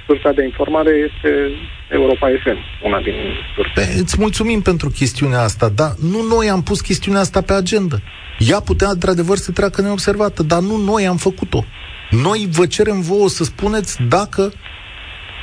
sursa 0.05 0.31
de 0.31 0.43
informare 0.43 0.91
este 1.09 1.49
Europa 1.89 2.27
FM, 2.43 2.57
una 2.85 3.01
din 3.01 3.13
surse. 3.55 3.71
Pe, 3.73 3.99
îți 3.99 4.15
mulțumim 4.19 4.61
pentru 4.61 4.89
chestiunea 4.89 5.41
asta, 5.41 5.69
dar 5.69 5.91
nu 6.11 6.21
noi 6.35 6.49
am 6.49 6.63
pus 6.63 6.81
chestiunea 6.81 7.21
asta 7.21 7.41
pe 7.41 7.53
agenda. 7.53 7.97
Ea 8.39 8.59
putea, 8.59 8.89
într-adevăr, 8.89 9.37
să 9.37 9.51
treacă 9.51 9.81
neobservată, 9.81 10.43
dar 10.43 10.59
nu 10.59 10.77
noi 10.77 11.07
am 11.07 11.17
făcut-o. 11.17 11.63
Noi 12.09 12.47
vă 12.51 12.65
cerem 12.65 13.01
vouă 13.01 13.29
să 13.29 13.43
spuneți 13.43 14.01
dacă 14.09 14.51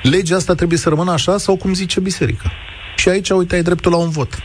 legea 0.03 0.37
asta 0.37 0.55
trebuie 0.55 0.79
să 0.79 0.89
rămână 0.89 1.13
așa 1.13 1.37
sau 1.37 1.57
cum 1.57 1.75
zice 1.75 2.01
biserica. 2.01 2.53
Și 2.97 3.09
aici, 3.09 3.31
uite, 3.31 3.55
ai 3.55 3.63
dreptul 3.63 3.91
la 3.91 3.99
un 3.99 4.11
vot. 4.11 4.39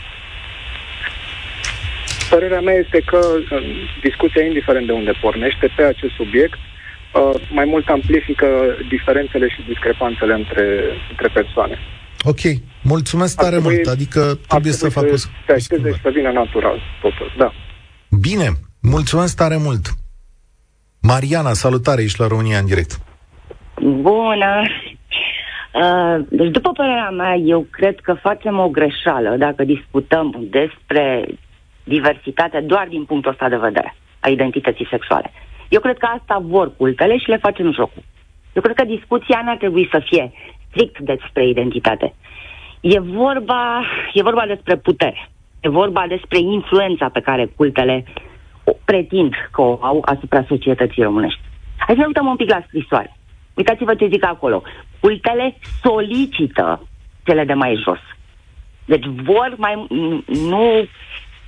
Părerea 2.30 2.60
mea 2.60 2.74
este 2.74 3.00
că 3.06 3.18
uh, 3.50 3.62
discuția, 4.02 4.44
indiferent 4.44 4.86
de 4.86 4.92
unde 4.92 5.12
pornește, 5.20 5.66
pe 5.76 5.82
acest 5.82 6.14
subiect, 6.14 6.58
uh, 6.58 7.40
mai 7.50 7.64
mult 7.64 7.88
amplifică 7.88 8.46
diferențele 8.88 9.48
și 9.48 9.62
discrepanțele 9.66 10.34
între, 10.34 10.64
între 11.10 11.28
persoane. 11.28 11.78
Ok, 12.22 12.40
mulțumesc 12.82 13.38
Ar 13.38 13.44
tare 13.44 13.56
trebui- 13.60 13.74
mult, 13.74 13.86
adică 13.88 14.20
Ar 14.20 14.36
trebuie 14.48 14.72
să 14.72 14.88
fac 14.88 15.04
o... 15.12 15.16
să 15.16 15.28
se 15.46 15.52
așteze 15.52 15.88
și 15.92 16.00
să 16.02 16.10
vină 16.14 16.30
natural, 16.30 16.78
totul. 17.02 17.32
Da. 17.38 17.52
Bine, 18.20 18.48
mulțumesc 18.82 19.36
tare 19.36 19.56
mult. 19.56 19.86
Mariana, 21.02 21.52
salutare, 21.52 22.02
ești 22.02 22.20
la 22.20 22.26
România 22.26 22.58
în 22.58 22.66
direct. 22.66 22.98
Bună! 23.80 24.62
Uh, 25.72 26.24
deci, 26.28 26.50
după 26.50 26.70
părerea 26.72 27.10
mea, 27.10 27.34
eu 27.34 27.66
cred 27.70 28.00
că 28.02 28.14
facem 28.22 28.58
o 28.58 28.68
greșeală 28.68 29.36
dacă 29.38 29.64
discutăm 29.64 30.46
despre 30.50 31.24
diversitate 31.88 32.60
doar 32.60 32.86
din 32.88 33.04
punctul 33.04 33.30
ăsta 33.30 33.48
de 33.48 33.56
vedere 33.56 33.94
a 34.20 34.28
identității 34.28 34.86
sexuale. 34.90 35.32
Eu 35.68 35.80
cred 35.80 35.98
că 35.98 36.06
asta 36.06 36.38
vor 36.42 36.76
cultele 36.76 37.18
și 37.18 37.28
le 37.28 37.36
facem 37.36 37.72
jocul. 37.72 38.02
Eu 38.52 38.62
cred 38.62 38.74
că 38.74 38.84
discuția 38.84 39.42
n-ar 39.44 39.56
trebui 39.56 39.88
să 39.90 40.02
fie 40.04 40.32
strict 40.68 40.98
despre 40.98 41.48
identitate. 41.48 42.14
E 42.80 42.98
vorba, 42.98 43.84
e 44.12 44.22
vorba 44.22 44.46
despre 44.46 44.76
putere. 44.76 45.28
E 45.60 45.68
vorba 45.68 46.04
despre 46.08 46.38
influența 46.38 47.08
pe 47.08 47.20
care 47.20 47.46
cultele 47.56 48.04
o 48.64 48.72
pretind 48.84 49.34
că 49.52 49.60
o 49.60 49.78
au 49.80 50.02
asupra 50.04 50.44
societății 50.48 51.02
românești. 51.02 51.40
Hai 51.76 51.94
să 51.94 52.00
ne 52.00 52.06
uităm 52.06 52.26
un 52.26 52.36
pic 52.36 52.50
la 52.50 52.62
scrisoare. 52.66 53.16
Uitați-vă 53.54 53.94
ce 53.94 54.08
zic 54.12 54.24
acolo. 54.24 54.62
Cultele 55.00 55.56
solicită 55.82 56.88
cele 57.24 57.44
de 57.44 57.52
mai 57.52 57.80
jos. 57.84 57.98
Deci 58.84 59.04
vor 59.06 59.54
mai... 59.56 59.86
Nu... 60.26 60.88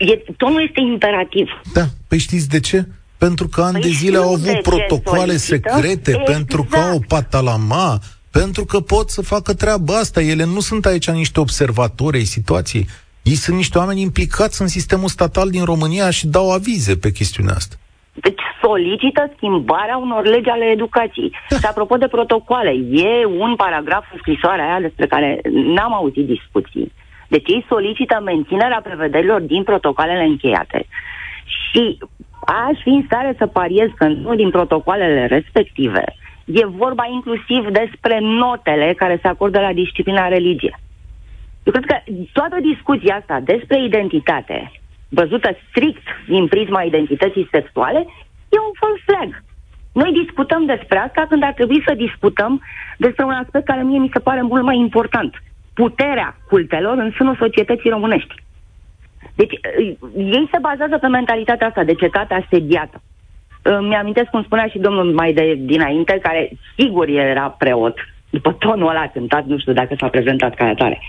E, 0.00 0.22
tonul 0.36 0.62
este 0.68 0.80
imperativ. 0.80 1.48
Da, 1.72 1.84
păi 2.08 2.18
știți 2.18 2.48
de 2.48 2.60
ce? 2.60 2.86
Pentru 3.18 3.48
că 3.48 3.60
ani 3.62 3.72
păi 3.72 3.80
de 3.80 3.88
zile 3.88 4.16
au 4.16 4.32
avut 4.32 4.62
protocoale 4.62 5.36
secrete, 5.36 6.10
exact. 6.10 6.24
pentru 6.24 6.66
că 6.70 6.76
au 6.78 7.02
patalama, 7.08 7.98
pentru 8.30 8.64
că 8.64 8.80
pot 8.80 9.10
să 9.10 9.22
facă 9.22 9.54
treaba 9.54 9.94
asta. 9.94 10.20
Ele 10.20 10.44
nu 10.44 10.60
sunt 10.60 10.86
aici 10.86 11.10
niște 11.10 11.40
observatori 11.40 12.16
ai 12.16 12.24
situației. 12.24 12.86
Ei 13.22 13.34
sunt 13.34 13.56
niște 13.56 13.78
oameni 13.78 14.00
implicați 14.00 14.60
în 14.60 14.68
sistemul 14.68 15.08
statal 15.08 15.50
din 15.50 15.64
România 15.64 16.10
și 16.10 16.26
dau 16.26 16.52
avize 16.52 16.96
pe 16.96 17.10
chestiunea 17.10 17.54
asta. 17.54 17.76
Deci 18.12 18.40
solicită 18.62 19.32
schimbarea 19.36 19.96
unor 19.96 20.24
legi 20.26 20.48
ale 20.48 20.64
educației. 20.64 21.32
Da. 21.48 21.56
Și 21.56 21.66
apropo 21.66 21.96
de 21.96 22.08
protocoale, 22.08 22.70
e 22.90 23.26
un 23.38 23.56
paragraf 23.56 24.04
în 24.12 24.18
scrisoarea 24.18 24.64
aia 24.64 24.80
despre 24.80 25.06
care 25.06 25.40
n-am 25.74 25.94
auzit 25.94 26.26
discuții. 26.26 26.92
Deci 27.30 27.48
ei 27.48 27.64
solicită 27.68 28.20
menținerea 28.24 28.80
prevederilor 28.82 29.40
din 29.40 29.62
protocoalele 29.62 30.24
încheiate. 30.24 30.86
Și 31.44 31.98
aș 32.46 32.76
fi 32.82 32.88
în 32.88 33.02
stare 33.06 33.34
să 33.38 33.46
pariez 33.46 33.88
că 33.96 34.06
nu 34.06 34.34
din 34.34 34.50
protocoalele 34.50 35.26
respective 35.26 36.04
e 36.44 36.66
vorba 36.66 37.04
inclusiv 37.12 37.68
despre 37.80 38.18
notele 38.20 38.94
care 38.96 39.18
se 39.22 39.28
acordă 39.28 39.60
la 39.60 39.72
disciplina 39.72 40.28
religie. 40.28 40.78
Eu 41.62 41.72
cred 41.72 41.84
că 41.84 41.96
toată 42.32 42.56
discuția 42.60 43.16
asta 43.16 43.40
despre 43.44 43.84
identitate, 43.84 44.72
văzută 45.08 45.56
strict 45.68 46.06
din 46.28 46.46
prisma 46.46 46.82
identității 46.82 47.48
sexuale, 47.50 47.98
e 48.48 48.58
un 48.68 48.74
false 48.80 49.02
flag. 49.06 49.42
Noi 49.92 50.12
discutăm 50.24 50.64
despre 50.64 50.98
asta 50.98 51.26
când 51.28 51.42
ar 51.42 51.52
trebui 51.52 51.82
să 51.86 51.94
discutăm 51.94 52.62
despre 52.98 53.24
un 53.24 53.32
aspect 53.32 53.64
care 53.64 53.82
mie 53.82 53.98
mi 53.98 54.10
se 54.12 54.18
pare 54.18 54.42
mult 54.42 54.62
mai 54.62 54.78
important. 54.78 55.42
Puterea 55.82 56.36
cultelor 56.48 56.96
în 56.98 57.10
sânul 57.10 57.36
societății 57.36 57.90
românești. 57.90 58.34
Deci, 59.34 59.52
ei 60.16 60.48
se 60.52 60.58
bazează 60.60 60.98
pe 60.98 61.06
mentalitatea 61.06 61.66
asta 61.66 61.84
de 61.84 61.94
cetate 61.94 62.34
asediată. 62.34 63.02
Mi-amintesc 63.80 64.30
cum 64.30 64.42
spunea 64.42 64.66
și 64.66 64.78
domnul 64.78 65.12
mai 65.12 65.32
de 65.32 65.54
dinainte, 65.58 66.18
care 66.22 66.50
sigur 66.78 67.08
era 67.08 67.48
preot, 67.48 67.96
după 68.30 68.52
tonul 68.52 68.88
ăla 68.88 69.08
cântat, 69.08 69.44
nu 69.44 69.58
știu 69.58 69.72
dacă 69.72 69.94
s-a 69.98 70.08
prezentat 70.08 70.54
ca 70.54 70.64
atare. 70.64 71.00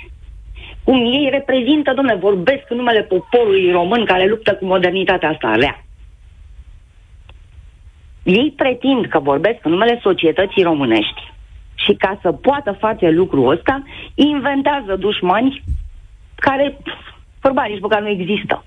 Cum 0.84 1.00
ei 1.00 1.30
reprezintă, 1.32 1.94
domnule, 1.94 2.18
vorbesc 2.18 2.64
în 2.70 2.78
numele 2.78 3.02
poporului 3.02 3.72
român 3.72 4.06
care 4.06 4.28
luptă 4.28 4.56
cu 4.56 4.66
modernitatea 4.66 5.30
asta 5.30 5.56
rea. 5.56 5.84
Ei 8.24 8.54
pretind 8.56 9.06
că 9.06 9.20
vorbesc 9.20 9.60
în 9.66 9.72
numele 9.72 10.00
societății 10.02 10.64
românești 10.64 11.32
și 11.86 11.94
ca 11.94 12.20
să 12.22 12.32
poată 12.32 12.72
face 12.72 13.10
lucrul 13.10 13.52
ăsta, 13.52 13.84
inventează 14.16 14.96
dușmani 14.96 15.64
care, 16.36 16.78
vorba, 17.42 17.64
nici 17.64 17.82
măcar 17.82 18.02
nu 18.02 18.08
există. 18.08 18.66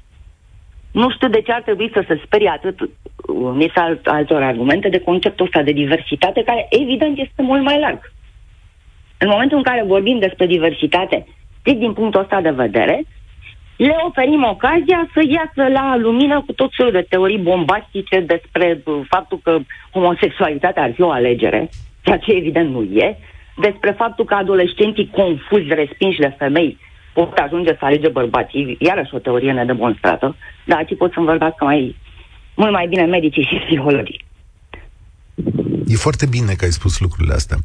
Nu 0.93 1.11
știu 1.11 1.29
de 1.29 1.41
ce 1.41 1.53
ar 1.53 1.63
trebui 1.63 1.91
să 1.93 2.05
se 2.07 2.21
sperie 2.25 2.49
atât 2.49 2.79
unii 3.27 3.71
alt, 3.75 4.07
altor 4.07 4.43
argumente 4.43 4.89
de 4.89 5.01
conceptul 5.01 5.45
ăsta 5.45 5.63
de 5.63 5.73
diversitate, 5.73 6.43
care 6.43 6.67
evident 6.71 7.19
este 7.19 7.43
mult 7.43 7.63
mai 7.63 7.81
larg. 7.81 8.13
În 9.19 9.29
momentul 9.29 9.57
în 9.57 9.63
care 9.63 9.85
vorbim 9.87 10.19
despre 10.19 10.47
diversitate, 10.47 11.27
strict 11.59 11.79
din 11.79 11.93
punctul 11.93 12.21
ăsta 12.21 12.41
de 12.41 12.51
vedere, 12.51 13.03
le 13.77 13.97
oferim 14.07 14.45
ocazia 14.45 15.09
să 15.13 15.21
iasă 15.29 15.73
la 15.73 15.97
lumină 15.97 16.43
cu 16.47 16.53
tot 16.53 16.71
felul 16.77 16.93
de 16.93 17.07
teorii 17.09 17.39
bombastice 17.39 18.21
despre 18.21 18.83
faptul 19.09 19.41
că 19.43 19.59
homosexualitatea 19.93 20.83
ar 20.83 20.93
fi 20.93 21.03
o 21.03 21.11
alegere, 21.11 21.69
ceea 22.05 22.19
ce 22.19 22.33
evident 22.33 22.71
nu 22.71 22.83
e, 22.83 23.19
despre 23.57 23.91
faptul 23.91 24.25
că 24.25 24.35
adolescenții 24.35 25.11
confuzi, 25.13 25.75
respinși 25.75 26.19
de 26.19 26.35
femei, 26.39 26.79
pot 27.13 27.39
ajunge 27.39 27.77
să 27.79 27.85
alege 27.85 28.09
bărbații, 28.09 28.77
iarăși 28.81 29.15
o 29.15 29.19
teorie 29.19 29.53
nedemonstrată, 29.53 30.37
dar 30.65 30.79
aici 30.79 30.97
pot 30.97 31.13
să-mi 31.13 31.27
vorbească 31.27 31.65
mai, 31.65 31.97
mult 32.55 32.73
mai 32.73 32.87
bine 32.87 33.05
medicii 33.05 33.43
și 33.45 33.63
psihologii. 33.67 34.25
E 35.87 35.97
foarte 35.97 36.27
bine 36.27 36.53
că 36.55 36.65
ai 36.65 36.73
spus 36.73 36.99
lucrurile 36.99 37.35
astea. 37.35 37.59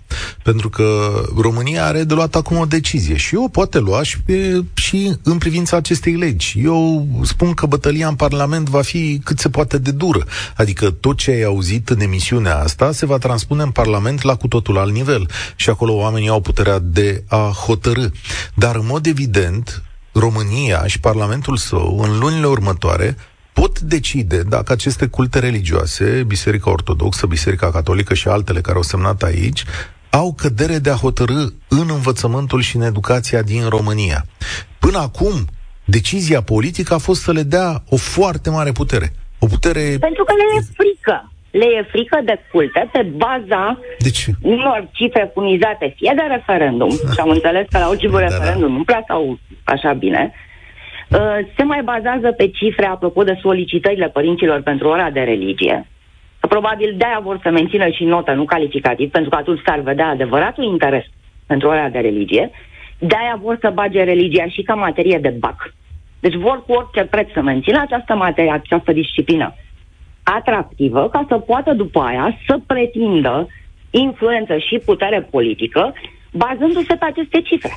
Pentru 0.43 0.69
că 0.69 1.11
România 1.37 1.85
are 1.85 2.03
de 2.03 2.13
luat 2.13 2.35
acum 2.35 2.57
o 2.57 2.65
decizie 2.65 3.17
și 3.17 3.35
o 3.35 3.47
poate 3.47 3.79
lua 3.79 4.03
și, 4.03 4.21
pe, 4.21 4.63
și 4.73 5.17
în 5.23 5.37
privința 5.37 5.77
acestei 5.77 6.13
legi. 6.15 6.59
Eu 6.63 7.07
spun 7.23 7.53
că 7.53 7.65
bătălia 7.65 8.07
în 8.07 8.15
Parlament 8.15 8.69
va 8.69 8.81
fi 8.81 9.21
cât 9.23 9.39
se 9.39 9.49
poate 9.49 9.77
de 9.77 9.91
dură. 9.91 10.25
Adică 10.55 10.91
tot 10.91 11.17
ce 11.17 11.31
ai 11.31 11.43
auzit 11.43 11.89
în 11.89 11.99
emisiunea 11.99 12.57
asta 12.57 12.91
se 12.91 13.05
va 13.05 13.17
transpune 13.17 13.63
în 13.63 13.71
Parlament 13.71 14.21
la 14.21 14.35
cu 14.35 14.47
totul 14.47 14.77
alt 14.77 14.93
nivel. 14.93 15.29
Și 15.55 15.69
acolo 15.69 15.93
oamenii 15.93 16.29
au 16.29 16.41
puterea 16.41 16.79
de 16.79 17.23
a 17.27 17.53
hotărâ. 17.65 18.05
Dar 18.53 18.75
în 18.75 18.85
mod 18.85 19.05
evident, 19.05 19.83
România 20.13 20.87
și 20.87 20.99
Parlamentul 20.99 21.57
său, 21.57 21.99
în 22.03 22.19
lunile 22.19 22.47
următoare, 22.47 23.17
pot 23.59 23.79
decide 23.79 24.43
dacă 24.43 24.71
aceste 24.71 25.07
culte 25.07 25.39
religioase, 25.39 26.23
Biserica 26.27 26.71
Ortodoxă, 26.71 27.25
Biserica 27.27 27.71
Catolică 27.71 28.13
și 28.13 28.27
altele 28.27 28.61
care 28.61 28.75
au 28.75 28.81
semnat 28.81 29.21
aici, 29.21 29.63
au 30.09 30.33
cădere 30.41 30.77
de 30.77 30.89
a 30.89 31.01
hotărâ 31.05 31.41
în 31.69 31.87
învățământul 31.97 32.61
și 32.61 32.75
în 32.75 32.81
educația 32.81 33.41
din 33.41 33.63
România. 33.69 34.19
Până 34.79 34.97
acum, 34.97 35.35
decizia 35.85 36.41
politică 36.41 36.93
a 36.93 36.97
fost 36.97 37.21
să 37.21 37.31
le 37.31 37.41
dea 37.41 37.83
o 37.89 37.95
foarte 37.95 38.49
mare 38.49 38.71
putere. 38.71 39.07
O 39.39 39.45
putere... 39.45 39.83
Pentru 39.99 40.23
că 40.23 40.33
le 40.41 40.45
e 40.57 40.61
frică. 40.79 41.31
Le 41.51 41.65
e 41.77 41.87
frică 41.91 42.21
de 42.25 42.35
culte 42.51 42.89
pe 42.91 43.01
baza 43.23 43.79
deci... 43.99 44.25
unor 44.41 44.89
cifre 44.91 45.31
funizate, 45.33 45.93
fie 45.97 46.13
de 46.15 46.25
referendum, 46.35 46.91
și 47.13 47.19
am 47.19 47.29
înțeles 47.29 47.65
că 47.69 47.77
la 47.77 47.89
ultimul 47.89 48.19
da, 48.19 48.27
da. 48.27 48.31
referendum 48.31 48.71
da. 48.71 48.77
nu 48.77 48.83
prea 48.83 49.03
sau 49.07 49.39
așa 49.63 49.93
bine, 49.93 50.33
Uh, 50.33 50.48
se 51.55 51.63
mai 51.63 51.81
bazează 51.83 52.31
pe 52.31 52.49
cifre 52.49 52.85
apropo 52.85 53.23
de 53.23 53.39
solicitările 53.41 54.09
părinților 54.09 54.61
pentru 54.61 54.87
ora 54.87 55.09
de 55.09 55.19
religie. 55.19 55.87
Probabil 56.39 56.95
de-aia 56.97 57.19
vor 57.23 57.39
să 57.43 57.49
mențină 57.49 57.89
și 57.89 58.03
notă, 58.03 58.31
nu 58.31 58.45
calificativ, 58.45 59.11
pentru 59.11 59.29
că 59.29 59.35
atunci 59.35 59.61
s-ar 59.65 59.79
vedea 59.79 60.07
adevăratul 60.07 60.63
interes 60.63 61.03
pentru 61.47 61.67
ora 61.67 61.89
de 61.89 61.99
religie. 61.99 62.51
De-aia 62.99 63.39
vor 63.41 63.57
să 63.61 63.71
bage 63.73 64.03
religia 64.03 64.47
și 64.47 64.61
ca 64.61 64.73
materie 64.73 65.17
de 65.17 65.29
bac. 65.39 65.73
Deci 66.19 66.35
vor 66.35 66.63
cu 66.65 66.71
orice 66.71 67.03
preț 67.03 67.31
să 67.33 67.41
mențină 67.41 67.81
această 67.81 68.15
materie, 68.15 68.51
această 68.51 68.91
disciplină 68.91 69.55
atractivă, 70.23 71.09
ca 71.09 71.25
să 71.27 71.37
poată 71.37 71.73
după 71.73 71.99
aia 71.99 72.37
să 72.47 72.59
pretindă 72.67 73.47
influență 73.89 74.57
și 74.57 74.81
putere 74.85 75.21
politică, 75.21 75.93
bazându-se 76.31 76.95
pe 76.95 77.05
aceste 77.05 77.41
cifre. 77.41 77.73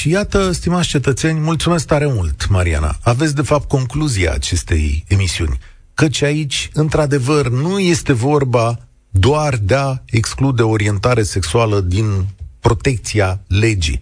Și 0.00 0.08
iată, 0.08 0.52
stimați 0.52 0.88
cetățeni, 0.88 1.38
mulțumesc 1.38 1.86
tare 1.86 2.06
mult, 2.06 2.48
Mariana. 2.48 2.96
Aveți, 3.02 3.34
de 3.34 3.42
fapt, 3.42 3.68
concluzia 3.68 4.32
acestei 4.32 5.04
emisiuni. 5.08 5.58
Căci 5.94 6.22
aici, 6.22 6.70
într-adevăr, 6.72 7.48
nu 7.48 7.78
este 7.78 8.12
vorba 8.12 8.78
doar 9.10 9.56
de 9.56 9.74
a 9.74 9.96
exclude 10.06 10.62
orientare 10.62 11.22
sexuală 11.22 11.80
din 11.80 12.26
protecția 12.60 13.40
legii 13.46 14.00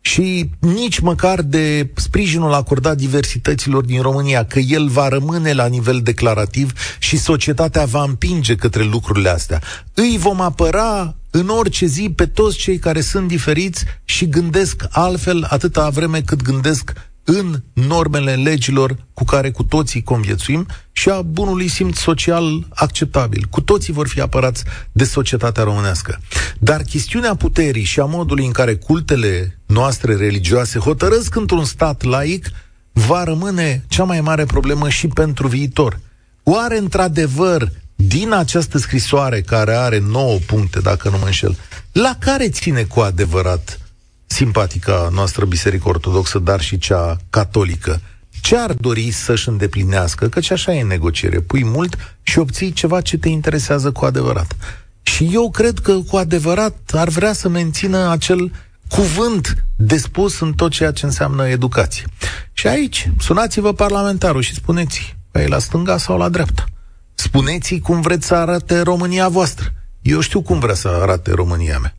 și 0.00 0.50
nici 0.58 0.98
măcar 0.98 1.42
de 1.42 1.90
sprijinul 1.94 2.52
acordat 2.52 2.96
diversităților 2.96 3.84
din 3.84 4.02
România, 4.02 4.44
că 4.44 4.58
el 4.58 4.88
va 4.88 5.08
rămâne 5.08 5.52
la 5.52 5.66
nivel 5.66 6.00
declarativ 6.02 6.72
și 6.98 7.16
societatea 7.16 7.84
va 7.84 8.02
împinge 8.02 8.54
către 8.54 8.82
lucrurile 8.82 9.28
astea. 9.28 9.60
Îi 9.94 10.16
vom 10.18 10.40
apăra 10.40 11.14
în 11.38 11.48
orice 11.48 11.86
zi 11.86 12.12
pe 12.16 12.26
toți 12.26 12.56
cei 12.56 12.78
care 12.78 13.00
sunt 13.00 13.28
diferiți 13.28 13.84
și 14.04 14.28
gândesc 14.28 14.84
altfel 14.90 15.46
atâta 15.48 15.88
vreme 15.88 16.20
cât 16.20 16.42
gândesc 16.42 16.92
în 17.24 17.62
normele 17.72 18.34
legilor 18.34 18.96
cu 19.14 19.24
care 19.24 19.50
cu 19.50 19.62
toții 19.62 20.02
conviețuim 20.02 20.66
și 20.92 21.08
a 21.08 21.22
bunului 21.22 21.68
simț 21.68 21.98
social 21.98 22.66
acceptabil. 22.74 23.46
Cu 23.50 23.60
toții 23.60 23.92
vor 23.92 24.08
fi 24.08 24.20
apărați 24.20 24.64
de 24.92 25.04
societatea 25.04 25.62
românească. 25.62 26.20
Dar 26.58 26.82
chestiunea 26.82 27.34
puterii 27.34 27.84
și 27.84 28.00
a 28.00 28.04
modului 28.04 28.46
în 28.46 28.52
care 28.52 28.76
cultele 28.76 29.58
noastre 29.66 30.16
religioase 30.16 30.78
hotărăsc 30.78 31.34
într-un 31.34 31.64
stat 31.64 32.02
laic 32.02 32.48
va 32.92 33.24
rămâne 33.24 33.84
cea 33.88 34.04
mai 34.04 34.20
mare 34.20 34.44
problemă 34.44 34.88
și 34.88 35.08
pentru 35.08 35.46
viitor. 35.48 36.00
Oare 36.42 36.78
într-adevăr 36.78 37.70
din 38.06 38.32
această 38.32 38.78
scrisoare 38.78 39.40
care 39.40 39.74
are 39.74 39.98
9 39.98 40.38
puncte, 40.46 40.80
dacă 40.80 41.08
nu 41.08 41.18
mă 41.18 41.24
înșel, 41.24 41.56
La 41.92 42.16
care 42.18 42.48
ține 42.48 42.82
cu 42.82 43.00
adevărat 43.00 43.80
simpatica 44.26 45.08
noastră 45.12 45.44
biserică 45.44 45.88
ortodoxă, 45.88 46.38
dar 46.38 46.60
și 46.60 46.78
cea 46.78 47.16
catolică? 47.30 48.00
Ce 48.42 48.56
ar 48.56 48.72
dori 48.72 49.10
să-și 49.10 49.48
îndeplinească? 49.48 50.28
Căci 50.28 50.50
așa 50.50 50.74
e 50.74 50.82
negociere. 50.82 51.40
Pui 51.40 51.64
mult 51.64 52.16
și 52.22 52.38
obții 52.38 52.72
ceva 52.72 53.00
ce 53.00 53.18
te 53.18 53.28
interesează 53.28 53.90
cu 53.92 54.04
adevărat. 54.04 54.56
Și 55.02 55.30
eu 55.32 55.50
cred 55.50 55.78
că 55.78 55.92
cu 55.92 56.16
adevărat 56.16 56.76
ar 56.92 57.08
vrea 57.08 57.32
să 57.32 57.48
mențină 57.48 58.10
acel 58.10 58.52
cuvânt 58.88 59.64
de 59.76 59.96
spus 59.96 60.40
în 60.40 60.52
tot 60.52 60.70
ceea 60.70 60.92
ce 60.92 61.04
înseamnă 61.04 61.48
educație. 61.48 62.04
Și 62.52 62.66
aici, 62.66 63.10
sunați-vă 63.18 63.72
parlamentarul 63.72 64.42
și 64.42 64.54
spuneți, 64.54 65.16
păi 65.30 65.46
la 65.48 65.58
stânga 65.58 65.98
sau 65.98 66.18
la 66.18 66.28
dreapta. 66.28 66.64
Spuneți 67.28 67.78
cum 67.78 68.00
vreți 68.00 68.26
să 68.26 68.34
arate 68.34 68.80
România 68.80 69.28
voastră. 69.28 69.72
Eu 70.02 70.20
știu 70.20 70.42
cum 70.42 70.58
vrea 70.58 70.74
să 70.74 70.88
arate 70.88 71.32
România 71.34 71.78
mea, 71.78 71.96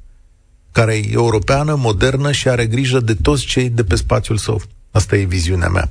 care 0.71 0.93
e 0.93 1.11
europeană, 1.11 1.75
modernă 1.75 2.32
și 2.32 2.47
are 2.47 2.65
grijă 2.65 2.99
de 2.99 3.13
toți 3.13 3.45
cei 3.45 3.69
de 3.69 3.84
pe 3.84 3.95
spațiul 3.95 4.38
său. 4.38 4.61
Asta 4.91 5.15
e 5.15 5.23
viziunea 5.23 5.67
mea. 5.67 5.89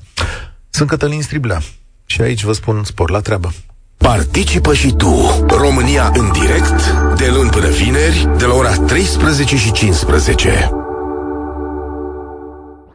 Sunt 0.71 0.89
Cătălin 0.89 1.23
Striblea 1.23 1.63
și 2.07 2.21
aici 2.21 2.45
vă 2.45 2.53
spun 2.53 2.85
spor 2.85 3.11
la 3.11 3.21
treabă. 3.21 3.53
Participă 3.97 4.75
și 4.75 4.93
tu, 4.93 5.45
România 5.49 6.13
în 6.15 6.33
direct, 6.33 6.93
de 7.17 7.31
luni 7.35 7.51
până 7.51 7.69
vineri, 7.69 8.29
de 8.39 8.45
la 8.45 8.55
ora 8.55 8.75
13 8.75 9.57
și 9.57 9.73
15. 9.73 10.71